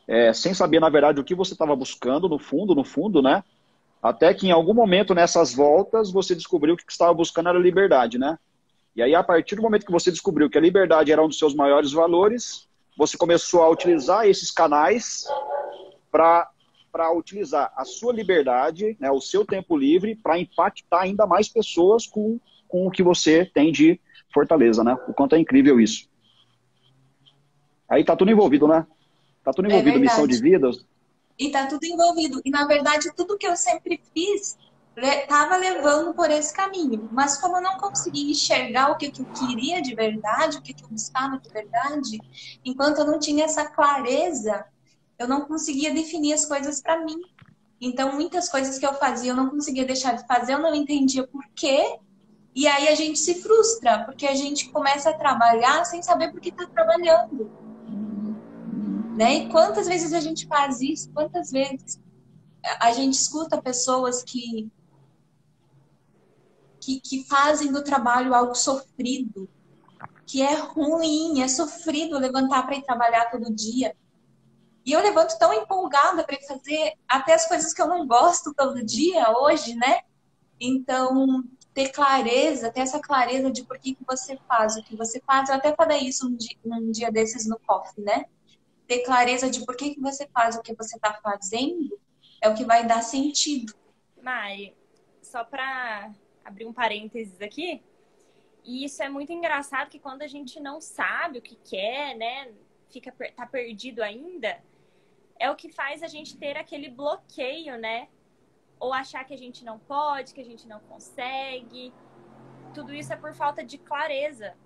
é, 0.07 0.31
sem 0.35 0.53
saber, 0.53 0.79
na 0.79 0.91
verdade, 0.91 1.21
o 1.21 1.25
que 1.25 1.35
você 1.35 1.55
estava 1.55 1.75
buscando, 1.75 2.29
no 2.29 2.39
fundo, 2.39 2.75
no 2.75 2.85
fundo, 2.85 3.23
né? 3.23 3.43
Até 4.05 4.35
que 4.35 4.47
em 4.47 4.51
algum 4.51 4.75
momento 4.75 5.15
nessas 5.15 5.55
voltas 5.55 6.13
você 6.13 6.35
descobriu 6.35 6.77
que 6.77 6.83
o 6.83 6.87
que 6.87 6.93
estava 6.93 7.15
buscando 7.15 7.49
era 7.49 7.59
liberdade, 7.59 8.19
né? 8.19 8.39
E 8.95 9.03
aí, 9.03 9.15
a 9.15 9.25
partir 9.25 9.57
do 9.57 9.63
momento 9.63 9.87
que 9.87 9.91
você 9.91 10.11
descobriu 10.11 10.51
que 10.51 10.59
a 10.59 10.61
liberdade 10.61 11.11
era 11.11 11.25
um 11.25 11.27
dos 11.27 11.39
seus 11.39 11.55
maiores 11.55 11.91
valores, 11.91 12.69
você 12.99 13.17
começou 13.17 13.63
a 13.63 13.71
utilizar 13.71 14.27
esses 14.27 14.51
canais 14.51 15.25
para 16.13 17.11
utilizar 17.17 17.73
a 17.75 17.87
sua 17.87 18.13
liberdade, 18.13 18.95
né, 19.01 19.11
o 19.11 19.23
seu 19.23 19.43
tempo 19.45 19.75
livre, 19.75 20.15
para 20.15 20.39
impactar 20.39 21.01
ainda 21.01 21.27
mais 21.27 21.49
pessoas 21.49 22.07
com, 22.07 22.39
com 22.69 22.87
o 22.87 22.91
que 22.91 23.03
você 23.03 23.47
tem 23.47 23.73
de 23.73 23.99
fortaleza, 24.35 24.85
né? 24.85 24.99
O 25.09 25.15
quanto 25.15 25.35
é 25.35 25.39
incrível 25.39 25.81
isso. 25.81 26.11
Aí 27.89 28.05
tá 28.05 28.15
tudo 28.15 28.31
envolvido, 28.31 28.69
né? 28.69 28.87
Tá 29.43 29.51
tudo 29.51 29.67
é 29.67 29.71
envolvido, 29.71 29.97
é 29.97 30.01
missão 30.01 30.27
de 30.27 30.39
vida, 30.39 30.71
e 31.39 31.51
tá 31.51 31.67
tudo 31.67 31.85
envolvido. 31.85 32.41
E 32.45 32.51
na 32.51 32.67
verdade, 32.67 33.13
tudo 33.17 33.39
que 33.39 33.47
eu 33.47 33.57
sempre 33.57 34.01
fiz 34.13 34.57
estava 34.97 35.57
levando 35.57 36.15
por 36.15 36.31
esse 36.31 36.55
caminho. 36.55 37.09
Mas 37.13 37.37
como 37.39 37.57
eu 37.57 37.63
não 37.63 37.79
conseguia 37.79 38.31
enxergar 38.31 38.93
o 38.93 38.97
que, 38.97 39.11
que 39.11 39.23
eu 39.23 39.27
queria 39.27 39.83
de 39.83 39.95
verdade, 39.95 40.59
o 40.59 40.63
que, 40.63 40.73
que 40.73 40.85
eu 40.85 40.89
buscava 40.89 41.39
de 41.39 41.49
verdade, 41.51 42.19
enquanto 42.65 42.99
eu 42.99 43.07
não 43.07 43.19
tinha 43.19 43.45
essa 43.45 43.65
clareza, 43.65 44.65
eu 45.19 45.27
não 45.27 45.43
conseguia 45.43 45.93
definir 45.93 46.33
as 46.33 46.47
coisas 46.47 46.81
para 46.81 47.05
mim. 47.05 47.21
Então, 47.81 48.13
muitas 48.13 48.49
coisas 48.49 48.79
que 48.79 48.87
eu 48.87 48.95
fazia, 48.95 49.33
eu 49.33 49.37
não 49.37 49.51
conseguia 49.51 49.85
deixar 49.85 50.15
de 50.15 50.27
fazer, 50.27 50.55
eu 50.55 50.61
não 50.61 50.75
entendia 50.75 51.27
por 51.27 51.45
quê. 51.55 51.99
E 52.55 52.69
aí 52.69 52.87
a 52.87 52.95
gente 52.95 53.19
se 53.19 53.43
frustra, 53.43 54.05
porque 54.05 54.27
a 54.27 54.35
gente 54.35 54.71
começa 54.71 55.11
a 55.11 55.13
trabalhar 55.13 55.85
sem 55.85 56.01
saber 56.03 56.31
por 56.31 56.41
que 56.41 56.51
está 56.51 56.67
trabalhando. 56.67 57.64
Né? 59.15 59.35
E 59.35 59.49
quantas 59.49 59.87
vezes 59.87 60.13
a 60.13 60.21
gente 60.21 60.47
faz 60.47 60.81
isso? 60.81 61.11
Quantas 61.13 61.51
vezes 61.51 62.01
a 62.81 62.93
gente 62.93 63.15
escuta 63.15 63.61
pessoas 63.61 64.23
que, 64.25 64.71
que, 66.81 67.01
que 67.01 67.25
fazem 67.29 67.71
do 67.71 67.85
trabalho 67.85 68.35
algo 68.35 68.55
sofrido, 68.55 69.49
que 70.27 70.43
é 70.43 70.55
ruim, 70.55 71.43
é 71.43 71.49
sofrido 71.49 72.19
levantar 72.19 72.65
para 72.65 72.77
ir 72.77 72.83
trabalhar 72.83 73.31
todo 73.31 73.55
dia. 73.55 73.95
E 74.85 74.93
eu 74.93 75.01
levanto 75.01 75.39
tão 75.39 75.53
empolgada 75.53 76.25
para 76.25 76.39
fazer 76.43 76.95
até 77.09 77.35
as 77.35 77.47
coisas 77.47 77.73
que 77.73 77.81
eu 77.81 77.89
não 77.89 78.07
gosto 78.07 78.53
todo 78.55 78.85
dia 78.85 79.31
hoje, 79.39 79.75
né? 79.75 80.01
Então, 80.61 81.45
ter 81.73 81.91
clareza, 81.91 82.71
ter 82.71 82.81
essa 82.81 83.01
clareza 83.01 83.51
de 83.51 83.65
por 83.65 83.79
que, 83.79 83.95
que 83.95 84.05
você 84.07 84.39
faz 84.49 84.77
o 84.77 84.83
que 84.83 84.97
você 84.97 85.21
faz. 85.27 85.49
Eu 85.49 85.57
até 85.57 85.75
falei 85.75 86.01
isso 86.01 86.27
um 86.27 86.37
dia, 86.37 86.57
dia 86.91 87.13
desses 87.13 87.47
no 87.47 87.59
coffee, 87.61 88.05
né? 88.05 88.27
Ter 88.87 89.01
clareza 89.01 89.51
de 89.51 89.65
por 89.65 89.77
que, 89.77 89.95
que 89.95 90.01
você 90.01 90.27
faz 90.29 90.57
o 90.57 90.63
que 90.63 90.75
você 90.75 90.97
está 90.97 91.15
fazendo 91.15 91.99
é 92.41 92.49
o 92.49 92.55
que 92.55 92.65
vai 92.65 92.87
dar 92.87 93.03
sentido. 93.03 93.75
Mari, 94.21 94.77
só 95.23 95.45
para 95.45 96.13
abrir 96.45 96.67
um 96.67 96.73
parênteses 96.73 97.41
aqui, 97.41 97.83
e 98.65 98.85
isso 98.85 99.03
é 99.03 99.09
muito 99.09 99.33
engraçado 99.33 99.91
que 99.91 99.99
quando 99.99 100.23
a 100.23 100.27
gente 100.27 100.59
não 100.61 100.81
sabe 100.81 101.39
o 101.39 101.43
que 101.43 101.57
quer, 101.57 102.17
né, 102.17 102.53
fica 102.91 103.13
tá 103.35 103.47
perdido 103.47 104.03
ainda, 104.03 104.63
é 105.39 105.51
o 105.51 105.57
que 105.57 105.69
faz 105.69 106.03
a 106.03 106.07
gente 106.07 106.37
ter 106.37 106.57
aquele 106.57 106.89
bloqueio, 106.89 107.77
né? 107.77 108.09
Ou 108.79 108.93
achar 108.93 109.25
que 109.25 109.35
a 109.35 109.39
gente 109.39 109.65
não 109.65 109.79
pode, 109.79 110.33
que 110.33 110.41
a 110.41 110.45
gente 110.45 110.67
não 110.67 110.81
consegue. 110.81 111.93
Tudo 112.73 112.95
isso 112.95 113.13
é 113.13 113.17
por 113.17 113.35
falta 113.35 113.65
de 113.65 113.79
clareza. 113.79 114.57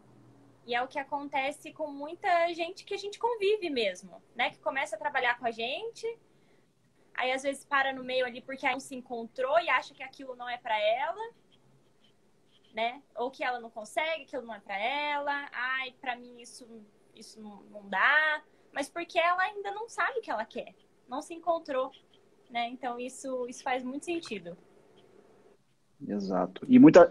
E 0.68 0.74
é 0.74 0.82
o 0.82 0.86
que 0.86 0.98
acontece 0.98 1.72
com 1.72 1.90
muita 1.90 2.52
gente 2.52 2.84
que 2.84 2.92
a 2.92 2.98
gente 2.98 3.18
convive 3.18 3.70
mesmo, 3.70 4.22
né? 4.36 4.50
Que 4.50 4.58
começa 4.58 4.96
a 4.96 4.98
trabalhar 4.98 5.38
com 5.38 5.46
a 5.46 5.50
gente, 5.50 6.06
aí 7.14 7.32
às 7.32 7.42
vezes 7.42 7.64
para 7.64 7.90
no 7.90 8.04
meio 8.04 8.26
ali 8.26 8.42
porque 8.42 8.70
não 8.70 8.78
se 8.78 8.94
encontrou 8.94 9.58
e 9.60 9.70
acha 9.70 9.94
que 9.94 10.02
aquilo 10.02 10.36
não 10.36 10.46
é 10.46 10.58
para 10.58 10.78
ela, 10.78 11.32
né? 12.74 13.02
Ou 13.16 13.30
que 13.30 13.42
ela 13.42 13.58
não 13.58 13.70
consegue, 13.70 14.24
aquilo 14.24 14.42
não 14.42 14.56
é 14.56 14.60
para 14.60 14.78
ela. 14.78 15.48
Ai, 15.54 15.94
para 16.02 16.14
mim 16.14 16.38
isso 16.38 16.68
isso 17.14 17.40
não, 17.40 17.62
não 17.62 17.88
dá, 17.88 18.44
mas 18.70 18.90
porque 18.90 19.18
ela 19.18 19.42
ainda 19.44 19.70
não 19.70 19.88
sabe 19.88 20.18
o 20.18 20.22
que 20.22 20.30
ela 20.30 20.44
quer, 20.44 20.74
não 21.08 21.22
se 21.22 21.32
encontrou, 21.32 21.90
né? 22.50 22.68
Então 22.68 23.00
isso 23.00 23.48
isso 23.48 23.62
faz 23.62 23.82
muito 23.82 24.04
sentido. 24.04 24.54
Exato. 26.06 26.66
E 26.68 26.78
muita 26.78 27.10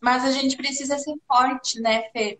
mas 0.00 0.24
a 0.24 0.30
gente 0.30 0.56
precisa 0.56 0.98
ser 0.98 1.14
forte, 1.26 1.80
né, 1.80 2.10
Fê? 2.10 2.38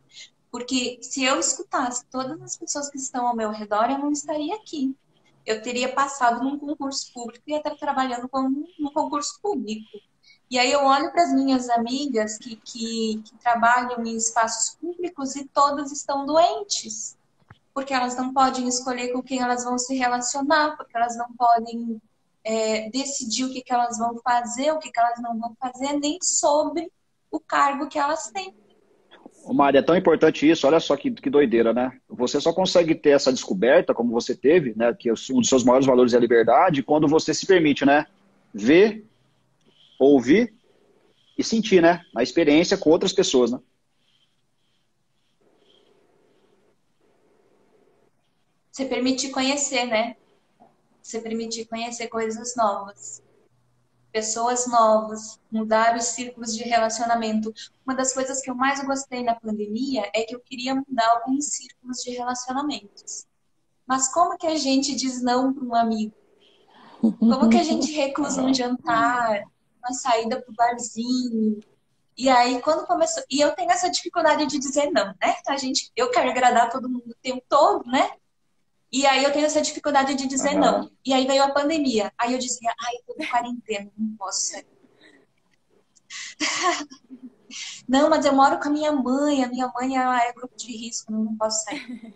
Porque 0.50 0.98
se 1.02 1.24
eu 1.24 1.38
escutasse 1.38 2.04
todas 2.06 2.40
as 2.40 2.56
pessoas 2.56 2.88
que 2.88 2.98
estão 2.98 3.26
ao 3.26 3.36
meu 3.36 3.50
redor, 3.50 3.90
eu 3.90 3.98
não 3.98 4.10
estaria 4.10 4.54
aqui. 4.54 4.96
Eu 5.44 5.62
teria 5.62 5.92
passado 5.92 6.42
num 6.42 6.58
concurso 6.58 7.12
público 7.12 7.44
e 7.46 7.54
estar 7.54 7.76
trabalhando 7.76 8.28
com, 8.28 8.48
num 8.78 8.92
concurso 8.92 9.38
público. 9.40 9.86
E 10.50 10.58
aí 10.58 10.70
eu 10.70 10.84
olho 10.84 11.10
para 11.12 11.24
as 11.24 11.32
minhas 11.32 11.68
amigas 11.68 12.38
que, 12.38 12.56
que, 12.56 13.22
que, 13.24 13.36
trabalham 13.38 14.04
em 14.04 14.16
espaços 14.16 14.76
públicos 14.76 15.36
e 15.36 15.44
todas 15.46 15.92
estão 15.92 16.24
doentes. 16.24 17.16
Porque 17.74 17.92
elas 17.92 18.16
não 18.16 18.32
podem 18.32 18.66
escolher 18.66 19.12
com 19.12 19.22
quem 19.22 19.40
elas 19.40 19.64
vão 19.64 19.78
se 19.78 19.94
relacionar, 19.94 20.76
porque 20.76 20.96
elas 20.96 21.16
não 21.16 21.32
podem 21.34 22.00
é, 22.42 22.88
decidir 22.90 23.44
o 23.44 23.52
que, 23.52 23.60
que 23.60 23.72
elas 23.72 23.98
vão 23.98 24.18
fazer, 24.22 24.72
o 24.72 24.78
que, 24.78 24.90
que 24.90 24.98
elas 24.98 25.20
não 25.20 25.38
vão 25.38 25.54
fazer, 25.60 25.98
nem 25.98 26.18
sobre 26.22 26.90
o 27.36 27.40
cargo 27.40 27.88
que 27.88 27.98
elas 27.98 28.30
têm. 28.30 28.54
Maria, 29.54 29.78
é 29.78 29.82
tão 29.82 29.96
importante 29.96 30.48
isso, 30.48 30.66
olha 30.66 30.80
só 30.80 30.96
que, 30.96 31.10
que 31.10 31.30
doideira, 31.30 31.72
né? 31.72 31.96
Você 32.08 32.40
só 32.40 32.52
consegue 32.52 32.94
ter 32.96 33.10
essa 33.10 33.32
descoberta, 33.32 33.94
como 33.94 34.10
você 34.10 34.34
teve, 34.34 34.74
né? 34.76 34.92
Que 34.92 35.10
um 35.10 35.40
dos 35.40 35.48
seus 35.48 35.62
maiores 35.62 35.86
valores 35.86 36.14
é 36.14 36.16
a 36.16 36.20
liberdade, 36.20 36.82
quando 36.82 37.06
você 37.06 37.32
se 37.32 37.46
permite, 37.46 37.84
né? 37.84 38.06
Ver, 38.52 39.06
ouvir 40.00 40.52
e 41.38 41.44
sentir, 41.44 41.80
né? 41.80 42.02
A 42.16 42.24
experiência 42.24 42.76
com 42.76 42.90
outras 42.90 43.12
pessoas, 43.12 43.52
né? 43.52 43.60
Você 48.72 48.84
permitir 48.86 49.30
conhecer, 49.30 49.86
né? 49.86 50.16
Você 51.00 51.20
permitir 51.20 51.66
conhecer 51.66 52.08
coisas 52.08 52.56
novas 52.56 53.22
pessoas 54.16 54.66
novas, 54.66 55.38
mudar 55.52 55.94
os 55.94 56.04
círculos 56.04 56.56
de 56.56 56.62
relacionamento. 56.62 57.52
Uma 57.86 57.94
das 57.94 58.14
coisas 58.14 58.40
que 58.40 58.50
eu 58.50 58.54
mais 58.54 58.82
gostei 58.82 59.22
na 59.22 59.34
pandemia 59.34 60.10
é 60.14 60.22
que 60.22 60.34
eu 60.34 60.40
queria 60.40 60.74
mudar 60.74 61.06
alguns 61.06 61.44
círculos 61.50 61.98
de 61.98 62.12
relacionamentos. 62.12 63.26
Mas 63.86 64.10
como 64.10 64.38
que 64.38 64.46
a 64.46 64.56
gente 64.56 64.96
diz 64.96 65.20
não 65.20 65.52
para 65.52 65.62
um 65.62 65.74
amigo? 65.74 66.14
Como 66.98 67.50
que 67.50 67.58
a 67.58 67.62
gente 67.62 67.92
recusa 67.92 68.42
um 68.42 68.54
jantar, 68.54 69.42
uma 69.80 69.92
saída 69.92 70.40
para 70.40 70.50
o 70.50 70.54
barzinho? 70.54 71.60
E 72.16 72.30
aí, 72.30 72.62
quando 72.62 72.86
começou. 72.86 73.22
E 73.30 73.38
eu 73.38 73.54
tenho 73.54 73.70
essa 73.70 73.90
dificuldade 73.90 74.46
de 74.46 74.58
dizer 74.58 74.90
não, 74.92 75.08
né? 75.20 75.36
A 75.46 75.58
gente, 75.58 75.92
eu 75.94 76.10
quero 76.10 76.30
agradar 76.30 76.70
todo 76.70 76.88
mundo 76.88 77.10
o 77.10 77.22
tempo 77.22 77.42
todo, 77.50 77.84
né? 77.84 78.12
E 78.92 79.04
aí 79.06 79.24
eu 79.24 79.32
tenho 79.32 79.46
essa 79.46 79.60
dificuldade 79.60 80.14
de 80.14 80.26
dizer 80.26 80.54
uhum. 80.54 80.60
não. 80.60 80.90
E 81.04 81.12
aí 81.12 81.26
veio 81.26 81.42
a 81.42 81.50
pandemia. 81.50 82.12
Aí 82.16 82.32
eu 82.32 82.38
dizia, 82.38 82.72
ai, 82.80 82.94
tô 83.06 83.14
de 83.14 83.28
quarentena, 83.28 83.90
não 83.96 84.16
posso 84.16 84.46
sair. 84.46 84.66
não, 87.88 88.08
mas 88.08 88.24
eu 88.24 88.32
moro 88.32 88.58
com 88.58 88.68
a 88.68 88.72
minha 88.72 88.92
mãe, 88.92 89.44
a 89.44 89.48
minha 89.48 89.68
mãe 89.74 89.96
ela 89.96 90.22
é 90.22 90.32
grupo 90.32 90.56
de 90.56 90.76
risco, 90.76 91.12
não 91.12 91.36
posso 91.36 91.64
sair. 91.64 92.14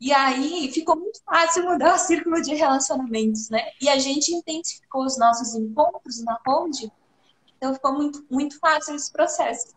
E 0.00 0.14
aí 0.14 0.70
ficou 0.72 0.96
muito 0.96 1.22
fácil 1.22 1.64
mudar 1.64 1.94
o 1.94 1.98
círculo 1.98 2.40
de 2.40 2.54
relacionamentos, 2.54 3.50
né? 3.50 3.70
E 3.80 3.88
a 3.88 3.98
gente 3.98 4.34
intensificou 4.34 5.04
os 5.04 5.18
nossos 5.18 5.54
encontros 5.54 6.24
na 6.24 6.40
Ronde, 6.46 6.90
então 7.56 7.74
ficou 7.74 7.92
muito, 7.92 8.24
muito 8.30 8.58
fácil 8.58 8.94
esse 8.94 9.12
processo. 9.12 9.74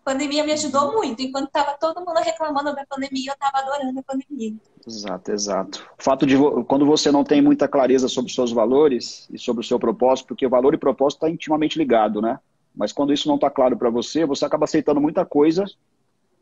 A 0.00 0.12
pandemia 0.12 0.42
me 0.44 0.52
ajudou 0.52 0.92
muito. 0.94 1.20
Enquanto 1.20 1.48
estava 1.48 1.76
todo 1.76 2.00
mundo 2.00 2.16
reclamando 2.20 2.74
da 2.74 2.86
pandemia, 2.86 3.32
eu 3.32 3.34
estava 3.34 3.58
adorando 3.58 4.00
a 4.00 4.02
pandemia. 4.02 4.56
Exato, 4.86 5.30
exato. 5.30 5.90
O 5.98 6.02
fato 6.02 6.26
de 6.26 6.34
quando 6.66 6.86
você 6.86 7.12
não 7.12 7.22
tem 7.22 7.42
muita 7.42 7.68
clareza 7.68 8.08
sobre 8.08 8.30
os 8.30 8.34
seus 8.34 8.50
valores 8.50 9.28
e 9.30 9.38
sobre 9.38 9.62
o 9.62 9.66
seu 9.66 9.78
propósito, 9.78 10.28
porque 10.28 10.48
valor 10.48 10.74
e 10.74 10.78
propósito 10.78 11.18
está 11.18 11.30
intimamente 11.30 11.78
ligado, 11.78 12.20
né? 12.22 12.38
Mas 12.74 12.92
quando 12.92 13.12
isso 13.12 13.28
não 13.28 13.34
está 13.34 13.50
claro 13.50 13.76
para 13.76 13.90
você, 13.90 14.24
você 14.24 14.44
acaba 14.44 14.64
aceitando 14.64 15.00
muita 15.00 15.24
coisa 15.24 15.66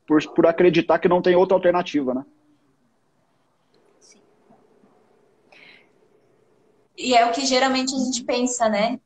por, 0.07 0.22
por 0.34 0.47
acreditar 0.47 0.99
que 0.99 1.09
não 1.09 1.20
tem 1.20 1.34
outra 1.34 1.57
alternativa, 1.57 2.14
né? 2.14 2.24
Sim. 3.99 4.20
E 6.97 7.14
é 7.14 7.26
o 7.26 7.32
que 7.32 7.45
geralmente 7.45 7.95
a 7.95 7.99
gente 7.99 8.22
pensa, 8.22 8.68
né? 8.68 9.01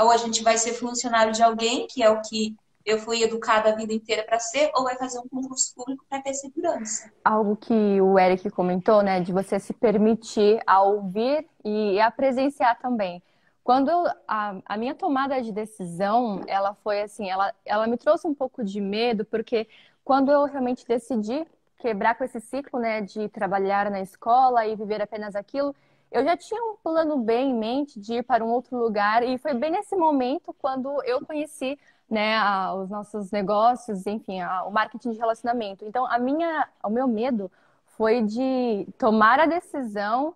Ou 0.00 0.10
a 0.10 0.16
gente 0.16 0.42
vai 0.42 0.56
ser 0.56 0.72
funcionário 0.74 1.32
de 1.32 1.42
alguém, 1.42 1.86
que 1.86 2.02
é 2.02 2.08
o 2.08 2.22
que 2.22 2.56
eu 2.84 2.98
fui 2.98 3.22
educada 3.22 3.70
a 3.70 3.74
vida 3.74 3.92
inteira 3.92 4.24
para 4.24 4.38
ser, 4.38 4.70
ou 4.74 4.84
vai 4.84 4.96
fazer 4.96 5.18
um 5.18 5.28
concurso 5.28 5.74
público 5.74 6.04
para 6.08 6.22
ter 6.22 6.34
segurança. 6.34 7.12
Algo 7.24 7.56
que 7.56 8.00
o 8.00 8.18
Eric 8.18 8.48
comentou, 8.50 9.02
né, 9.02 9.20
de 9.20 9.32
você 9.32 9.58
se 9.60 9.72
permitir 9.72 10.60
a 10.66 10.82
ouvir 10.82 11.46
e 11.64 12.00
a 12.00 12.10
presenciar 12.10 12.78
também. 12.78 13.22
Quando 13.62 13.90
eu, 13.90 14.04
a, 14.26 14.56
a 14.64 14.76
minha 14.78 14.94
tomada 14.94 15.42
de 15.42 15.52
decisão, 15.52 16.42
ela 16.46 16.72
foi 16.74 17.02
assim, 17.02 17.28
ela, 17.28 17.54
ela 17.66 17.86
me 17.86 17.98
trouxe 17.98 18.26
um 18.26 18.34
pouco 18.34 18.64
de 18.64 18.80
medo, 18.80 19.26
porque 19.26 19.68
quando 20.02 20.32
eu 20.32 20.44
realmente 20.44 20.86
decidi 20.86 21.46
quebrar 21.78 22.16
com 22.16 22.24
esse 22.24 22.40
ciclo, 22.40 22.80
né, 22.80 23.02
de 23.02 23.28
trabalhar 23.28 23.90
na 23.90 24.00
escola 24.00 24.66
e 24.66 24.74
viver 24.74 25.02
apenas 25.02 25.36
aquilo, 25.36 25.74
eu 26.10 26.24
já 26.24 26.36
tinha 26.36 26.62
um 26.62 26.76
plano 26.76 27.18
B 27.18 27.34
em 27.34 27.54
mente 27.54 28.00
de 28.00 28.14
ir 28.14 28.22
para 28.22 28.42
um 28.42 28.48
outro 28.48 28.76
lugar 28.78 29.22
e 29.22 29.36
foi 29.36 29.52
bem 29.52 29.70
nesse 29.70 29.94
momento 29.94 30.54
quando 30.58 31.02
eu 31.04 31.24
conheci 31.26 31.78
né, 32.10 32.36
a, 32.38 32.74
os 32.74 32.90
nossos 32.90 33.30
negócios, 33.30 34.06
enfim, 34.06 34.40
a, 34.40 34.64
o 34.64 34.70
marketing 34.70 35.12
de 35.12 35.18
relacionamento. 35.18 35.84
Então, 35.84 36.06
a 36.06 36.18
minha, 36.18 36.68
o 36.82 36.90
meu 36.90 37.06
medo 37.06 37.50
foi 37.96 38.22
de 38.22 38.86
tomar 38.98 39.40
a 39.40 39.46
decisão 39.46 40.34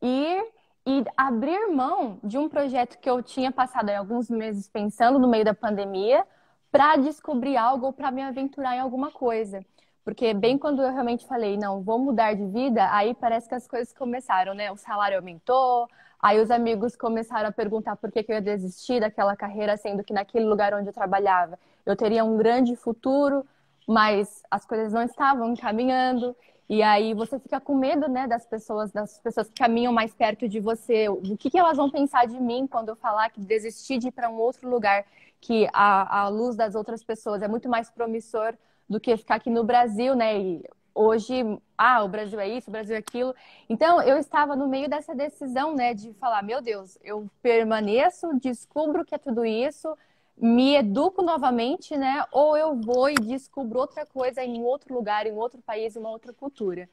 ir 0.00 0.44
e 0.86 1.04
abrir 1.16 1.68
mão 1.68 2.18
de 2.24 2.38
um 2.38 2.48
projeto 2.48 2.98
que 2.98 3.10
eu 3.10 3.22
tinha 3.22 3.52
passado 3.52 3.90
alguns 3.90 4.30
meses 4.30 4.68
pensando 4.68 5.18
no 5.18 5.28
meio 5.28 5.44
da 5.44 5.54
pandemia 5.54 6.24
para 6.70 6.96
descobrir 6.96 7.56
algo 7.56 7.86
ou 7.86 7.92
para 7.92 8.10
me 8.10 8.22
aventurar 8.22 8.76
em 8.76 8.80
alguma 8.80 9.10
coisa. 9.10 9.64
Porque 10.04 10.32
bem 10.32 10.56
quando 10.56 10.82
eu 10.82 10.90
realmente 10.92 11.26
falei, 11.26 11.56
não, 11.56 11.82
vou 11.82 11.98
mudar 11.98 12.34
de 12.34 12.46
vida, 12.46 12.88
aí 12.90 13.14
parece 13.14 13.48
que 13.48 13.54
as 13.54 13.66
coisas 13.66 13.92
começaram, 13.92 14.54
né? 14.54 14.72
O 14.72 14.76
salário 14.76 15.18
aumentou, 15.18 15.88
Aí 16.22 16.40
os 16.40 16.50
amigos 16.50 16.96
começaram 16.96 17.48
a 17.48 17.52
perguntar 17.52 17.96
por 17.96 18.12
que, 18.12 18.22
que 18.22 18.30
eu 18.32 18.36
ia 18.36 18.42
desistir 18.42 19.00
daquela 19.00 19.34
carreira, 19.36 19.76
sendo 19.76 20.04
que 20.04 20.12
naquele 20.12 20.44
lugar 20.46 20.74
onde 20.74 20.88
eu 20.88 20.92
trabalhava 20.92 21.58
eu 21.84 21.96
teria 21.96 22.24
um 22.24 22.36
grande 22.36 22.76
futuro, 22.76 23.44
mas 23.86 24.42
as 24.50 24.64
coisas 24.64 24.92
não 24.92 25.02
estavam 25.02 25.54
caminhando. 25.56 26.36
E 26.68 26.82
aí 26.82 27.14
você 27.14 27.38
fica 27.38 27.60
com 27.60 27.74
medo, 27.74 28.08
né, 28.08 28.28
das 28.28 28.46
pessoas, 28.46 28.92
das 28.92 29.18
pessoas 29.18 29.48
que 29.48 29.54
caminham 29.54 29.92
mais 29.92 30.14
perto 30.14 30.48
de 30.48 30.60
você. 30.60 31.08
O 31.08 31.36
que, 31.36 31.50
que 31.50 31.58
elas 31.58 31.76
vão 31.76 31.90
pensar 31.90 32.26
de 32.26 32.40
mim 32.40 32.66
quando 32.66 32.90
eu 32.90 32.96
falar 32.96 33.30
que 33.30 33.40
desisti 33.40 33.98
de 33.98 34.08
ir 34.08 34.12
para 34.12 34.30
um 34.30 34.36
outro 34.36 34.68
lugar, 34.68 35.04
que 35.40 35.68
a, 35.72 36.20
a 36.22 36.28
luz 36.28 36.54
das 36.54 36.74
outras 36.74 37.02
pessoas 37.02 37.42
é 37.42 37.48
muito 37.48 37.68
mais 37.68 37.90
promissor 37.90 38.54
do 38.88 39.00
que 39.00 39.16
ficar 39.16 39.36
aqui 39.36 39.50
no 39.50 39.64
Brasil, 39.64 40.14
né? 40.14 40.38
E 40.38 40.64
hoje, 41.00 41.42
ah, 41.78 42.04
o 42.04 42.08
Brasil 42.08 42.38
é 42.38 42.48
isso, 42.48 42.68
o 42.68 42.72
Brasil 42.72 42.94
é 42.94 42.98
aquilo. 42.98 43.34
Então, 43.68 44.02
eu 44.02 44.18
estava 44.18 44.54
no 44.54 44.68
meio 44.68 44.88
dessa 44.88 45.14
decisão, 45.14 45.74
né, 45.74 45.94
de 45.94 46.12
falar, 46.14 46.42
meu 46.42 46.60
Deus, 46.60 46.98
eu 47.02 47.26
permaneço, 47.42 48.38
descubro 48.38 49.04
que 49.04 49.14
é 49.14 49.18
tudo 49.18 49.44
isso, 49.44 49.96
me 50.36 50.74
educo 50.76 51.22
novamente, 51.22 51.96
né, 51.96 52.24
ou 52.30 52.56
eu 52.56 52.74
vou 52.76 53.08
e 53.08 53.14
descubro 53.14 53.78
outra 53.78 54.04
coisa 54.04 54.44
em 54.44 54.62
outro 54.62 54.94
lugar, 54.94 55.26
em 55.26 55.32
outro 55.32 55.60
país, 55.62 55.96
em 55.96 56.00
uma 56.00 56.10
outra 56.10 56.32
cultura. 56.32 56.88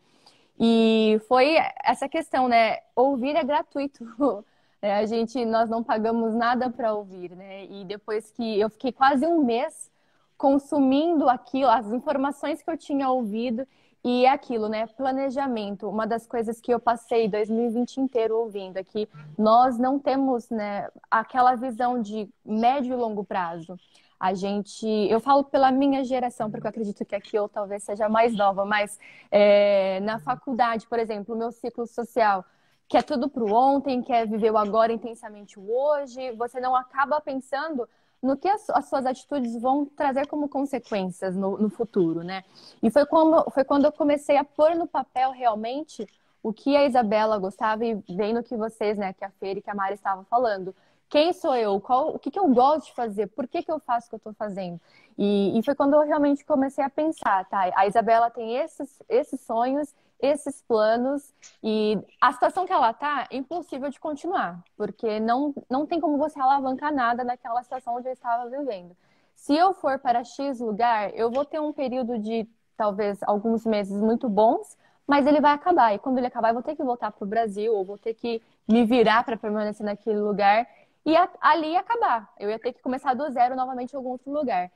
E 0.59 1.19
foi 1.27 1.57
essa 1.83 2.07
questão, 2.07 2.47
né, 2.47 2.79
ouvir 2.95 3.35
é 3.35 3.43
gratuito. 3.43 4.05
É, 4.79 4.93
a 4.93 5.07
gente, 5.07 5.43
nós 5.43 5.67
não 5.67 5.83
pagamos 5.83 6.35
nada 6.35 6.69
para 6.69 6.93
ouvir, 6.93 7.35
né? 7.35 7.65
E 7.65 7.83
depois 7.83 8.29
que 8.29 8.59
eu 8.59 8.69
fiquei 8.69 8.91
quase 8.91 9.25
um 9.25 9.43
mês 9.43 9.89
consumindo 10.37 11.27
aquilo, 11.27 11.67
as 11.67 11.91
informações 11.91 12.61
que 12.61 12.69
eu 12.69 12.77
tinha 12.77 13.09
ouvido, 13.09 13.67
e 14.03 14.25
é 14.25 14.29
aquilo, 14.29 14.69
né? 14.69 14.87
Planejamento. 14.87 15.89
Uma 15.89 16.05
das 16.05 16.25
coisas 16.25 16.61
que 16.61 16.73
eu 16.73 16.79
passei 16.79 17.27
2020 17.27 17.97
inteiro 17.97 18.37
ouvindo 18.37 18.77
é 18.77 18.83
que 18.83 19.07
nós 19.37 19.77
não 19.77 19.99
temos, 19.99 20.49
né, 20.49 20.87
aquela 21.09 21.55
visão 21.55 22.01
de 22.01 22.29
médio 22.45 22.93
e 22.93 22.95
longo 22.95 23.23
prazo. 23.23 23.77
A 24.19 24.33
gente, 24.33 24.87
eu 24.87 25.19
falo 25.19 25.43
pela 25.43 25.71
minha 25.71 26.03
geração, 26.03 26.49
porque 26.49 26.65
eu 26.65 26.69
acredito 26.69 27.05
que 27.05 27.15
aqui 27.15 27.35
eu 27.35 27.47
talvez 27.47 27.83
seja 27.83 28.09
mais 28.09 28.35
nova, 28.35 28.65
mas 28.65 28.97
é, 29.29 29.99
na 30.01 30.19
faculdade, 30.19 30.87
por 30.87 30.97
exemplo, 30.97 31.35
o 31.35 31.37
meu 31.37 31.51
ciclo 31.51 31.85
social, 31.85 32.43
que 32.87 32.97
é 32.97 33.01
tudo 33.01 33.29
para 33.29 33.43
o 33.43 33.53
ontem, 33.53 34.01
quer 34.01 34.27
viver 34.27 34.51
o 34.51 34.57
agora 34.57 34.91
intensamente 34.91 35.59
o 35.59 35.71
hoje, 35.71 36.31
você 36.31 36.59
não 36.59 36.75
acaba 36.75 37.21
pensando 37.21 37.87
no 38.21 38.35
que 38.37 38.47
as, 38.47 38.69
as, 38.71 38.89
suas 38.89 39.05
atitudes 39.05 39.59
vão 39.61 39.85
trazer 39.85 40.27
como 40.27 40.49
consequências 40.49 41.35
no, 41.35 41.57
no 41.57 41.69
futuro, 41.69 42.23
né? 42.23 42.43
E 42.81 42.89
foi, 42.89 43.05
como, 43.05 43.49
foi 43.51 43.63
quando 43.63 43.85
eu 43.85 43.91
comecei 43.91 44.37
a 44.37 44.43
pôr 44.43 44.75
no 44.75 44.87
papel 44.87 45.31
realmente 45.31 46.07
o 46.41 46.53
que 46.53 46.75
a 46.75 46.85
Isabela 46.85 47.37
gostava 47.37 47.85
e 47.85 47.95
vendo 48.09 48.43
que 48.43 48.55
vocês, 48.55 48.97
né, 48.97 49.13
que 49.13 49.25
a 49.25 49.29
Feira 49.31 49.59
e 49.59 49.61
que 49.61 49.69
a 49.69 49.75
Mari 49.75 49.95
estavam 49.95 50.23
falando. 50.25 50.73
Quem 51.09 51.31
sou 51.31 51.55
eu? 51.55 51.79
Qual, 51.79 52.15
o 52.15 52.19
que, 52.19 52.29
que 52.29 52.39
eu 52.39 52.47
gosto 52.49 52.87
de 52.87 52.93
fazer? 52.93 53.27
Por 53.27 53.47
que, 53.47 53.63
que 53.63 53.71
eu 53.71 53.79
faço 53.79 54.07
o 54.07 54.09
que 54.09 54.15
eu 54.15 54.17
estou 54.17 54.33
fazendo? 54.33 54.79
E, 55.17 55.57
e, 55.57 55.63
foi 55.63 55.73
quando 55.73 55.93
eu 55.93 56.01
realmente 56.01 56.45
comecei 56.45 56.83
a 56.83 56.89
pensar, 56.89 57.45
tá? 57.45 57.71
A 57.75 57.87
Isabela 57.87 58.29
tem 58.29 58.55
esses, 58.57 59.01
esses 59.07 59.39
sonhos 59.41 59.93
esses 60.19 60.61
planos 60.63 61.33
e 61.63 61.97
a 62.19 62.31
situação 62.31 62.65
que 62.65 62.73
ela 62.73 62.93
tá 62.93 63.27
é 63.31 63.37
impossível 63.37 63.89
de 63.89 63.99
continuar, 63.99 64.63
porque 64.75 65.19
não, 65.19 65.53
não 65.69 65.85
tem 65.85 65.99
como 65.99 66.17
você 66.17 66.39
alavancar 66.39 66.93
nada 66.93 67.23
naquela 67.23 67.61
situação 67.63 67.95
onde 67.95 68.07
eu 68.07 68.13
estava 68.13 68.49
vivendo. 68.49 68.95
Se 69.35 69.55
eu 69.55 69.73
for 69.73 69.99
para 69.99 70.23
X 70.23 70.59
lugar, 70.59 71.13
eu 71.13 71.29
vou 71.29 71.45
ter 71.45 71.59
um 71.59 71.71
período 71.71 72.17
de 72.17 72.47
talvez 72.75 73.19
alguns 73.23 73.65
meses 73.65 74.01
muito 74.01 74.27
bons, 74.27 74.77
mas 75.05 75.25
ele 75.25 75.39
vai 75.39 75.53
acabar. 75.53 75.93
E 75.93 75.99
quando 75.99 76.17
ele 76.17 76.27
acabar, 76.27 76.49
eu 76.49 76.55
vou 76.55 76.63
ter 76.63 76.75
que 76.75 76.83
voltar 76.83 77.11
para 77.11 77.23
o 77.23 77.27
Brasil, 77.27 77.73
ou 77.73 77.85
vou 77.85 77.97
ter 77.97 78.13
que 78.13 78.41
me 78.67 78.83
virar 78.83 79.23
para 79.23 79.37
permanecer 79.37 79.85
naquele 79.85 80.19
lugar 80.19 80.67
e 81.05 81.15
a, 81.15 81.29
ali 81.39 81.75
acabar. 81.75 82.33
Eu 82.37 82.49
ia 82.49 82.59
ter 82.59 82.73
que 82.73 82.81
começar 82.81 83.13
do 83.13 83.29
zero 83.31 83.55
novamente 83.55 83.93
em 83.93 83.95
algum 83.95 84.09
outro 84.09 84.29
lugar. 84.31 84.69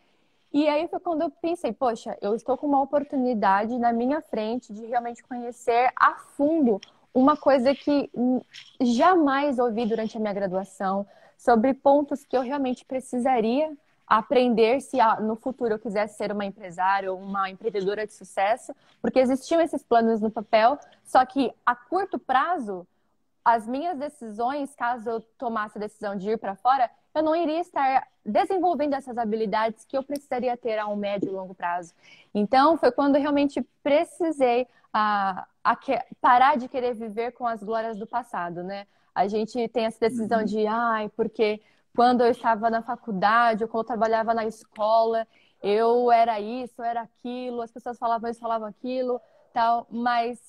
E 0.53 0.67
aí 0.67 0.87
foi 0.87 0.99
quando 0.99 1.21
eu 1.21 1.29
pensei, 1.29 1.71
poxa, 1.71 2.17
eu 2.21 2.35
estou 2.35 2.57
com 2.57 2.67
uma 2.67 2.81
oportunidade 2.81 3.77
na 3.79 3.93
minha 3.93 4.21
frente 4.21 4.73
de 4.73 4.85
realmente 4.85 5.23
conhecer 5.23 5.91
a 5.95 6.15
fundo 6.15 6.79
uma 7.13 7.37
coisa 7.37 7.73
que 7.73 8.09
jamais 8.79 9.59
ouvi 9.59 9.85
durante 9.85 10.17
a 10.17 10.19
minha 10.19 10.33
graduação, 10.33 11.05
sobre 11.37 11.73
pontos 11.73 12.23
que 12.25 12.35
eu 12.37 12.41
realmente 12.41 12.85
precisaria 12.85 13.75
aprender 14.05 14.81
se 14.81 14.97
no 15.21 15.37
futuro 15.37 15.73
eu 15.73 15.79
quisesse 15.79 16.17
ser 16.17 16.31
uma 16.33 16.45
empresária 16.45 17.11
ou 17.11 17.17
uma 17.17 17.49
empreendedora 17.49 18.05
de 18.05 18.13
sucesso, 18.13 18.75
porque 19.01 19.19
existiam 19.19 19.61
esses 19.61 19.81
planos 19.81 20.19
no 20.19 20.29
papel, 20.29 20.77
só 21.03 21.25
que 21.25 21.51
a 21.65 21.73
curto 21.75 22.19
prazo, 22.19 22.85
as 23.43 23.65
minhas 23.65 23.97
decisões, 23.97 24.75
caso 24.75 25.09
eu 25.09 25.21
tomasse 25.37 25.77
a 25.77 25.81
decisão 25.81 26.15
de 26.15 26.29
ir 26.29 26.37
para 26.37 26.55
fora, 26.55 26.91
eu 27.13 27.23
não 27.23 27.35
iria 27.35 27.59
estar 27.59 28.07
desenvolvendo 28.25 28.93
essas 28.93 29.17
habilidades 29.17 29.85
que 29.85 29.97
eu 29.97 30.03
precisaria 30.03 30.55
ter 30.55 30.77
a 30.77 30.87
um 30.87 30.95
médio 30.95 31.29
e 31.29 31.33
longo 31.33 31.53
prazo. 31.53 31.93
Então, 32.33 32.77
foi 32.77 32.91
quando 32.91 33.17
realmente 33.17 33.61
precisei 33.83 34.67
a, 34.93 35.45
a 35.63 35.75
que, 35.75 35.99
parar 36.21 36.57
de 36.57 36.67
querer 36.67 36.93
viver 36.93 37.31
com 37.31 37.45
as 37.47 37.61
glórias 37.63 37.97
do 37.97 38.07
passado, 38.07 38.63
né? 38.63 38.85
A 39.13 39.27
gente 39.27 39.67
tem 39.69 39.85
essa 39.85 39.99
decisão 39.99 40.39
uhum. 40.39 40.45
de, 40.45 40.65
ai, 40.67 41.09
porque 41.09 41.61
quando 41.95 42.21
eu 42.21 42.31
estava 42.31 42.69
na 42.69 42.81
faculdade 42.81 43.63
ou 43.63 43.69
quando 43.69 43.83
eu 43.83 43.87
trabalhava 43.87 44.33
na 44.33 44.45
escola, 44.45 45.27
eu 45.61 46.11
era 46.11 46.39
isso, 46.39 46.73
eu 46.77 46.85
era 46.85 47.01
aquilo, 47.01 47.61
as 47.61 47.71
pessoas 47.71 47.97
falavam 47.97 48.29
isso, 48.29 48.39
falavam 48.39 48.67
aquilo, 48.67 49.19
tal, 49.53 49.85
mas 49.89 50.39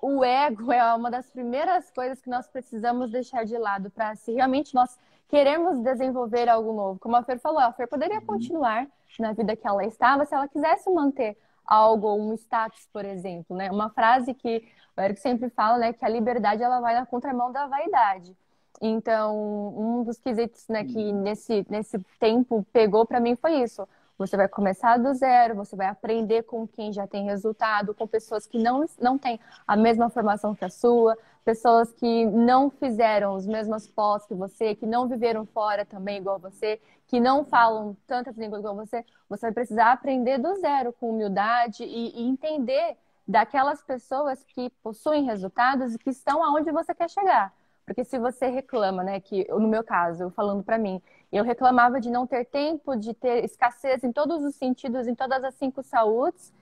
o 0.00 0.24
ego 0.24 0.72
é 0.72 0.94
uma 0.94 1.10
das 1.10 1.28
primeiras 1.30 1.90
coisas 1.90 2.20
que 2.20 2.30
nós 2.30 2.46
precisamos 2.46 3.10
deixar 3.10 3.44
de 3.44 3.56
lado 3.58 3.90
para 3.90 4.14
se 4.14 4.32
realmente 4.32 4.74
nós 4.74 4.96
queremos 5.28 5.78
desenvolver 5.80 6.48
algo 6.48 6.72
novo. 6.72 6.98
Como 7.00 7.16
a 7.16 7.22
Fer 7.22 7.38
falou, 7.38 7.60
a 7.60 7.72
Fer 7.72 7.88
poderia 7.88 8.20
uhum. 8.20 8.26
continuar 8.26 8.86
na 9.18 9.32
vida 9.32 9.56
que 9.56 9.66
ela 9.66 9.84
estava 9.84 10.24
se 10.24 10.34
ela 10.34 10.48
quisesse 10.48 10.90
manter 10.90 11.36
algo, 11.64 12.14
um 12.14 12.34
status, 12.34 12.88
por 12.92 13.04
exemplo, 13.04 13.56
né? 13.56 13.70
Uma 13.70 13.90
frase 13.90 14.32
que 14.34 14.62
o 14.96 15.00
Eric 15.00 15.20
sempre 15.20 15.50
fala, 15.50 15.78
né, 15.78 15.92
que 15.92 16.04
a 16.04 16.08
liberdade 16.08 16.62
ela 16.62 16.80
vai 16.80 16.94
na 16.94 17.04
contramão 17.04 17.52
da 17.52 17.66
vaidade. 17.66 18.36
Então, 18.80 19.36
um 19.76 20.04
dos 20.04 20.18
quesitos, 20.18 20.68
né, 20.68 20.84
que 20.84 20.98
uhum. 20.98 21.22
nesse 21.22 21.66
nesse 21.68 21.98
tempo 22.20 22.64
pegou 22.72 23.04
para 23.06 23.20
mim 23.20 23.34
foi 23.36 23.62
isso. 23.62 23.86
Você 24.18 24.36
vai 24.36 24.48
começar 24.48 24.96
do 24.98 25.12
zero, 25.12 25.54
você 25.54 25.76
vai 25.76 25.88
aprender 25.88 26.42
com 26.44 26.66
quem 26.66 26.90
já 26.90 27.06
tem 27.06 27.24
resultado, 27.24 27.94
com 27.94 28.06
pessoas 28.06 28.46
que 28.46 28.58
não, 28.58 28.86
não 28.98 29.18
têm 29.18 29.38
a 29.66 29.76
mesma 29.76 30.08
formação 30.08 30.54
que 30.54 30.64
a 30.64 30.70
sua, 30.70 31.18
pessoas 31.46 31.92
que 31.92 32.26
não 32.26 32.68
fizeram 32.68 33.36
os 33.36 33.46
mesmos 33.46 33.86
pós 33.86 34.26
que 34.26 34.34
você, 34.34 34.74
que 34.74 34.84
não 34.84 35.06
viveram 35.06 35.46
fora 35.46 35.84
também 35.84 36.18
igual 36.18 36.40
você, 36.40 36.80
que 37.06 37.20
não 37.20 37.44
falam 37.44 37.96
tantas 38.04 38.36
línguas 38.36 38.62
igual 38.62 38.74
você. 38.74 39.04
Você 39.28 39.42
vai 39.42 39.52
precisar 39.52 39.92
aprender 39.92 40.38
do 40.38 40.56
zero, 40.56 40.92
com 40.92 41.10
humildade 41.10 41.84
e, 41.84 42.20
e 42.20 42.28
entender 42.28 42.96
daquelas 43.28 43.80
pessoas 43.80 44.42
que 44.42 44.70
possuem 44.82 45.22
resultados 45.22 45.94
e 45.94 45.98
que 45.98 46.10
estão 46.10 46.42
aonde 46.42 46.72
você 46.72 46.92
quer 46.92 47.08
chegar. 47.08 47.54
Porque 47.84 48.02
se 48.02 48.18
você 48.18 48.48
reclama, 48.48 49.04
né, 49.04 49.20
que 49.20 49.46
no 49.48 49.68
meu 49.68 49.84
caso, 49.84 50.30
falando 50.30 50.64
para 50.64 50.76
mim, 50.76 51.00
eu 51.30 51.44
reclamava 51.44 52.00
de 52.00 52.10
não 52.10 52.26
ter 52.26 52.44
tempo, 52.46 52.96
de 52.96 53.14
ter 53.14 53.44
escassez 53.44 54.02
em 54.02 54.10
todos 54.10 54.42
os 54.42 54.56
sentidos, 54.56 55.06
em 55.06 55.14
todas 55.14 55.44
as 55.44 55.54
cinco 55.54 55.80
saúdes, 55.84 56.52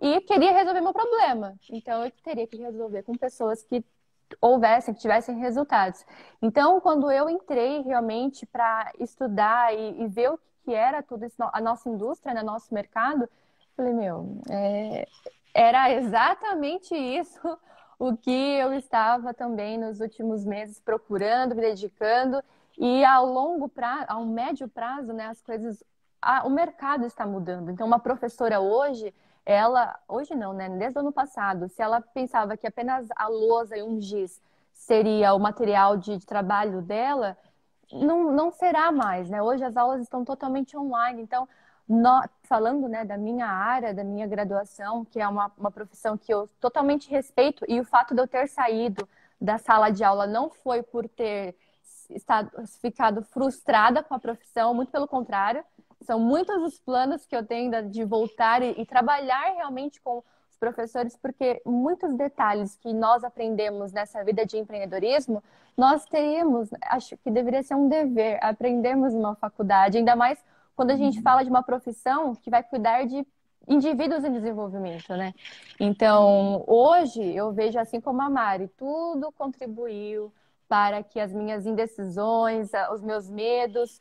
e 0.00 0.20
queria 0.20 0.52
resolver 0.52 0.80
meu 0.80 0.92
problema. 0.92 1.56
Então 1.68 2.04
eu 2.04 2.12
teria 2.22 2.46
que 2.46 2.56
resolver 2.56 3.02
com 3.02 3.16
pessoas 3.16 3.64
que 3.64 3.84
houvessem, 4.40 4.94
que 4.94 5.00
tivessem 5.00 5.38
resultados. 5.38 6.04
Então, 6.40 6.80
quando 6.80 7.10
eu 7.10 7.28
entrei 7.28 7.82
realmente 7.82 8.46
para 8.46 8.92
estudar 8.98 9.74
e, 9.74 10.02
e, 10.02 10.06
ver 10.08 10.30
o 10.30 10.38
que 10.64 10.74
era 10.74 11.02
tudo 11.02 11.24
isso, 11.24 11.36
a 11.40 11.60
nossa 11.60 11.88
indústria, 11.88 12.34
né, 12.34 12.42
nosso 12.42 12.72
mercado, 12.72 13.28
falei, 13.76 13.94
meu, 13.94 14.40
é, 14.50 15.06
era 15.54 15.90
exatamente 15.92 16.94
isso 16.94 17.40
o 17.98 18.16
que 18.16 18.30
eu 18.30 18.72
estava 18.72 19.34
também 19.34 19.78
nos 19.78 20.00
últimos 20.00 20.44
meses 20.44 20.80
procurando, 20.80 21.54
me 21.54 21.62
dedicando. 21.62 22.42
E 22.76 23.04
ao 23.04 23.26
longo 23.26 23.68
prazo, 23.68 24.04
ao 24.08 24.24
médio 24.24 24.68
prazo, 24.68 25.12
né, 25.12 25.26
as 25.26 25.40
coisas, 25.40 25.82
a, 26.22 26.46
o 26.46 26.50
mercado 26.50 27.04
está 27.04 27.26
mudando. 27.26 27.70
Então, 27.70 27.86
uma 27.86 27.98
professora 27.98 28.60
hoje, 28.60 29.12
ela, 29.48 29.98
hoje 30.06 30.34
não, 30.34 30.52
né, 30.52 30.68
desde 30.68 30.98
o 30.98 31.00
ano 31.00 31.10
passado, 31.10 31.70
se 31.70 31.80
ela 31.80 32.02
pensava 32.02 32.54
que 32.54 32.66
apenas 32.66 33.08
a 33.16 33.28
lousa 33.28 33.78
e 33.78 33.82
um 33.82 33.98
giz 33.98 34.42
seria 34.74 35.32
o 35.32 35.38
material 35.40 35.96
de, 35.96 36.18
de 36.18 36.26
trabalho 36.26 36.82
dela, 36.82 37.34
não, 37.90 38.30
não 38.30 38.50
será 38.50 38.92
mais, 38.92 39.30
né? 39.30 39.42
Hoje 39.42 39.64
as 39.64 39.74
aulas 39.74 40.02
estão 40.02 40.22
totalmente 40.22 40.76
online, 40.76 41.22
então 41.22 41.48
no, 41.88 42.22
falando 42.42 42.86
né, 42.88 43.06
da 43.06 43.16
minha 43.16 43.46
área, 43.46 43.94
da 43.94 44.04
minha 44.04 44.26
graduação, 44.26 45.02
que 45.06 45.18
é 45.18 45.26
uma, 45.26 45.50
uma 45.56 45.70
profissão 45.70 46.18
que 46.18 46.32
eu 46.32 46.46
totalmente 46.60 47.08
respeito, 47.10 47.64
e 47.66 47.80
o 47.80 47.84
fato 47.84 48.14
de 48.14 48.20
eu 48.20 48.28
ter 48.28 48.48
saído 48.48 49.08
da 49.40 49.56
sala 49.56 49.88
de 49.88 50.04
aula 50.04 50.26
não 50.26 50.50
foi 50.50 50.82
por 50.82 51.08
ter 51.08 51.56
estado, 52.10 52.50
ficado 52.82 53.22
frustrada 53.22 54.02
com 54.02 54.14
a 54.14 54.18
profissão, 54.18 54.74
muito 54.74 54.92
pelo 54.92 55.08
contrário. 55.08 55.64
São 56.02 56.18
muitos 56.18 56.56
os 56.62 56.78
planos 56.78 57.26
que 57.26 57.36
eu 57.36 57.44
tenho 57.44 57.90
de 57.90 58.04
voltar 58.04 58.62
e, 58.62 58.80
e 58.80 58.86
trabalhar 58.86 59.54
realmente 59.54 60.00
com 60.00 60.22
os 60.50 60.56
professores, 60.58 61.16
porque 61.16 61.60
muitos 61.64 62.14
detalhes 62.14 62.76
que 62.76 62.92
nós 62.92 63.24
aprendemos 63.24 63.92
nessa 63.92 64.24
vida 64.24 64.44
de 64.46 64.58
empreendedorismo, 64.58 65.42
nós 65.76 66.04
teríamos, 66.06 66.70
acho 66.82 67.16
que 67.18 67.30
deveria 67.30 67.62
ser 67.62 67.74
um 67.74 67.88
dever, 67.88 68.38
aprendermos 68.42 69.14
numa 69.14 69.34
faculdade, 69.34 69.98
ainda 69.98 70.16
mais 70.16 70.42
quando 70.74 70.90
a 70.90 70.96
gente 70.96 71.18
uhum. 71.18 71.22
fala 71.22 71.42
de 71.42 71.50
uma 71.50 71.62
profissão 71.62 72.34
que 72.34 72.50
vai 72.50 72.62
cuidar 72.62 73.04
de 73.04 73.26
indivíduos 73.66 74.24
em 74.24 74.32
desenvolvimento, 74.32 75.14
né? 75.14 75.34
Então, 75.78 76.64
hoje 76.66 77.22
eu 77.22 77.52
vejo 77.52 77.78
assim 77.78 78.00
como 78.00 78.22
a 78.22 78.30
Mari, 78.30 78.68
tudo 78.76 79.30
contribuiu 79.32 80.32
para 80.68 81.02
que 81.02 81.18
as 81.20 81.32
minhas 81.32 81.66
indecisões, 81.66 82.70
os 82.92 83.02
meus 83.02 83.28
medos 83.28 84.00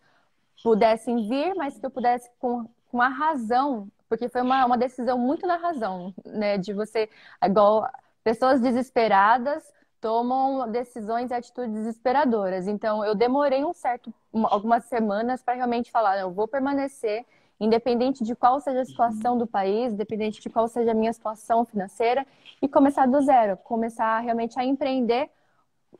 pudessem 0.63 1.27
vir, 1.27 1.55
mas 1.55 1.77
que 1.77 1.85
eu 1.85 1.91
pudesse 1.91 2.29
com, 2.39 2.65
com 2.91 3.01
a 3.01 3.07
razão, 3.07 3.87
porque 4.09 4.29
foi 4.29 4.41
uma, 4.41 4.65
uma 4.65 4.77
decisão 4.77 5.17
muito 5.17 5.45
na 5.45 5.57
razão, 5.57 6.13
né? 6.25 6.57
De 6.57 6.73
você, 6.73 7.09
igual 7.43 7.89
pessoas 8.23 8.59
desesperadas 8.59 9.63
tomam 9.99 10.69
decisões 10.71 11.31
e 11.31 11.33
atitudes 11.33 11.73
desesperadoras. 11.73 12.67
Então, 12.67 13.03
eu 13.03 13.15
demorei 13.15 13.63
um 13.65 13.73
certo, 13.73 14.13
algumas 14.33 14.85
semanas 14.85 15.41
para 15.41 15.55
realmente 15.55 15.91
falar, 15.91 16.17
eu 16.19 16.31
vou 16.31 16.47
permanecer, 16.47 17.25
independente 17.59 18.23
de 18.23 18.35
qual 18.35 18.59
seja 18.59 18.81
a 18.81 18.85
situação 18.85 19.37
do 19.37 19.47
país, 19.47 19.93
independente 19.93 20.39
de 20.39 20.49
qual 20.49 20.67
seja 20.67 20.91
a 20.91 20.93
minha 20.93 21.11
situação 21.11 21.65
financeira, 21.65 22.25
e 22.61 22.67
começar 22.67 23.07
do 23.07 23.19
zero, 23.21 23.57
começar 23.57 24.19
realmente 24.19 24.59
a 24.59 24.63
empreender 24.63 25.29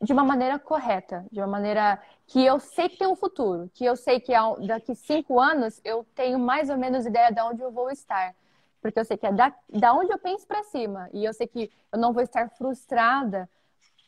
de 0.00 0.12
uma 0.12 0.24
maneira 0.24 0.58
correta, 0.58 1.24
de 1.30 1.40
uma 1.40 1.46
maneira 1.46 2.00
que 2.26 2.44
eu 2.44 2.60
sei 2.60 2.88
que 2.88 2.98
tem 2.98 3.08
um 3.08 3.16
futuro, 3.16 3.70
que 3.74 3.84
eu 3.84 3.96
sei 3.96 4.20
que 4.20 4.32
daqui 4.66 4.94
cinco 4.94 5.40
anos 5.40 5.80
eu 5.84 6.04
tenho 6.14 6.38
mais 6.38 6.70
ou 6.70 6.76
menos 6.76 7.06
ideia 7.06 7.32
de 7.32 7.40
onde 7.40 7.62
eu 7.62 7.70
vou 7.70 7.90
estar. 7.90 8.34
Porque 8.80 8.98
eu 9.00 9.04
sei 9.04 9.16
que 9.16 9.26
é 9.26 9.32
da, 9.32 9.52
da 9.68 9.92
onde 9.92 10.12
eu 10.12 10.18
penso 10.18 10.46
para 10.46 10.62
cima. 10.64 11.08
E 11.12 11.24
eu 11.24 11.32
sei 11.32 11.46
que 11.46 11.70
eu 11.92 11.98
não 11.98 12.12
vou 12.12 12.22
estar 12.22 12.48
frustrada 12.50 13.48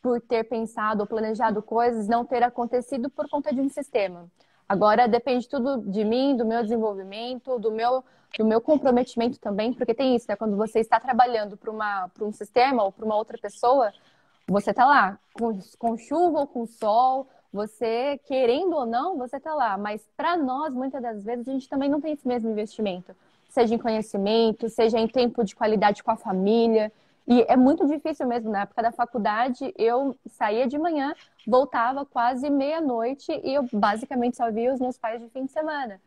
por 0.01 0.19
ter 0.21 0.45
pensado 0.45 1.01
ou 1.01 1.07
planejado 1.07 1.61
coisas 1.61 2.07
não 2.07 2.25
ter 2.25 2.41
acontecido 2.41 3.09
por 3.09 3.29
conta 3.29 3.53
de 3.53 3.61
um 3.61 3.69
sistema. 3.69 4.29
Agora 4.67 5.07
depende 5.07 5.49
tudo 5.49 5.79
de 5.91 6.03
mim, 6.05 6.35
do 6.35 6.45
meu 6.45 6.63
desenvolvimento, 6.63 7.59
do 7.59 7.71
meu, 7.71 8.03
do 8.37 8.45
meu 8.45 8.61
comprometimento 8.61 9.37
também, 9.39 9.73
porque 9.73 9.93
tem 9.93 10.15
isso, 10.15 10.25
né? 10.29 10.35
Quando 10.35 10.55
você 10.55 10.79
está 10.79 10.99
trabalhando 10.99 11.57
para 11.57 12.25
um 12.25 12.31
sistema 12.31 12.83
ou 12.83 12.91
para 12.91 13.05
uma 13.05 13.17
outra 13.17 13.37
pessoa, 13.37 13.91
você 14.51 14.71
está 14.71 14.85
lá 14.85 15.19
com, 15.33 15.57
com 15.79 15.97
chuva 15.97 16.41
ou 16.41 16.47
com 16.47 16.65
sol, 16.65 17.27
você, 17.51 18.19
querendo 18.25 18.75
ou 18.75 18.85
não, 18.85 19.17
você 19.17 19.37
está 19.37 19.53
lá. 19.53 19.77
Mas 19.77 20.07
para 20.15 20.37
nós, 20.37 20.73
muitas 20.73 21.01
das 21.01 21.23
vezes, 21.23 21.47
a 21.47 21.51
gente 21.51 21.69
também 21.69 21.89
não 21.89 21.99
tem 21.99 22.13
esse 22.13 22.27
mesmo 22.27 22.49
investimento. 22.49 23.15
Seja 23.49 23.75
em 23.75 23.77
conhecimento, 23.77 24.69
seja 24.69 24.99
em 24.99 25.07
tempo 25.07 25.43
de 25.43 25.55
qualidade 25.55 26.03
com 26.03 26.11
a 26.11 26.15
família. 26.15 26.91
E 27.27 27.45
é 27.47 27.57
muito 27.57 27.85
difícil 27.87 28.25
mesmo. 28.25 28.49
Na 28.49 28.61
época 28.61 28.81
da 28.81 28.91
faculdade, 28.91 29.73
eu 29.77 30.15
saía 30.27 30.67
de 30.67 30.77
manhã, 30.77 31.13
voltava 31.45 32.05
quase 32.05 32.49
meia-noite 32.49 33.31
e 33.43 33.53
eu 33.53 33.67
basicamente 33.71 34.37
só 34.37 34.49
via 34.49 34.73
os 34.73 34.79
meus 34.79 34.97
pais 34.97 35.21
de 35.21 35.29
fim 35.29 35.45
de 35.45 35.51
semana. 35.51 35.99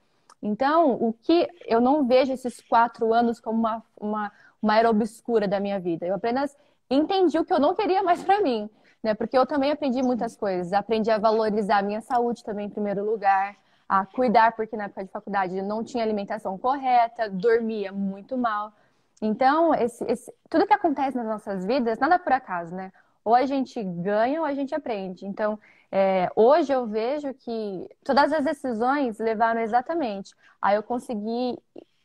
Então, 0.42 0.92
o 0.92 1.12
que 1.12 1.48
eu 1.66 1.80
não 1.80 2.06
vejo 2.06 2.32
esses 2.32 2.60
quatro 2.60 3.12
anos 3.12 3.40
como 3.40 3.58
uma, 3.58 3.82
uma, 3.98 4.32
uma 4.60 4.78
era 4.78 4.90
obscura 4.90 5.46
da 5.48 5.60
minha 5.60 5.78
vida. 5.80 6.06
Eu 6.06 6.14
apenas 6.14 6.56
entendi 6.90 7.38
o 7.38 7.44
que 7.44 7.52
eu 7.52 7.60
não 7.60 7.74
queria 7.74 8.02
mais 8.02 8.22
para 8.22 8.40
mim 8.40 8.70
né? 9.04 9.12
Porque 9.14 9.36
eu 9.36 9.46
também 9.46 9.70
aprendi 9.70 10.02
muitas 10.02 10.34
coisas. 10.34 10.72
Aprendi 10.72 11.10
a 11.10 11.18
valorizar 11.18 11.78
a 11.78 11.82
minha 11.82 12.00
saúde 12.00 12.42
também 12.42 12.66
em 12.66 12.70
primeiro 12.70 13.04
lugar, 13.04 13.54
a 13.86 14.06
cuidar, 14.06 14.56
porque 14.56 14.76
na 14.76 14.84
época 14.84 15.04
de 15.04 15.10
faculdade 15.10 15.56
eu 15.58 15.62
não 15.62 15.84
tinha 15.84 16.02
alimentação 16.02 16.56
correta, 16.56 17.28
dormia 17.28 17.92
muito 17.92 18.36
mal. 18.38 18.72
Então, 19.20 19.74
esse, 19.74 20.02
esse, 20.06 20.32
tudo 20.48 20.66
que 20.66 20.72
acontece 20.72 21.16
nas 21.16 21.26
nossas 21.26 21.64
vidas, 21.66 21.98
nada 21.98 22.18
por 22.18 22.32
acaso, 22.32 22.74
né? 22.74 22.90
Ou 23.22 23.34
a 23.34 23.44
gente 23.44 23.82
ganha 23.82 24.40
ou 24.40 24.46
a 24.46 24.54
gente 24.54 24.74
aprende. 24.74 25.26
Então, 25.26 25.58
é, 25.92 26.30
hoje 26.34 26.72
eu 26.72 26.86
vejo 26.86 27.32
que 27.34 27.88
todas 28.02 28.32
as 28.32 28.44
decisões 28.44 29.18
levaram 29.18 29.60
exatamente 29.60 30.34
a 30.60 30.74
eu 30.74 30.82
conseguir 30.82 31.58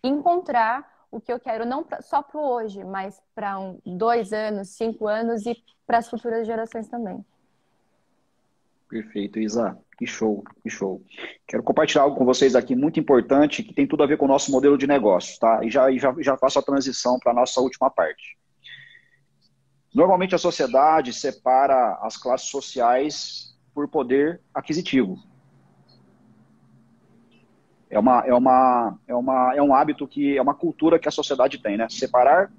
encontrar 0.03 0.98
o 1.11 1.19
que 1.19 1.31
eu 1.31 1.39
quero, 1.39 1.65
não 1.65 1.83
pra, 1.83 2.01
só 2.01 2.21
para 2.21 2.39
hoje, 2.39 2.83
mas 2.83 3.21
para 3.33 3.59
um, 3.59 3.79
dois 3.85 4.31
anos, 4.31 4.69
cinco 4.69 5.07
anos 5.07 5.45
e 5.45 5.57
para 5.85 5.97
as 5.97 6.09
futuras 6.09 6.45
gerações 6.45 6.87
também. 6.87 7.25
Perfeito, 8.89 9.39
Isa. 9.39 9.77
Que 9.97 10.07
show, 10.07 10.43
que 10.63 10.69
show. 10.69 11.03
Quero 11.45 11.61
compartilhar 11.61 12.03
algo 12.03 12.15
com 12.15 12.25
vocês 12.25 12.55
aqui 12.55 12.75
muito 12.75 12.99
importante 12.99 13.61
que 13.61 13.73
tem 13.73 13.85
tudo 13.85 14.01
a 14.01 14.07
ver 14.07 14.17
com 14.17 14.25
o 14.25 14.29
nosso 14.29 14.51
modelo 14.51 14.77
de 14.77 14.87
negócio, 14.87 15.37
tá? 15.39 15.63
E 15.63 15.69
já, 15.69 15.91
já, 15.97 16.15
já 16.19 16.37
faço 16.37 16.57
a 16.57 16.63
transição 16.63 17.19
para 17.19 17.31
a 17.31 17.35
nossa 17.35 17.59
última 17.59 17.89
parte. 17.89 18.37
Normalmente 19.93 20.35
a 20.35 20.37
sociedade 20.37 21.11
separa 21.11 21.99
as 22.01 22.15
classes 22.15 22.49
sociais 22.49 23.57
por 23.73 23.87
poder 23.89 24.41
aquisitivo. 24.53 25.17
É, 27.89 27.97
uma, 27.97 28.23
é, 28.25 28.33
uma, 28.33 28.99
é, 29.07 29.15
uma, 29.15 29.55
é 29.55 29.61
um 29.61 29.73
hábito 29.73 30.07
que 30.07 30.37
é 30.37 30.41
uma 30.41 30.53
cultura 30.53 30.99
que 30.99 31.07
a 31.07 31.11
sociedade 31.11 31.57
tem, 31.57 31.75
né? 31.75 31.87
Separar 31.89 32.51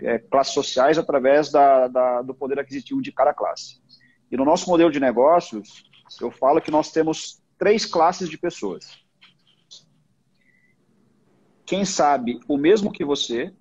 é, 0.00 0.18
classes 0.18 0.54
sociais 0.54 0.98
através 0.98 1.50
da, 1.50 1.88
da, 1.88 2.22
do 2.22 2.34
poder 2.34 2.58
aquisitivo 2.58 3.02
de 3.02 3.10
cada 3.10 3.34
classe. 3.34 3.80
E 4.30 4.36
no 4.36 4.44
nosso 4.44 4.68
modelo 4.68 4.90
de 4.90 5.00
negócios, 5.00 5.84
eu 6.20 6.30
falo 6.30 6.60
que 6.60 6.70
nós 6.70 6.92
temos 6.92 7.42
três 7.58 7.84
classes 7.84 8.28
de 8.28 8.38
pessoas. 8.38 9.04
Quem 11.64 11.84
sabe 11.84 12.38
o 12.46 12.56
mesmo 12.56 12.92
que 12.92 13.04
você, 13.04 13.52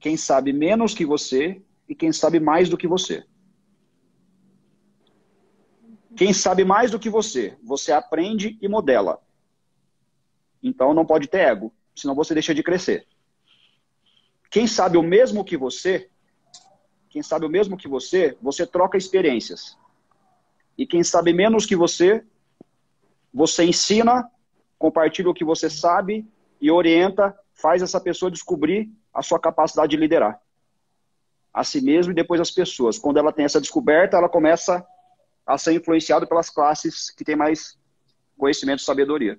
quem 0.00 0.16
sabe 0.16 0.52
menos 0.52 0.94
que 0.94 1.04
você 1.04 1.60
e 1.86 1.94
quem 1.94 2.12
sabe 2.12 2.40
mais 2.40 2.70
do 2.70 2.78
que 2.78 2.88
você. 2.88 3.24
Quem 6.16 6.32
sabe 6.32 6.64
mais 6.64 6.90
do 6.90 6.98
que 6.98 7.10
você, 7.10 7.58
você 7.62 7.92
aprende 7.92 8.58
e 8.60 8.68
modela. 8.68 9.20
Então 10.62 10.94
não 10.94 11.04
pode 11.04 11.26
ter 11.26 11.40
ego, 11.40 11.72
senão 11.94 12.14
você 12.14 12.34
deixa 12.34 12.54
de 12.54 12.62
crescer. 12.62 13.06
Quem 14.50 14.66
sabe 14.66 14.98
o 14.98 15.02
mesmo 15.02 15.44
que 15.44 15.56
você, 15.56 16.10
quem 17.08 17.22
sabe 17.22 17.46
o 17.46 17.48
mesmo 17.48 17.76
que 17.76 17.88
você, 17.88 18.36
você 18.40 18.66
troca 18.66 18.98
experiências. 18.98 19.76
E 20.76 20.86
quem 20.86 21.02
sabe 21.02 21.32
menos 21.32 21.66
que 21.66 21.74
você, 21.74 22.24
você 23.32 23.64
ensina, 23.64 24.30
compartilha 24.78 25.30
o 25.30 25.34
que 25.34 25.44
você 25.44 25.70
sabe 25.70 26.26
e 26.60 26.70
orienta, 26.70 27.36
faz 27.54 27.82
essa 27.82 28.00
pessoa 28.00 28.30
descobrir 28.30 28.90
a 29.12 29.22
sua 29.22 29.38
capacidade 29.38 29.90
de 29.90 29.96
liderar. 29.96 30.40
A 31.52 31.64
si 31.64 31.80
mesmo 31.80 32.12
e 32.12 32.14
depois 32.14 32.40
as 32.40 32.50
pessoas. 32.50 32.98
Quando 32.98 33.18
ela 33.18 33.32
tem 33.32 33.44
essa 33.44 33.60
descoberta, 33.60 34.16
ela 34.16 34.28
começa 34.28 34.86
a 35.46 35.58
ser 35.58 35.74
influenciada 35.74 36.26
pelas 36.26 36.48
classes 36.48 37.10
que 37.10 37.24
têm 37.24 37.36
mais 37.36 37.78
conhecimento 38.36 38.80
e 38.80 38.84
sabedoria. 38.84 39.38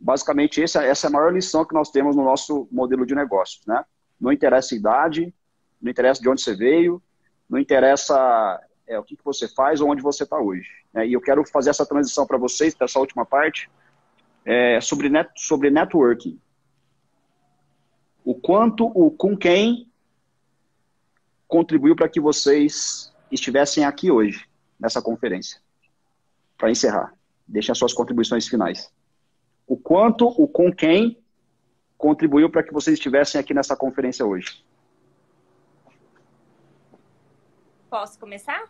Basicamente, 0.00 0.62
essa, 0.62 0.84
essa 0.84 1.06
é 1.06 1.08
a 1.08 1.12
maior 1.12 1.32
lição 1.32 1.64
que 1.64 1.74
nós 1.74 1.90
temos 1.90 2.14
no 2.14 2.22
nosso 2.22 2.68
modelo 2.70 3.04
de 3.04 3.14
negócio. 3.14 3.60
Né? 3.66 3.84
Não 4.20 4.30
interessa 4.30 4.74
a 4.74 4.78
idade, 4.78 5.34
não 5.82 5.90
interessa 5.90 6.20
de 6.20 6.28
onde 6.28 6.40
você 6.40 6.54
veio, 6.54 7.02
não 7.48 7.58
interessa 7.58 8.60
é, 8.86 8.98
o 8.98 9.02
que, 9.02 9.16
que 9.16 9.24
você 9.24 9.48
faz 9.48 9.80
ou 9.80 9.90
onde 9.90 10.00
você 10.00 10.22
está 10.22 10.38
hoje. 10.38 10.68
Né? 10.92 11.08
E 11.08 11.12
eu 11.12 11.20
quero 11.20 11.44
fazer 11.44 11.70
essa 11.70 11.84
transição 11.84 12.26
para 12.26 12.38
vocês, 12.38 12.74
para 12.74 12.84
essa 12.84 13.00
última 13.00 13.26
parte, 13.26 13.68
é, 14.44 14.80
sobre, 14.80 15.08
net, 15.08 15.30
sobre 15.36 15.68
networking. 15.68 16.40
O 18.24 18.34
quanto, 18.34 18.86
o 18.86 19.10
com 19.10 19.36
quem 19.36 19.90
contribuiu 21.48 21.96
para 21.96 22.08
que 22.08 22.20
vocês 22.20 23.12
estivessem 23.32 23.84
aqui 23.84 24.10
hoje, 24.10 24.46
nessa 24.78 25.02
conferência. 25.02 25.60
Para 26.56 26.70
encerrar, 26.70 27.14
deixem 27.46 27.72
as 27.72 27.78
suas 27.78 27.92
contribuições 27.92 28.46
finais 28.46 28.92
o 29.68 29.76
quanto, 29.76 30.26
o 30.26 30.48
com 30.48 30.72
quem 30.72 31.22
contribuiu 31.96 32.50
para 32.50 32.62
que 32.62 32.72
vocês 32.72 32.94
estivessem 32.94 33.40
aqui 33.40 33.52
nessa 33.52 33.76
conferência 33.76 34.24
hoje. 34.24 34.64
Posso 37.90 38.18
começar? 38.18 38.64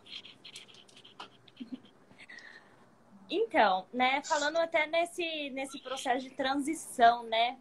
Então, 3.30 3.86
né, 3.92 4.22
falando 4.24 4.56
até 4.56 4.86
nesse, 4.86 5.50
nesse 5.50 5.80
processo 5.80 6.28
de 6.28 6.34
transição, 6.34 7.22
né? 7.24 7.58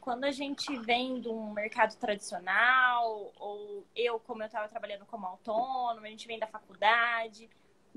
Quando 0.00 0.24
a 0.24 0.30
gente 0.30 0.76
vem 0.80 1.20
de 1.20 1.28
um 1.28 1.52
mercado 1.52 1.96
tradicional, 1.96 3.32
ou 3.38 3.84
eu, 3.94 4.20
como 4.20 4.42
eu 4.42 4.46
estava 4.46 4.68
trabalhando 4.68 5.04
como 5.06 5.26
autônomo, 5.26 6.06
a 6.06 6.10
gente 6.10 6.26
vem 6.26 6.38
da 6.38 6.46
faculdade, 6.46 7.48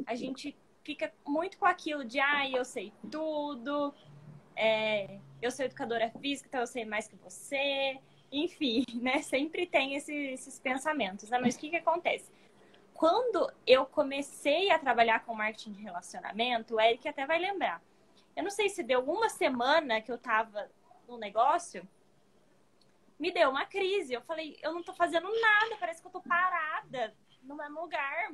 a 0.06 0.16
gente 0.16 0.56
fica 0.84 1.12
muito 1.26 1.58
com 1.58 1.66
aquilo 1.66 2.04
de, 2.04 2.20
ah, 2.20 2.50
eu 2.50 2.66
sei 2.66 2.92
tudo, 3.12 3.94
é, 4.60 5.20
eu 5.42 5.50
sou 5.50 5.64
educadora 5.66 6.12
física, 6.20 6.50
então 6.50 6.60
eu 6.60 6.68
sei 6.68 6.84
mais 6.84 7.08
que 7.08 7.16
você. 7.16 7.98
Enfim, 8.30 8.84
né? 9.02 9.22
Sempre 9.22 9.66
tem 9.66 9.96
esse, 9.96 10.14
esses 10.14 10.60
pensamentos, 10.60 11.30
né? 11.30 11.40
Mas 11.40 11.56
o 11.56 11.60
que, 11.60 11.70
que 11.70 11.78
acontece? 11.78 12.30
Quando 12.94 13.50
eu 13.66 13.86
comecei 13.86 14.70
a 14.70 14.78
trabalhar 14.78 15.24
com 15.24 15.34
marketing 15.34 15.72
de 15.72 15.82
relacionamento, 15.82 16.76
o 16.76 16.82
Eric 16.82 17.08
até 17.08 17.26
vai 17.26 17.40
lembrar. 17.40 17.82
Eu 18.36 18.44
não 18.44 18.50
sei 18.52 18.68
se 18.68 18.84
deu 18.84 19.00
uma 19.00 19.30
semana 19.30 20.02
que 20.02 20.12
eu 20.12 20.18
tava 20.18 20.70
no 21.08 21.18
negócio, 21.18 21.88
me 23.18 23.32
deu 23.32 23.50
uma 23.50 23.66
crise. 23.66 24.14
Eu 24.14 24.22
falei, 24.22 24.60
eu 24.62 24.74
não 24.74 24.84
tô 24.84 24.94
fazendo 24.94 25.30
nada, 25.40 25.78
parece 25.80 26.02
que 26.02 26.08
eu 26.08 26.12
tô 26.12 26.22
parada 26.22 27.16
no 27.42 27.56
mesmo 27.56 27.80
lugar. 27.80 28.34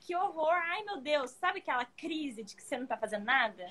Que 0.00 0.16
horror! 0.16 0.52
Ai, 0.52 0.82
meu 0.82 1.00
Deus! 1.00 1.30
Sabe 1.30 1.60
aquela 1.60 1.84
crise 1.84 2.42
de 2.42 2.56
que 2.56 2.62
você 2.62 2.76
não 2.76 2.86
tá 2.86 2.96
fazendo 2.96 3.24
nada? 3.24 3.68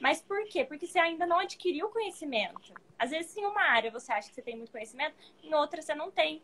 Mas 0.00 0.20
por 0.20 0.44
quê? 0.46 0.64
Porque 0.64 0.86
você 0.86 0.98
ainda 0.98 1.26
não 1.26 1.38
adquiriu 1.38 1.88
conhecimento. 1.88 2.74
Às 2.98 3.10
vezes, 3.10 3.36
em 3.36 3.44
uma 3.44 3.62
área 3.62 3.90
você 3.90 4.12
acha 4.12 4.28
que 4.28 4.34
você 4.34 4.42
tem 4.42 4.56
muito 4.56 4.72
conhecimento, 4.72 5.16
em 5.42 5.54
outra 5.54 5.80
você 5.80 5.94
não 5.94 6.10
tem. 6.10 6.42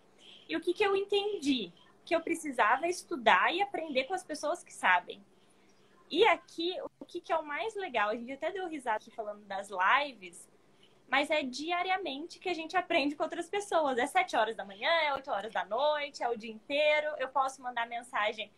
E 0.48 0.57
o 0.57 0.61
que, 0.61 0.74
que 0.74 0.84
eu 0.84 0.96
entendi? 0.96 1.72
Que 2.05 2.14
eu 2.14 2.20
precisava 2.20 2.86
estudar 2.86 3.55
e 3.55 3.62
aprender 3.62 4.05
com 4.05 4.14
as 4.14 4.24
pessoas 4.24 4.62
que 4.62 4.72
sabem. 4.72 5.24
E 6.11 6.26
aqui, 6.26 6.76
o 7.00 7.05
que, 7.07 7.20
que 7.20 7.32
é 7.32 7.36
o 7.36 7.44
mais 7.44 7.74
legal? 7.74 8.11
A 8.11 8.14
gente 8.14 8.32
até 8.32 8.50
deu 8.50 8.68
risada 8.68 8.96
aqui 8.96 9.11
falando 9.11 9.44
das 9.46 9.70
lives, 9.70 10.46
mas 11.09 11.30
é 11.30 11.42
diariamente 11.42 12.38
que 12.38 12.48
a 12.48 12.55
gente 12.55 12.76
aprende 12.76 13.14
com 13.14 13.22
outras 13.22 13.48
pessoas. 13.48 13.98
É 13.98 14.07
sete 14.07 14.36
horas 14.36 14.57
da 14.57 14.64
manhã, 14.64 14.90
é 14.90 15.14
oito 15.14 15.30
horas 15.30 15.53
da 15.53 15.64
noite, 15.64 16.22
é 16.22 16.28
o 16.28 16.36
dia 16.36 16.50
inteiro. 16.50 17.14
Eu 17.18 17.28
posso 17.28 17.62
mandar 17.62 17.86
mensagem 17.86 18.50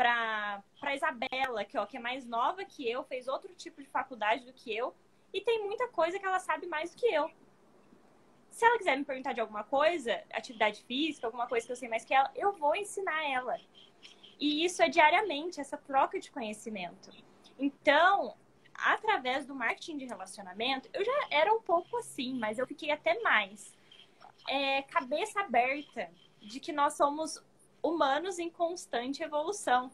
para 0.00 0.62
a 0.80 0.94
Isabela, 0.94 1.62
que, 1.62 1.76
ó, 1.76 1.84
que 1.84 1.98
é 1.98 2.00
mais 2.00 2.24
nova 2.24 2.64
que 2.64 2.88
eu, 2.88 3.04
fez 3.04 3.28
outro 3.28 3.54
tipo 3.54 3.82
de 3.82 3.88
faculdade 3.90 4.46
do 4.46 4.52
que 4.54 4.74
eu, 4.74 4.94
e 5.30 5.42
tem 5.42 5.62
muita 5.62 5.88
coisa 5.88 6.18
que 6.18 6.24
ela 6.24 6.38
sabe 6.38 6.66
mais 6.66 6.90
do 6.90 6.96
que 6.96 7.06
eu. 7.06 7.30
Se 8.50 8.64
ela 8.64 8.78
quiser 8.78 8.96
me 8.96 9.04
perguntar 9.04 9.34
de 9.34 9.42
alguma 9.42 9.62
coisa, 9.62 10.22
atividade 10.32 10.82
física, 10.84 11.26
alguma 11.26 11.46
coisa 11.46 11.66
que 11.66 11.72
eu 11.72 11.76
sei 11.76 11.86
mais 11.86 12.02
que 12.02 12.14
ela, 12.14 12.30
eu 12.34 12.50
vou 12.54 12.74
ensinar 12.74 13.30
ela. 13.30 13.60
E 14.38 14.64
isso 14.64 14.82
é 14.82 14.88
diariamente, 14.88 15.60
essa 15.60 15.76
troca 15.76 16.18
de 16.18 16.30
conhecimento. 16.30 17.10
Então, 17.58 18.34
através 18.74 19.44
do 19.44 19.54
marketing 19.54 19.98
de 19.98 20.06
relacionamento, 20.06 20.88
eu 20.94 21.04
já 21.04 21.26
era 21.30 21.52
um 21.52 21.60
pouco 21.60 21.98
assim, 21.98 22.38
mas 22.38 22.58
eu 22.58 22.66
fiquei 22.66 22.90
até 22.90 23.20
mais. 23.20 23.76
É, 24.48 24.80
cabeça 24.80 25.40
aberta 25.40 26.10
de 26.40 26.58
que 26.58 26.72
nós 26.72 26.94
somos 26.94 27.38
humanos 27.82 28.38
em 28.38 28.50
constante 28.50 29.22
evolução. 29.22 29.90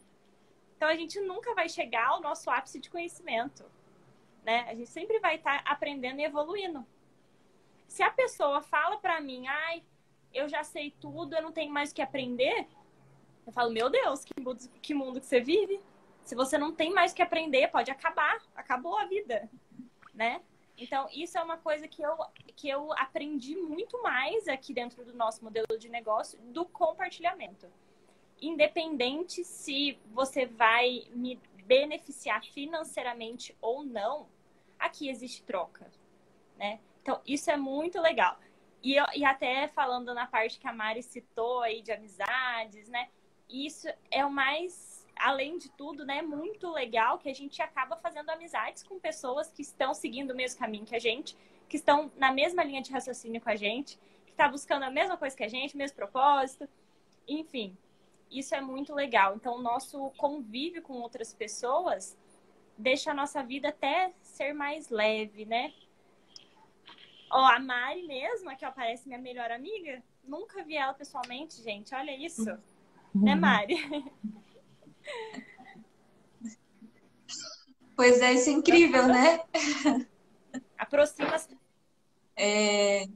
Então 0.77 0.89
a 0.89 0.95
gente 0.95 1.21
nunca 1.21 1.55
vai 1.55 1.69
chegar 1.69 2.09
ao 2.09 2.21
nosso 2.21 2.51
ápice 2.51 2.79
de 2.79 2.91
conhecimento, 2.91 3.65
né? 4.45 4.67
A 4.69 4.75
gente 4.75 4.91
sempre 4.91 5.19
vai 5.21 5.37
estar 5.37 5.63
tá 5.63 5.71
aprendendo 5.71 6.21
e 6.21 6.25
evoluindo. 6.25 6.87
Se 7.89 8.03
a 8.03 8.11
pessoa 8.11 8.61
fala 8.63 8.99
para 8.99 9.21
mim, 9.21 9.47
ai, 9.47 9.83
eu 10.35 10.49
já 10.49 10.63
sei 10.63 10.91
tudo, 11.01 11.35
eu 11.35 11.43
não 11.43 11.53
tenho 11.53 11.73
mais 11.73 11.91
o 11.91 11.95
que 11.95 12.03
aprender, 12.03 12.67
eu 13.47 13.53
falo, 13.53 13.71
meu 13.71 13.89
Deus, 13.89 14.25
que 14.25 14.41
mundo 14.41 14.69
que, 14.83 14.93
mundo 14.93 15.21
que 15.21 15.27
você 15.27 15.41
vive? 15.41 15.81
Se 16.25 16.35
você 16.35 16.59
não 16.59 16.75
tem 16.75 16.93
mais 16.93 17.13
que 17.13 17.23
aprender, 17.23 17.69
pode 17.69 17.91
acabar, 17.91 18.43
acabou 18.57 18.99
a 18.99 19.07
vida, 19.07 19.49
né? 20.13 20.43
Então, 20.79 21.09
isso 21.11 21.39
é 21.39 21.43
uma 21.43 21.57
coisa 21.57 21.89
que 21.89 22.03
eu, 22.03 22.17
que 22.55 22.69
eu 22.69 22.93
aprendi 22.93 23.57
muito 23.57 24.03
mais 24.03 24.47
aqui 24.47 24.75
dentro 24.75 25.05
do 25.05 25.15
nosso 25.15 25.43
modelo 25.43 25.79
de 25.79 25.89
negócio 25.89 26.39
do 26.39 26.65
compartilhamento. 26.67 27.67
Independente 28.41 29.43
se 29.43 29.99
você 30.13 30.45
vai 30.45 31.07
me 31.11 31.41
beneficiar 31.65 32.45
financeiramente 32.45 33.57
ou 33.61 33.83
não, 33.83 34.29
aqui 34.79 35.09
existe 35.09 35.43
troca, 35.43 35.91
né? 36.57 36.79
Então, 37.03 37.21
isso 37.27 37.51
é 37.51 37.57
muito 37.57 38.01
legal. 38.01 38.39
E, 38.83 38.97
e 39.17 39.25
até 39.25 39.67
falando 39.69 40.13
na 40.15 40.27
parte 40.27 40.59
que 40.59 40.69
a 40.69 40.73
Mari 40.73 41.03
citou 41.03 41.63
aí 41.63 41.83
de 41.83 41.91
amizades, 41.91 42.89
né? 42.89 43.09
Isso 43.49 43.89
é 44.11 44.25
o 44.25 44.31
mais, 44.31 44.96
além 45.17 45.59
de 45.59 45.71
tudo, 45.71 46.05
né? 46.05 46.23
Muito 46.23 46.71
legal 46.71 47.19
que 47.19 47.29
a 47.29 47.35
gente 47.35 47.61
acaba 47.63 47.97
fazendo 47.97 48.31
amizades 48.31 48.83
com 48.83 48.99
pessoas 48.99 49.51
que 49.51 49.63
estão 49.63 49.95
seguindo 49.95 50.31
o 50.31 50.37
mesmo 50.37 50.59
caminho 50.59 50.85
que 50.85 50.95
a 50.95 50.99
gente, 50.99 51.37
que 51.69 51.77
estão 51.77 52.11
na 52.17 52.33
mesma 52.33 52.63
linha 52.63 52.83
de 52.83 52.93
raciocínio 52.93 53.41
com 53.41 53.51
a 53.51 53.57
gente, 53.57 53.99
que 54.25 54.33
está 54.33 54.49
buscando 54.49 54.85
a 54.85 54.91
mesma 54.91 55.17
coisa 55.17 55.37
que 55.37 55.45
a 55.45 55.49
gente, 55.49 55.75
o 55.75 55.79
mesmo 55.79 55.97
propósito. 55.97 56.69
Enfim, 57.27 57.77
isso 58.31 58.55
é 58.55 58.61
muito 58.61 58.95
legal. 58.95 59.35
Então, 59.35 59.57
o 59.57 59.63
nosso 59.63 60.11
convívio 60.17 60.83
com 60.83 60.95
outras 60.95 61.33
pessoas 61.33 62.17
deixa 62.79 63.11
a 63.11 63.15
nossa 63.15 63.43
vida 63.43 63.71
até 63.71 64.13
ser 64.23 64.53
mais 64.53 64.91
leve, 64.91 65.45
né? 65.47 65.73
Ó, 67.31 67.45
a 67.45 67.59
Mari 67.59 68.07
mesmo, 68.07 68.55
que 68.57 68.65
aparece 68.65 69.09
minha 69.09 69.19
melhor 69.19 69.51
amiga, 69.51 70.03
nunca 70.23 70.63
vi 70.63 70.77
ela 70.77 70.95
pessoalmente, 70.95 71.63
gente. 71.63 71.95
Olha 71.95 72.15
isso. 72.17 72.51
Uhum. 73.15 73.25
Né, 73.25 73.35
Mari? 73.35 73.77
Pois 77.97 78.21
é, 78.21 78.35
isso 78.35 78.51
é 78.51 78.53
incrível, 78.53 79.07
né? 79.09 79.41
Aproxima-se. 80.79 81.57
É... 82.37 83.07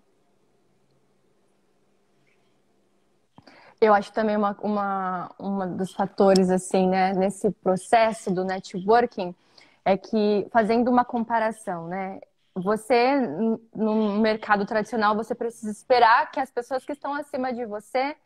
Eu 3.80 3.94
acho 3.94 4.12
também 4.12 4.36
uma, 4.36 4.56
uma, 4.62 5.34
uma 5.38 5.66
dos 5.66 5.92
fatores, 5.92 6.50
assim, 6.50 6.88
né, 6.88 7.12
nesse 7.14 7.50
processo 7.50 8.30
do 8.30 8.44
networking, 8.44 9.34
é 9.84 9.96
que, 9.96 10.46
fazendo 10.50 10.90
uma 10.90 11.04
comparação, 11.04 11.88
né, 11.88 12.20
você, 12.54 13.16
no 13.74 14.18
mercado 14.20 14.66
tradicional, 14.66 15.16
você 15.16 15.34
precisa 15.34 15.70
esperar 15.70 16.30
que 16.30 16.40
as 16.40 16.50
pessoas 16.50 16.84
que 16.84 16.92
estão 16.92 17.14
acima 17.14 17.52
de 17.52 17.64
você 17.64 18.16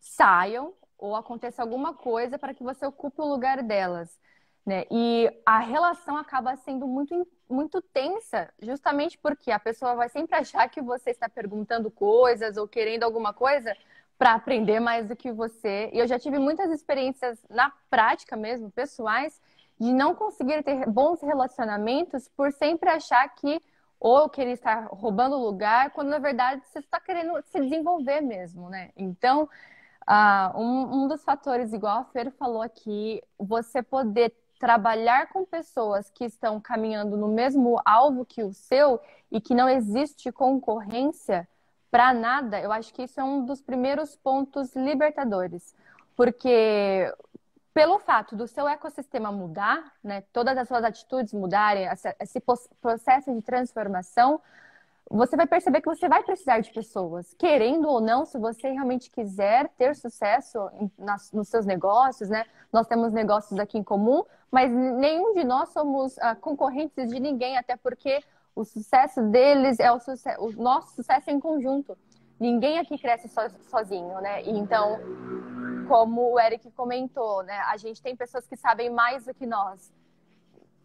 saiam 0.00 0.74
ou 0.98 1.14
aconteça 1.14 1.62
alguma 1.62 1.94
coisa 1.94 2.38
para 2.38 2.52
que 2.52 2.62
você 2.62 2.84
ocupe 2.84 3.20
o 3.20 3.28
lugar 3.28 3.62
delas. 3.62 4.18
Né? 4.66 4.84
E 4.90 5.30
a 5.46 5.60
relação 5.60 6.16
acaba 6.18 6.54
sendo 6.56 6.86
muito, 6.86 7.26
muito 7.48 7.80
tensa, 7.80 8.52
justamente 8.60 9.16
porque 9.16 9.50
a 9.50 9.58
pessoa 9.58 9.94
vai 9.94 10.08
sempre 10.10 10.36
achar 10.36 10.68
que 10.68 10.82
você 10.82 11.10
está 11.10 11.28
perguntando 11.28 11.90
coisas 11.90 12.56
ou 12.58 12.68
querendo 12.68 13.04
alguma 13.04 13.32
coisa 13.32 13.74
para 14.18 14.34
aprender 14.34 14.80
mais 14.80 15.08
do 15.08 15.16
que 15.16 15.32
você. 15.32 15.88
E 15.92 15.98
eu 15.98 16.06
já 16.06 16.18
tive 16.18 16.38
muitas 16.38 16.70
experiências 16.70 17.42
na 17.48 17.72
prática 17.88 18.36
mesmo, 18.36 18.70
pessoais, 18.70 19.40
de 19.80 19.92
não 19.92 20.14
conseguir 20.14 20.62
ter 20.62 20.86
bons 20.90 21.22
relacionamentos 21.22 22.28
por 22.28 22.52
sempre 22.52 22.90
achar 22.90 23.26
que 23.36 23.62
ou 24.00 24.28
querer 24.28 24.52
estar 24.52 24.86
roubando 24.92 25.36
lugar, 25.36 25.90
quando 25.90 26.08
na 26.08 26.18
verdade 26.18 26.62
você 26.66 26.80
está 26.80 27.00
querendo 27.00 27.40
se 27.42 27.60
desenvolver 27.60 28.20
mesmo, 28.20 28.68
né? 28.68 28.90
Então, 28.96 29.48
uh, 30.08 30.58
um, 30.58 31.02
um 31.02 31.08
dos 31.08 31.22
fatores, 31.22 31.72
igual 31.72 32.00
a 32.00 32.04
Fer 32.04 32.32
falou 32.32 32.62
aqui, 32.62 33.22
você 33.38 33.82
poder 33.82 34.34
trabalhar 34.58 35.28
com 35.28 35.44
pessoas 35.44 36.10
que 36.10 36.24
estão 36.24 36.60
caminhando 36.60 37.16
no 37.16 37.28
mesmo 37.28 37.80
alvo 37.84 38.24
que 38.24 38.42
o 38.42 38.52
seu 38.52 39.00
e 39.30 39.40
que 39.40 39.54
não 39.54 39.68
existe 39.68 40.32
concorrência 40.32 41.46
para 41.90 42.12
nada, 42.12 42.60
eu 42.60 42.72
acho 42.72 42.92
que 42.92 43.02
isso 43.02 43.20
é 43.20 43.24
um 43.24 43.44
dos 43.44 43.62
primeiros 43.62 44.16
pontos 44.16 44.74
libertadores. 44.74 45.74
Porque 46.16 47.12
pelo 47.72 47.98
fato 48.00 48.34
do 48.34 48.48
seu 48.48 48.68
ecossistema 48.68 49.30
mudar, 49.30 49.92
né, 50.02 50.22
todas 50.32 50.58
as 50.58 50.66
suas 50.66 50.82
atitudes 50.82 51.32
mudarem, 51.32 51.88
esse 52.18 52.42
processo 52.80 53.32
de 53.32 53.40
transformação, 53.40 54.40
você 55.10 55.36
vai 55.36 55.46
perceber 55.46 55.80
que 55.80 55.88
você 55.88 56.08
vai 56.08 56.22
precisar 56.22 56.60
de 56.60 56.70
pessoas, 56.72 57.34
querendo 57.34 57.88
ou 57.88 58.00
não, 58.00 58.26
se 58.26 58.38
você 58.38 58.70
realmente 58.70 59.10
quiser 59.10 59.68
ter 59.70 59.96
sucesso 59.96 60.70
nas, 60.98 61.32
nos 61.32 61.48
seus 61.48 61.64
negócios, 61.64 62.28
né? 62.28 62.44
Nós 62.72 62.86
temos 62.86 63.12
negócios 63.12 63.58
aqui 63.58 63.78
em 63.78 63.82
comum, 63.82 64.24
mas 64.50 64.70
nenhum 64.70 65.34
de 65.34 65.44
nós 65.44 65.70
somos 65.70 66.16
uh, 66.18 66.36
concorrentes 66.40 67.08
de 67.08 67.20
ninguém, 67.20 67.56
até 67.56 67.76
porque 67.76 68.22
o 68.54 68.64
sucesso 68.64 69.22
deles 69.22 69.78
é 69.80 69.90
o, 69.90 69.98
o 70.40 70.52
nosso 70.52 70.94
sucesso 70.94 71.30
é 71.30 71.32
em 71.32 71.40
conjunto. 71.40 71.96
Ninguém 72.38 72.78
aqui 72.78 72.98
cresce 72.98 73.28
so, 73.28 73.40
sozinho, 73.70 74.20
né? 74.20 74.42
E 74.42 74.50
então 74.50 74.98
como 75.88 76.32
o 76.32 76.38
Eric 76.38 76.70
comentou, 76.72 77.42
né? 77.42 77.58
A 77.66 77.76
gente 77.78 78.02
tem 78.02 78.14
pessoas 78.14 78.46
que 78.46 78.56
sabem 78.56 78.90
mais 78.90 79.24
do 79.24 79.32
que 79.32 79.46
nós. 79.46 79.90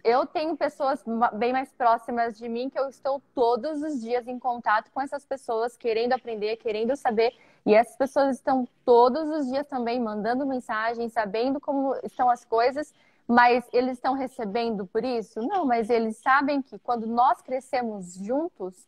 Eu 0.03 0.25
tenho 0.25 0.57
pessoas 0.57 1.03
bem 1.33 1.53
mais 1.53 1.71
próximas 1.71 2.37
de 2.37 2.49
mim 2.49 2.69
que 2.69 2.77
eu 2.77 2.89
estou 2.89 3.21
todos 3.33 3.81
os 3.81 4.01
dias 4.01 4.27
em 4.27 4.37
contato 4.37 4.91
com 4.91 4.99
essas 4.99 5.25
pessoas, 5.25 5.77
querendo 5.77 6.13
aprender, 6.13 6.57
querendo 6.57 6.95
saber. 6.95 7.33
E 7.65 7.73
essas 7.73 7.95
pessoas 7.95 8.35
estão 8.35 8.67
todos 8.83 9.29
os 9.29 9.47
dias 9.47 9.65
também 9.65 9.99
mandando 9.99 10.45
mensagem, 10.45 11.07
sabendo 11.07 11.59
como 11.61 11.95
estão 12.03 12.29
as 12.29 12.43
coisas, 12.43 12.93
mas 13.25 13.65
eles 13.71 13.93
estão 13.93 14.13
recebendo 14.13 14.85
por 14.85 15.05
isso? 15.05 15.39
Não, 15.39 15.65
mas 15.65 15.89
eles 15.89 16.17
sabem 16.17 16.61
que 16.61 16.77
quando 16.79 17.07
nós 17.07 17.41
crescemos 17.41 18.15
juntos, 18.15 18.85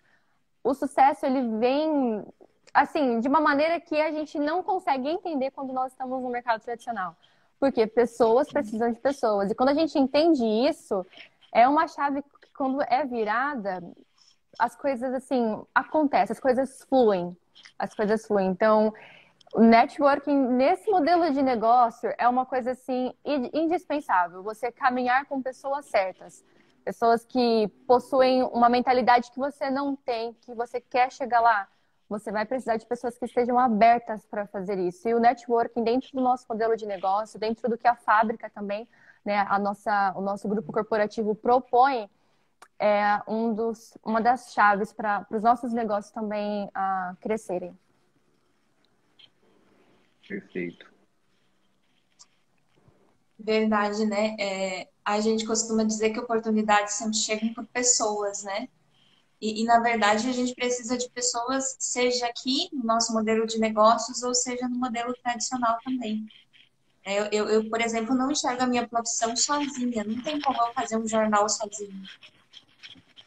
o 0.62 0.74
sucesso 0.74 1.26
ele 1.26 1.58
vem 1.60 2.26
assim, 2.74 3.22
de 3.22 3.28
uma 3.30 3.40
maneira 3.40 3.80
que 3.80 4.00
a 4.00 4.12
gente 4.12 4.38
não 4.38 4.62
consegue 4.62 5.08
entender 5.08 5.50
quando 5.52 5.72
nós 5.72 5.94
estamos 5.94 6.22
no 6.22 6.30
mercado 6.30 6.62
tradicional. 6.62 7.16
Porque 7.66 7.88
pessoas 7.88 8.48
precisam 8.48 8.92
de 8.92 9.00
pessoas. 9.00 9.50
E 9.50 9.56
quando 9.56 9.70
a 9.70 9.74
gente 9.74 9.98
entende 9.98 10.46
isso, 10.46 11.04
é 11.52 11.68
uma 11.68 11.88
chave 11.88 12.22
que 12.22 12.54
quando 12.56 12.80
é 12.84 13.04
virada, 13.04 13.82
as 14.60 14.76
coisas 14.76 15.12
assim 15.16 15.60
acontecem, 15.74 16.32
as 16.32 16.40
coisas 16.40 16.84
fluem. 16.84 17.36
As 17.80 17.92
coisas 17.96 18.28
fluem. 18.28 18.50
Então, 18.50 18.94
networking 19.56 20.38
nesse 20.50 20.92
modelo 20.92 21.32
de 21.32 21.42
negócio 21.42 22.14
é 22.20 22.30
uma 22.30 22.46
coisa 22.46 22.74
assim 22.74 23.12
indispensável. 23.26 24.44
Você 24.44 24.72
caminhar 24.72 25.26
com 25.26 25.42
pessoas 25.42 25.88
certas, 25.88 26.46
pessoas 26.84 27.26
que 27.26 27.68
possuem 27.88 28.44
uma 28.44 28.70
mentalidade 28.70 29.32
que 29.32 29.40
você 29.40 29.72
não 29.72 29.96
tem, 29.96 30.34
que 30.42 30.54
você 30.54 30.80
quer 30.80 31.12
chegar 31.12 31.42
lá 31.42 31.68
você 32.10 32.32
vai 32.32 32.46
precisar 32.46 32.78
de 32.78 32.86
pessoas 32.86 33.18
que 33.18 33.26
estejam 33.26 33.58
abertas 33.58 34.26
para 34.26 34.46
fazer 34.48 34.78
isso. 34.78 35.08
E 35.08 35.14
o 35.14 35.20
networking 35.20 35.84
dentro 35.84 36.10
do 36.14 36.22
nosso 36.22 36.46
modelo 36.48 36.76
de 36.76 36.86
negócio, 36.86 37.40
dentro 37.40 37.70
do 37.70 37.78
que 37.78 37.88
a 37.88 37.96
fábrica 37.96 38.50
também, 38.50 38.88
né, 39.24 39.46
a 39.50 39.58
nossa, 39.58 40.14
o 40.16 40.22
nosso 40.22 40.48
grupo 40.48 40.72
corporativo 40.72 41.34
propõe, 41.34 42.10
é 42.78 43.22
um 43.28 43.54
dos, 43.54 43.98
uma 44.04 44.22
das 44.22 44.54
chaves 44.54 44.92
para 44.92 45.26
os 45.32 45.42
nossos 45.42 45.74
negócios 45.74 46.14
também 46.14 46.66
uh, 46.66 47.16
crescerem. 47.22 47.78
Perfeito. 50.28 50.94
Verdade, 53.38 54.06
né? 54.06 54.36
É, 54.40 54.88
a 55.04 55.20
gente 55.20 55.46
costuma 55.46 55.84
dizer 55.84 56.12
que 56.12 56.20
oportunidades 56.20 56.94
sempre 56.96 57.16
chegam 57.16 57.54
por 57.54 57.66
pessoas, 57.68 58.44
né? 58.44 58.68
E, 59.46 59.62
e, 59.62 59.64
na 59.64 59.80
verdade, 59.80 60.28
a 60.28 60.34
gente 60.34 60.56
precisa 60.56 60.98
de 60.98 61.08
pessoas, 61.12 61.76
seja 61.80 62.26
aqui 62.26 62.68
no 62.74 62.84
nosso 62.84 63.14
modelo 63.14 63.46
de 63.46 63.60
negócios 63.60 64.24
ou 64.24 64.34
seja 64.34 64.68
no 64.68 64.76
modelo 64.76 65.14
tradicional 65.22 65.78
também. 65.86 66.26
É, 67.04 67.20
eu, 67.20 67.26
eu, 67.26 67.50
eu, 67.50 67.70
por 67.70 67.80
exemplo, 67.80 68.16
não 68.16 68.32
enxergo 68.32 68.64
a 68.64 68.66
minha 68.66 68.88
profissão 68.88 69.36
sozinha. 69.36 70.04
Não 70.04 70.20
tem 70.24 70.42
como 70.42 70.60
eu 70.60 70.74
fazer 70.74 70.98
um 70.98 71.08
jornal 71.08 71.48
sozinho. 71.48 72.02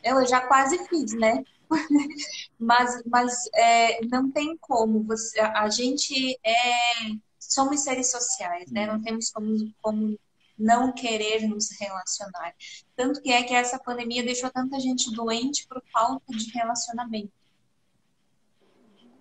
Eu 0.02 0.26
já 0.26 0.40
quase 0.40 0.84
fiz, 0.88 1.12
né? 1.14 1.44
mas 2.58 3.00
mas 3.06 3.32
é, 3.54 4.04
não 4.06 4.28
tem 4.32 4.56
como. 4.56 5.04
Você, 5.04 5.38
a 5.38 5.70
gente 5.70 6.36
é, 6.44 7.12
somos 7.38 7.78
seres 7.84 8.10
sociais, 8.10 8.72
né? 8.72 8.86
Não 8.86 9.00
temos 9.00 9.30
como, 9.30 9.72
como 9.80 10.18
não 10.58 10.92
querer 10.92 11.46
nos 11.46 11.68
relacionar. 11.78 12.54
Tanto 12.96 13.22
que 13.22 13.30
é 13.30 13.42
que 13.42 13.54
essa 13.54 13.78
pandemia 13.78 14.22
deixou 14.22 14.50
tanta 14.50 14.80
gente 14.80 15.14
doente 15.14 15.66
por 15.68 15.82
falta 15.92 16.32
de 16.32 16.50
relacionamento. 16.50 17.32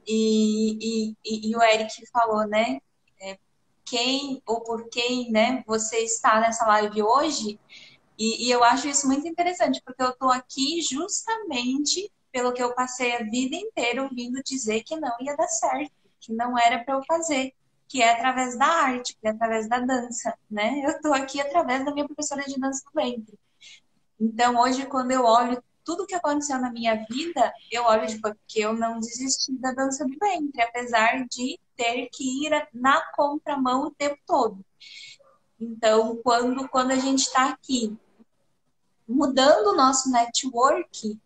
E, 0.07 1.15
e, 1.23 1.49
e 1.49 1.55
o 1.55 1.61
Eric 1.61 2.05
falou, 2.07 2.47
né? 2.47 2.79
É, 3.21 3.37
quem 3.85 4.41
ou 4.45 4.61
por 4.61 4.89
quem 4.89 5.31
né, 5.31 5.63
você 5.67 5.99
está 5.99 6.39
nessa 6.39 6.65
live 6.65 7.03
hoje. 7.03 7.59
E, 8.17 8.47
e 8.47 8.51
eu 8.51 8.63
acho 8.63 8.87
isso 8.87 9.07
muito 9.07 9.27
interessante, 9.27 9.81
porque 9.85 10.01
eu 10.01 10.09
estou 10.09 10.31
aqui 10.31 10.81
justamente 10.81 12.11
pelo 12.31 12.53
que 12.53 12.61
eu 12.61 12.73
passei 12.73 13.15
a 13.15 13.23
vida 13.23 13.55
inteira 13.55 14.03
ouvindo 14.03 14.41
dizer 14.43 14.83
que 14.83 14.95
não 14.95 15.15
ia 15.19 15.35
dar 15.35 15.47
certo, 15.47 15.91
que 16.19 16.33
não 16.33 16.57
era 16.57 16.83
para 16.83 16.95
eu 16.95 17.03
fazer. 17.05 17.53
Que 17.87 18.01
é 18.01 18.11
através 18.11 18.57
da 18.57 18.65
arte, 18.65 19.15
que 19.19 19.27
é 19.27 19.31
através 19.31 19.67
da 19.67 19.79
dança, 19.79 20.37
né? 20.49 20.81
Eu 20.83 20.91
estou 20.91 21.13
aqui 21.13 21.39
através 21.39 21.85
da 21.85 21.93
minha 21.93 22.05
professora 22.05 22.43
de 22.43 22.59
dança 22.59 22.83
do 22.85 22.91
ventre. 22.93 23.37
Então, 24.19 24.59
hoje, 24.59 24.85
quando 24.85 25.11
eu 25.11 25.23
olho 25.23 25.61
tudo 25.83 26.05
que 26.05 26.15
aconteceu 26.15 26.59
na 26.59 26.69
minha 26.69 27.05
vida, 27.09 27.53
eu 27.71 27.83
olho 27.83 28.05
de 28.07 28.19
porque 28.19 28.59
eu 28.59 28.73
não 28.73 28.99
desisti 28.99 29.53
da 29.53 29.71
dança 29.71 30.05
do 30.05 30.17
ventre, 30.19 30.61
apesar 30.61 31.25
de 31.29 31.57
ter 31.77 32.09
que 32.11 32.45
ir 32.45 32.67
na 32.73 33.01
contramão 33.13 33.83
o 33.83 33.91
tempo 33.91 34.17
todo. 34.25 34.65
Então, 35.59 36.17
quando, 36.17 36.67
quando 36.67 36.91
a 36.91 36.97
gente 36.97 37.19
está 37.19 37.49
aqui 37.49 37.97
mudando 39.07 39.67
o 39.67 39.75
nosso 39.75 40.11
network, 40.11 41.17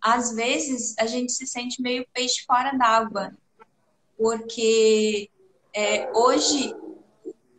às 0.00 0.34
vezes 0.34 0.94
a 0.98 1.06
gente 1.06 1.32
se 1.32 1.46
sente 1.46 1.80
meio 1.80 2.06
peixe 2.12 2.44
fora 2.44 2.76
d'água, 2.76 3.32
porque 4.18 5.30
é, 5.74 6.10
hoje 6.16 6.74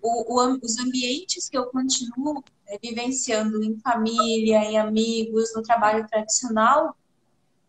o, 0.01 0.39
o, 0.39 0.59
os 0.63 0.79
ambientes 0.79 1.49
que 1.49 1.57
eu 1.57 1.65
continuo 1.67 2.43
é, 2.67 2.79
vivenciando 2.79 3.63
em 3.63 3.77
família, 3.79 4.59
em 4.59 4.77
amigos, 4.77 5.53
no 5.53 5.61
trabalho 5.61 6.07
tradicional, 6.07 6.95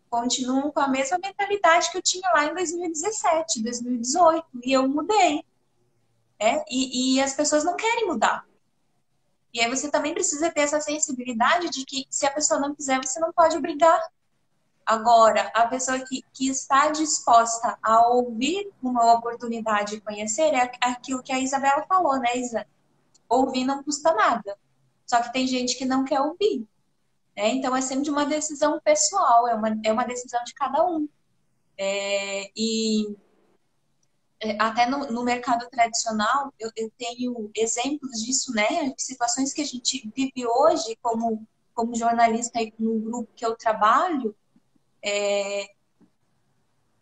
continuam 0.09 0.71
com 0.71 0.79
a 0.79 0.87
mesma 0.87 1.19
mentalidade 1.21 1.91
que 1.91 1.97
eu 1.97 2.01
tinha 2.01 2.29
lá 2.33 2.45
em 2.45 2.53
2017, 2.53 3.61
2018, 3.63 4.45
e 4.63 4.71
eu 4.71 4.87
mudei. 4.87 5.43
É? 6.39 6.63
E, 6.69 7.15
e 7.15 7.21
as 7.21 7.33
pessoas 7.33 7.63
não 7.63 7.75
querem 7.75 8.07
mudar. 8.07 8.45
E 9.53 9.59
aí 9.59 9.69
você 9.69 9.89
também 9.89 10.13
precisa 10.13 10.51
ter 10.51 10.61
essa 10.61 10.79
sensibilidade 10.79 11.69
de 11.69 11.83
que 11.83 12.05
se 12.09 12.25
a 12.25 12.31
pessoa 12.31 12.59
não 12.59 12.75
quiser, 12.75 13.03
você 13.03 13.19
não 13.19 13.33
pode 13.33 13.57
obrigar. 13.57 13.99
Agora, 14.87 15.51
a 15.53 15.67
pessoa 15.67 15.99
que, 15.99 16.23
que 16.31 16.47
está 16.47 16.87
disposta 16.87 17.77
a 17.83 18.07
ouvir 18.07 18.71
uma 18.81 19.15
oportunidade 19.15 19.95
de 19.95 20.01
conhecer 20.01 20.53
é 20.53 20.71
aquilo 20.79 21.21
que 21.21 21.33
a 21.33 21.39
Isabela 21.39 21.85
falou, 21.89 22.17
né, 22.17 22.37
Isa? 22.37 22.65
Ouvir 23.27 23.65
não 23.65 23.83
custa 23.83 24.13
nada. 24.13 24.57
Só 25.05 25.21
que 25.21 25.33
tem 25.33 25.45
gente 25.45 25.77
que 25.77 25.83
não 25.83 26.05
quer 26.05 26.21
ouvir. 26.21 26.65
Né? 27.35 27.49
Então, 27.49 27.75
é 27.75 27.81
sempre 27.81 28.09
uma 28.09 28.25
decisão 28.25 28.79
pessoal, 28.79 29.45
é 29.49 29.55
uma, 29.55 29.77
é 29.83 29.91
uma 29.91 30.05
decisão 30.05 30.41
de 30.45 30.53
cada 30.53 30.81
um. 30.85 31.09
É, 31.77 32.49
e 32.55 33.13
é, 34.39 34.55
até 34.57 34.85
no, 34.85 35.11
no, 35.11 35.21
mercado 35.21 35.69
tradicional, 35.69 36.53
eu, 36.57 36.71
eu, 36.77 36.89
tenho 36.97 37.51
exemplos 37.53 38.23
disso, 38.23 38.53
né? 38.53 38.93
Situações 38.97 39.51
que 39.51 39.61
a 39.61 39.65
gente 39.65 40.09
vive 40.15 40.47
hoje 40.47 40.97
como, 41.01 41.45
como 41.73 41.93
jornalista 41.93 42.57
no 42.79 42.97
grupo 42.99 43.33
que 43.35 43.45
eu 43.45 43.53
trabalho, 43.53 44.33
é, 45.07 45.69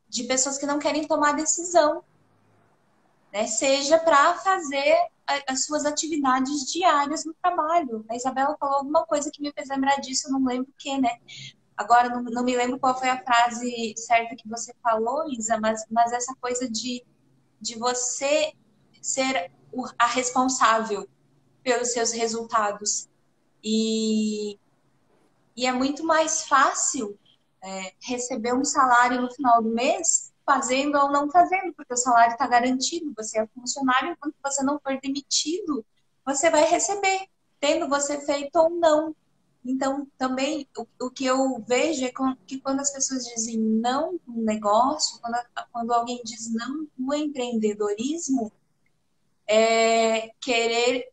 de 0.08 0.26
pessoas 0.26 0.60
que 0.60 0.66
não 0.68 0.78
querem 0.78 1.08
tomar 1.08 1.34
decisão, 1.34 2.04
né? 3.34 3.48
seja 3.48 3.98
para 3.98 4.36
fazer 4.36 4.96
as 5.48 5.66
suas 5.66 5.86
atividades 5.86 6.72
diárias 6.72 7.26
no 7.26 7.34
trabalho. 7.34 8.06
A 8.08 8.16
Isabela 8.16 8.56
falou 8.60 8.78
alguma 8.78 9.04
coisa 9.08 9.32
que 9.32 9.42
me 9.42 9.52
fez 9.52 9.70
lembrar 9.70 9.96
disso, 9.96 10.28
eu 10.28 10.34
não 10.34 10.46
lembro 10.46 10.70
o 10.70 10.78
que, 10.78 11.00
né? 11.00 11.18
Agora 11.76 12.10
não, 12.10 12.22
não, 12.22 12.44
me 12.44 12.56
lembro 12.56 12.80
qual 12.80 12.98
foi 12.98 13.10
a 13.10 13.22
frase 13.24 13.96
certa 13.98 14.36
que 14.36 14.48
você 14.48 14.72
falou, 14.84 15.28
Isa, 15.28 15.60
mas, 15.60 15.84
mas 15.90 16.12
essa 16.14 16.34
coisa 16.40 16.70
de, 16.70 17.04
de 17.60 17.76
você 17.78 18.54
ser 19.02 19.52
a 19.98 20.06
responsável 20.06 21.10
pelos 21.64 21.92
seus 21.92 22.12
resultados. 22.12 23.10
E, 23.64 24.60
e 25.56 25.66
é 25.66 25.72
muito 25.72 26.06
mais 26.06 26.44
fácil 26.44 27.18
é, 27.66 27.94
receber 28.00 28.54
um 28.54 28.64
salário 28.64 29.20
no 29.20 29.34
final 29.34 29.62
do 29.62 29.70
mês, 29.70 30.32
fazendo 30.46 31.00
ou 31.00 31.12
não 31.12 31.32
fazendo, 31.32 31.74
porque 31.74 31.94
o 31.94 31.98
salário 31.98 32.34
está 32.34 32.46
garantido, 32.48 33.12
você 33.18 33.40
é 33.40 33.48
funcionário, 33.48 34.12
enquanto 34.12 34.36
você 34.44 34.64
não 34.64 34.80
for 34.80 35.00
demitido, 35.02 35.84
você 36.24 36.52
vai 36.52 36.64
receber, 36.66 37.28
tendo 37.60 37.90
você 37.90 38.22
feito 38.22 38.56
ou 38.58 38.70
não. 38.70 39.16
Então, 39.66 40.08
também, 40.16 40.70
o, 40.78 41.08
o 41.08 41.10
que 41.10 41.26
eu 41.26 41.60
vejo 41.68 42.06
é 42.06 42.14
que 42.46 42.60
quando 42.60 42.82
as 42.82 42.92
pessoas 42.92 43.26
dizem 43.26 43.58
não 43.58 44.20
no 44.28 44.44
negócio, 44.44 45.20
quando, 45.20 45.36
quando 45.72 45.92
alguém 45.92 46.22
diz 46.24 46.54
não 46.54 46.88
no 46.96 47.16
empreendedorismo, 47.16 48.52
é 49.48 50.30
querer 50.40 51.12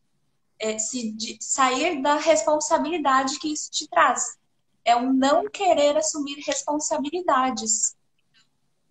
é, 0.58 0.78
se, 0.78 1.12
de, 1.12 1.38
sair 1.40 2.02
da 2.02 2.16
responsabilidade 2.16 3.38
que 3.38 3.50
isso 3.54 3.70
te 3.70 3.88
traz 3.88 4.36
é 4.84 4.96
um 4.96 5.12
não 5.12 5.48
querer 5.48 5.96
assumir 5.96 6.42
responsabilidades. 6.46 7.96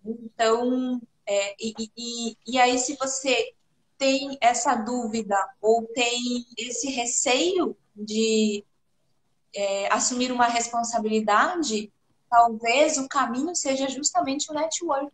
Então, 0.04 1.00
é, 1.26 1.54
e, 1.60 1.74
e, 1.96 2.36
e 2.46 2.58
aí 2.58 2.78
se 2.78 2.96
você 2.96 3.54
tem 3.96 4.36
essa 4.40 4.74
dúvida 4.74 5.36
ou 5.60 5.86
tem 5.94 6.44
esse 6.58 6.90
receio 6.90 7.76
de 7.94 8.64
é, 9.54 9.92
assumir 9.92 10.32
uma 10.32 10.46
responsabilidade, 10.46 11.92
talvez 12.28 12.96
o 12.98 13.08
caminho 13.08 13.54
seja 13.54 13.88
justamente 13.88 14.50
o 14.50 14.54
network. 14.54 15.12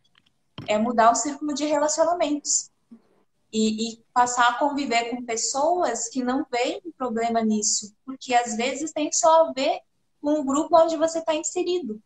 É 0.66 0.78
mudar 0.78 1.10
o 1.10 1.14
círculo 1.14 1.52
de 1.52 1.64
relacionamentos. 1.66 2.70
E, 3.52 3.92
e, 3.92 4.04
passar 4.12 4.48
a 4.48 4.58
conviver 4.58 5.10
com 5.10 5.24
pessoas 5.24 6.08
que 6.08 6.22
não 6.22 6.46
veem 6.50 6.82
problema 6.96 7.40
nisso. 7.42 7.94
Porque 8.04 8.34
às 8.34 8.56
vezes 8.56 8.92
tem 8.92 9.10
só 9.10 9.46
a 9.46 9.52
ver 9.52 9.80
com 10.20 10.40
o 10.40 10.44
grupo 10.44 10.76
onde 10.76 10.96
você 10.96 11.18
está 11.18 11.34
inserido, 11.34 12.00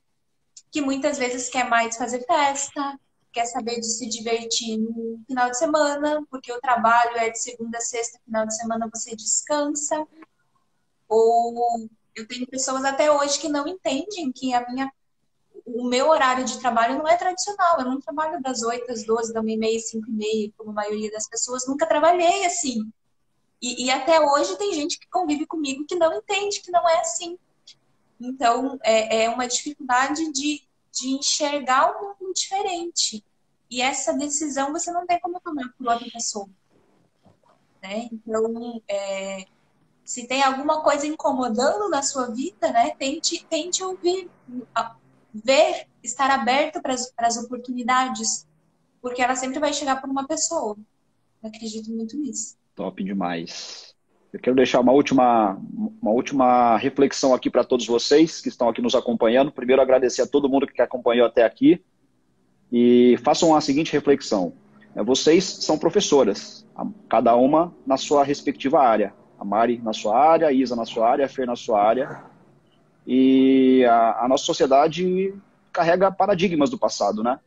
que 0.71 0.81
muitas 0.81 1.19
vezes 1.19 1.49
quer 1.49 1.69
mais 1.69 1.97
fazer 1.97 2.25
festa, 2.25 2.99
quer 3.33 3.47
saber 3.47 3.81
de 3.81 3.87
se 3.87 4.09
divertir 4.09 4.79
no 4.79 5.21
final 5.27 5.51
de 5.51 5.59
semana, 5.59 6.25
porque 6.31 6.53
o 6.53 6.61
trabalho 6.61 7.17
é 7.17 7.31
de 7.31 7.41
segunda 7.41 7.79
a 7.79 7.81
sexta, 7.81 8.21
final 8.25 8.47
de 8.47 8.57
semana 8.57 8.89
você 8.93 9.17
descansa. 9.17 10.07
Ou 11.09 11.89
eu 12.15 12.27
tenho 12.29 12.47
pessoas 12.47 12.85
até 12.85 13.11
hoje 13.11 13.39
que 13.39 13.49
não 13.49 13.67
entendem 13.67 14.31
que 14.33 14.53
a 14.53 14.67
minha 14.69 14.93
o 15.65 15.85
meu 15.85 16.09
horário 16.09 16.45
de 16.45 16.59
trabalho 16.59 16.99
não 16.99 17.07
é 17.07 17.17
tradicional. 17.17 17.79
Eu 17.79 17.87
não 17.87 18.01
trabalho 18.01 18.43
das 18.43 18.63
8 18.63 18.91
às 18.91 19.05
12, 19.05 19.33
da 19.33 19.41
1 19.41 19.49
e 19.49 19.57
meia, 19.57 19.79
5 19.79 20.09
e 20.09 20.13
meia, 20.13 20.53
como 20.57 20.71
a 20.71 20.75
maioria 20.75 21.11
das 21.11 21.29
pessoas. 21.29 21.67
Nunca 21.67 21.87
trabalhei 21.87 22.45
assim. 22.45 22.91
E, 23.61 23.87
e, 23.87 23.91
até 23.91 24.21
hoje 24.21 24.57
tem 24.57 24.75
gente 24.75 24.99
que 24.99 25.09
convive 25.09 25.47
comigo 25.47 25.85
que 25.87 25.95
não 25.95 26.13
entende 26.13 26.61
que 26.61 26.71
não 26.73 26.87
é 26.89 27.01
assim. 27.01 27.39
Então, 28.27 28.79
é, 28.83 29.25
é 29.25 29.29
uma 29.31 29.47
dificuldade 29.47 30.33
de, 30.33 30.63
de 30.93 31.09
enxergar 31.09 31.91
o 31.91 32.03
mundo 32.03 32.33
diferente. 32.35 33.25
E 33.71 33.81
essa 33.81 34.13
decisão 34.13 34.73
você 34.73 34.93
não 34.93 35.07
tem 35.07 35.19
como 35.21 35.41
tomar 35.41 35.73
por 35.77 35.89
outra 35.89 36.09
pessoa. 36.11 36.49
Né? 37.83 38.09
Então, 38.13 38.83
é, 38.89 39.47
se 40.05 40.27
tem 40.27 40.43
alguma 40.43 40.83
coisa 40.83 41.07
incomodando 41.07 41.89
na 41.89 42.03
sua 42.03 42.31
vida, 42.31 42.71
né, 42.71 42.91
tente, 42.99 43.45
tente 43.47 43.83
ouvir, 43.83 44.31
ver, 45.33 45.89
estar 46.03 46.31
aberto 46.31 46.81
para 46.83 46.95
as 47.19 47.37
oportunidades, 47.37 48.47
porque 49.01 49.23
ela 49.23 49.35
sempre 49.35 49.59
vai 49.59 49.73
chegar 49.73 50.01
por 50.01 50.11
uma 50.11 50.27
pessoa. 50.27 50.77
Eu 51.43 51.49
acredito 51.49 51.91
muito 51.91 52.17
nisso. 52.17 52.57
Top 52.75 53.03
demais. 53.03 53.92
Eu 54.33 54.41
quero 54.41 54.57
deixar 54.57 54.81
uma 54.81 54.93
última, 54.93 55.61
uma 56.01 56.11
última 56.11 56.79
reflexão 56.79 57.35
aqui 57.35 57.51
para 57.51 57.65
todos 57.65 57.87
vocês 57.87 58.41
que 58.41 58.49
estão 58.49 58.67
aqui 58.67 58.81
nos 58.81 58.95
acompanhando. 58.95 59.53
Primeiro, 59.53 59.83
agradecer 59.83 60.23
a 60.23 60.27
todo 60.27 60.49
mundo 60.49 60.67
que 60.67 60.81
acompanhou 60.81 61.27
até 61.27 61.45
aqui. 61.45 61.85
E 62.71 63.19
façam 63.23 63.55
a 63.55 63.61
seguinte 63.61 63.93
reflexão: 63.93 64.55
é, 64.97 65.03
vocês 65.03 65.45
são 65.45 65.77
professoras, 65.77 66.67
cada 67.11 67.37
uma 67.37 67.75
na 67.87 67.99
sua 67.99 68.25
respectiva 68.25 68.81
área. 68.81 69.13
A 69.39 69.45
Mari 69.45 69.79
na 69.83 69.93
sua 69.93 70.19
área, 70.19 70.49
a 70.49 70.53
Isa 70.53 70.75
na 70.75 70.87
sua 70.87 71.11
área, 71.11 71.27
a 71.27 71.29
Fer 71.29 71.47
na 71.47 71.57
sua 71.57 71.83
área. 71.83 72.25
E 73.07 73.85
a, 73.85 74.25
a 74.25 74.29
nossa 74.29 74.45
sociedade 74.45 75.35
carrega 75.71 76.11
paradigmas 76.11 76.71
do 76.71 76.79
passado, 76.79 77.23
né? 77.23 77.39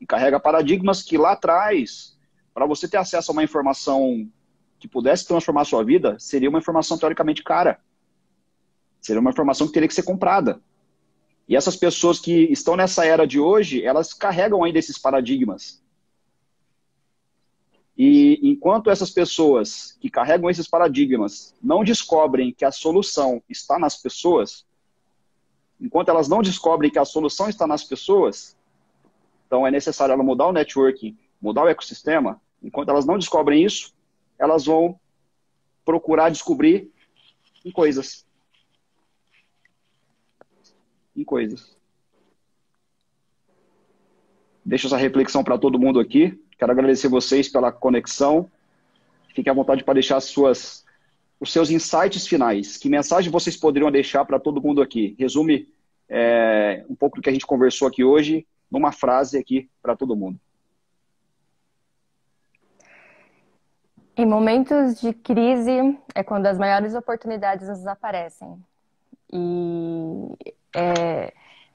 E 0.00 0.06
carrega 0.06 0.40
paradigmas 0.40 1.02
que 1.02 1.18
lá 1.18 1.32
atrás, 1.32 2.16
para 2.54 2.64
você 2.64 2.88
ter 2.88 2.96
acesso 2.96 3.30
a 3.30 3.34
uma 3.34 3.44
informação 3.44 4.26
que 4.78 4.88
pudesse 4.88 5.26
transformar 5.26 5.62
a 5.62 5.64
sua 5.64 5.84
vida, 5.84 6.16
seria 6.18 6.48
uma 6.48 6.58
informação 6.58 6.96
teoricamente 6.96 7.42
cara. 7.42 7.80
Seria 9.00 9.20
uma 9.20 9.30
informação 9.30 9.66
que 9.66 9.72
teria 9.72 9.88
que 9.88 9.94
ser 9.94 10.02
comprada. 10.02 10.60
E 11.48 11.56
essas 11.56 11.76
pessoas 11.76 12.20
que 12.20 12.44
estão 12.52 12.76
nessa 12.76 13.04
era 13.04 13.26
de 13.26 13.40
hoje, 13.40 13.82
elas 13.82 14.12
carregam 14.12 14.62
ainda 14.62 14.78
esses 14.78 14.98
paradigmas. 14.98 15.82
E 17.96 18.38
enquanto 18.42 18.90
essas 18.90 19.10
pessoas 19.10 19.96
que 20.00 20.08
carregam 20.08 20.48
esses 20.48 20.68
paradigmas 20.68 21.52
não 21.60 21.82
descobrem 21.82 22.52
que 22.52 22.64
a 22.64 22.70
solução 22.70 23.42
está 23.48 23.76
nas 23.78 23.96
pessoas, 23.96 24.64
enquanto 25.80 26.10
elas 26.10 26.28
não 26.28 26.40
descobrem 26.40 26.92
que 26.92 26.98
a 26.98 27.04
solução 27.04 27.48
está 27.48 27.66
nas 27.66 27.82
pessoas, 27.82 28.56
então 29.46 29.66
é 29.66 29.70
necessário 29.70 30.12
ela 30.12 30.22
mudar 30.22 30.46
o 30.46 30.52
networking, 30.52 31.16
mudar 31.40 31.64
o 31.64 31.68
ecossistema. 31.68 32.40
Enquanto 32.62 32.90
elas 32.90 33.06
não 33.06 33.18
descobrem 33.18 33.64
isso, 33.64 33.92
elas 34.38 34.66
vão 34.66 34.98
procurar 35.84 36.30
descobrir 36.30 36.90
em 37.64 37.70
coisas. 37.70 38.26
Em 41.16 41.24
coisas. 41.24 41.76
Deixo 44.64 44.86
essa 44.86 44.96
reflexão 44.96 45.42
para 45.42 45.58
todo 45.58 45.78
mundo 45.78 45.98
aqui. 45.98 46.38
Quero 46.58 46.72
agradecer 46.72 47.08
vocês 47.08 47.48
pela 47.48 47.72
conexão. 47.72 48.50
Fique 49.34 49.48
à 49.48 49.54
vontade 49.54 49.82
para 49.82 49.94
deixar 49.94 50.20
suas, 50.20 50.84
os 51.40 51.52
seus 51.52 51.70
insights 51.70 52.26
finais. 52.26 52.76
Que 52.76 52.88
mensagem 52.88 53.30
vocês 53.30 53.56
poderiam 53.56 53.90
deixar 53.90 54.24
para 54.24 54.38
todo 54.38 54.60
mundo 54.60 54.82
aqui? 54.82 55.16
Resume 55.18 55.68
é, 56.08 56.84
um 56.88 56.94
pouco 56.94 57.16
do 57.16 57.22
que 57.22 57.30
a 57.30 57.32
gente 57.32 57.46
conversou 57.46 57.88
aqui 57.88 58.04
hoje 58.04 58.46
numa 58.70 58.92
frase 58.92 59.38
aqui 59.38 59.70
para 59.80 59.96
todo 59.96 60.16
mundo. 60.16 60.38
Em 64.18 64.26
momentos 64.26 65.00
de 65.00 65.12
crise 65.12 65.96
é 66.12 66.24
quando 66.24 66.46
as 66.46 66.58
maiores 66.58 66.92
oportunidades 66.92 67.68
nos 67.68 67.86
aparecem. 67.86 68.60
E 69.32 70.36
é, 70.74 71.32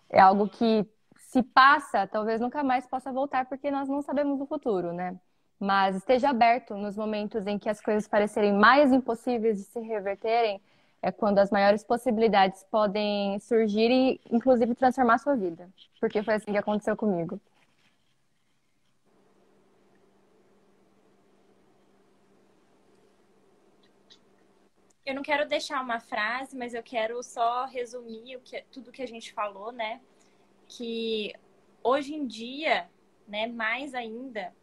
é 0.10 0.20
algo 0.20 0.50
que 0.50 0.86
se 1.16 1.41
passa, 1.41 2.06
talvez 2.06 2.41
nunca 2.41 2.62
mais 2.62 2.86
possa 2.86 3.14
voltar, 3.14 3.46
porque 3.46 3.72
nós 3.72 3.88
não 3.88 4.02
sabemos 4.02 4.41
o 4.41 4.46
futuro, 4.46 4.91
né? 4.91 5.16
Mas 5.58 5.96
esteja 5.96 6.32
aberto 6.32 6.76
nos 6.76 6.98
momentos 6.98 7.48
em 7.48 7.58
que 7.58 7.70
as 7.70 7.80
coisas 7.80 8.10
parecerem 8.10 8.52
mais 8.52 8.91
impossíveis 8.91 9.60
de 9.60 9.64
se 9.64 9.80
reverterem, 9.80 10.60
é 11.02 11.14
quando 11.14 11.39
as 11.39 11.50
maiores 11.50 11.82
possibilidades 11.86 12.62
podem 12.70 13.39
surgir 13.39 13.89
e, 13.89 14.20
inclusive, 14.30 14.76
transformar 14.76 15.14
a 15.14 15.20
sua 15.20 15.38
vida. 15.38 15.70
Porque 15.98 16.22
foi 16.22 16.34
assim 16.34 16.52
que 16.52 16.58
aconteceu 16.58 16.98
comigo. 16.98 17.39
Eu 25.06 25.14
não 25.16 25.22
quero 25.22 25.47
deixar 25.47 25.82
uma 25.82 25.99
frase, 25.99 26.56
mas 26.56 26.74
eu 26.74 26.82
quero 26.82 27.22
só 27.22 27.66
resumir 27.66 28.38
o 28.38 28.39
que, 28.39 28.64
tudo 28.72 28.91
que 28.91 29.01
a 29.01 29.08
gente 29.08 29.34
falou, 29.34 29.72
né? 29.72 29.99
Que 30.68 31.34
hoje 31.84 32.16
em 32.16 32.26
dia, 32.26 32.89
né, 33.28 33.45
mais 33.47 33.93
ainda, 33.93 34.56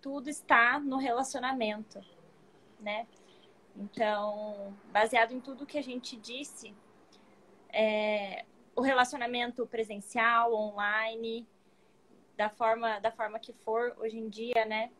tudo 0.00 0.30
está 0.30 0.80
no 0.80 0.96
relacionamento, 0.96 2.02
né? 2.80 3.06
Então, 3.76 4.74
baseado 4.90 5.32
em 5.32 5.40
tudo 5.40 5.66
que 5.66 5.76
a 5.76 5.82
gente 5.82 6.16
disse, 6.16 6.74
é, 7.70 8.46
o 8.74 8.80
relacionamento 8.80 9.66
presencial, 9.66 10.54
online, 10.54 11.46
da 12.34 12.48
forma, 12.48 12.98
da 13.00 13.10
forma 13.10 13.38
que 13.38 13.52
for 13.52 13.94
hoje 13.98 14.18
em 14.18 14.28
dia, 14.30 14.64
né? 14.64 14.90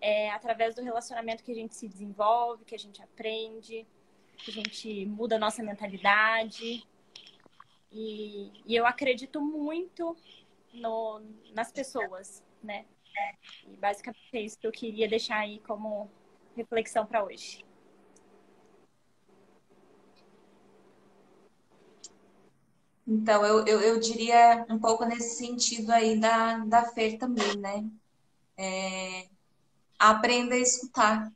É 0.00 0.30
através 0.30 0.76
do 0.76 0.82
relacionamento 0.82 1.42
que 1.42 1.50
a 1.50 1.54
gente 1.54 1.74
se 1.74 1.88
desenvolve, 1.88 2.64
que 2.64 2.74
a 2.74 2.78
gente 2.78 3.02
aprende, 3.02 3.84
que 4.44 4.50
a 4.50 4.54
gente 4.54 5.06
muda 5.06 5.36
a 5.36 5.38
nossa 5.38 5.62
mentalidade. 5.62 6.86
E, 7.90 8.50
e 8.66 8.74
eu 8.74 8.86
acredito 8.86 9.40
muito 9.40 10.16
no, 10.72 11.20
nas 11.54 11.70
pessoas, 11.70 12.42
né? 12.62 12.84
E 13.66 13.76
basicamente 13.76 14.30
é 14.32 14.40
isso 14.40 14.58
que 14.58 14.66
eu 14.66 14.72
queria 14.72 15.08
deixar 15.08 15.38
aí 15.38 15.60
como 15.60 16.10
reflexão 16.56 17.06
para 17.06 17.24
hoje. 17.24 17.64
Então, 23.06 23.44
eu, 23.44 23.66
eu, 23.66 23.80
eu, 23.80 24.00
diria 24.00 24.64
um 24.70 24.78
pouco 24.78 25.04
nesse 25.04 25.36
sentido 25.36 25.90
aí 25.90 26.18
da, 26.18 26.58
da 26.58 26.84
Fer 26.84 27.18
também, 27.18 27.56
né? 27.58 27.84
É, 28.56 29.28
aprenda 29.98 30.54
a 30.54 30.58
escutar 30.58 31.30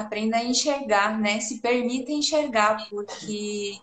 aprenda 0.00 0.38
a 0.38 0.44
enxergar, 0.44 1.18
né? 1.18 1.40
Se 1.40 1.60
permita 1.60 2.12
enxergar, 2.12 2.88
porque 2.88 3.80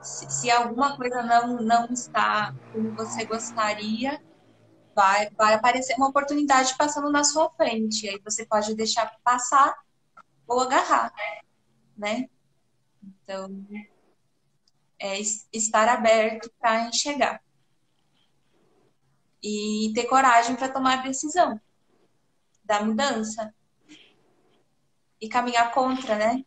se, 0.00 0.50
alguma 0.50 0.96
coisa 0.96 1.22
não, 1.22 1.56
não 1.62 1.86
está 1.92 2.54
como 2.72 2.94
você 2.94 3.24
gostaria, 3.26 4.20
vai, 4.94 5.30
vai 5.30 5.54
aparecer 5.54 5.94
uma 5.96 6.08
oportunidade 6.08 6.76
passando 6.76 7.10
na 7.10 7.24
sua 7.24 7.50
frente. 7.50 8.08
Aí 8.08 8.20
você 8.24 8.46
pode 8.46 8.74
deixar 8.74 9.10
passar 9.22 9.74
ou 10.46 10.60
agarrar, 10.60 11.12
né? 11.96 12.28
Então, 13.02 13.64
é 14.98 15.18
estar 15.52 15.88
aberto 15.88 16.50
para 16.60 16.88
enxergar. 16.88 17.42
E 19.42 19.92
ter 19.94 20.04
coragem 20.04 20.54
para 20.54 20.68
tomar 20.68 20.98
a 20.98 21.02
decisão 21.02 21.58
da 22.64 22.84
mudança 22.84 23.54
e 25.20 25.28
caminhar 25.28 25.72
contra, 25.72 26.16
né? 26.16 26.44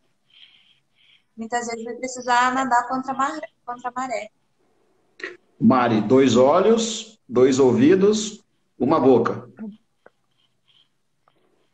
Muitas 1.36 1.68
vezes 1.68 1.84
vai 1.84 1.96
precisar 1.96 2.54
nadar 2.54 2.88
contra 2.88 3.12
a 3.12 3.16
maré. 3.16 3.50
Contra 3.66 3.90
a 3.90 3.94
maré. 3.96 4.30
Mari, 5.60 6.02
dois 6.02 6.36
olhos, 6.36 7.20
dois 7.28 7.60
ouvidos, 7.60 8.44
uma 8.78 9.00
boca. 9.00 9.50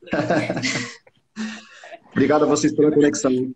Obrigado 2.12 2.43
a 2.43 2.47
vocês 2.47 2.76
pela 2.76 2.91
conexão. 2.91 3.54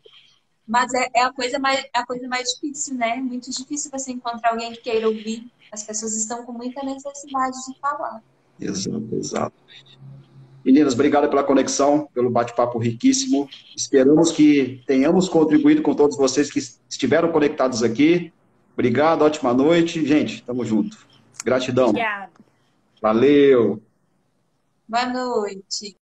Mas 0.68 0.94
é, 0.94 1.10
é, 1.14 1.24
a, 1.24 1.34
coisa 1.34 1.60
mais, 1.60 1.84
é 1.94 2.00
a 2.00 2.06
coisa 2.06 2.28
mais 2.28 2.54
difícil, 2.54 2.96
né? 2.96 3.18
Muito 3.18 3.52
difícil 3.52 3.92
você 3.92 4.12
encontrar 4.12 4.52
alguém 4.52 4.72
que 4.72 4.82
queira 4.82 5.08
ouvir. 5.08 5.52
As 5.72 5.84
pessoas 5.84 6.16
estão 6.16 6.46
com 6.46 6.54
muita 6.54 6.84
necessidade 6.84 7.58
de 7.68 7.80
falar. 7.80 8.24
Exato, 8.60 9.16
exato. 9.16 9.56
Meninas, 10.66 10.94
obrigado 10.94 11.30
pela 11.30 11.44
conexão, 11.44 12.08
pelo 12.14 12.30
bate-papo 12.30 12.78
riquíssimo. 12.78 13.50
Esperamos 13.76 14.32
que 14.32 14.82
tenhamos 14.88 15.28
contribuído 15.28 15.82
com 15.82 15.94
todos 15.94 16.16
vocês 16.16 16.50
que 16.52 16.60
estiveram 16.90 17.32
conectados 17.32 17.84
aqui. 17.84 18.32
Obrigado, 18.74 19.24
ótima 19.24 19.54
noite. 19.54 20.06
Gente, 20.06 20.42
tamo 20.44 20.64
junto. 20.64 20.98
Gratidão. 21.44 21.90
Obrigada. 21.90 22.32
Valeu. 23.02 23.82
Boa 24.88 25.06
noite. 25.06 25.98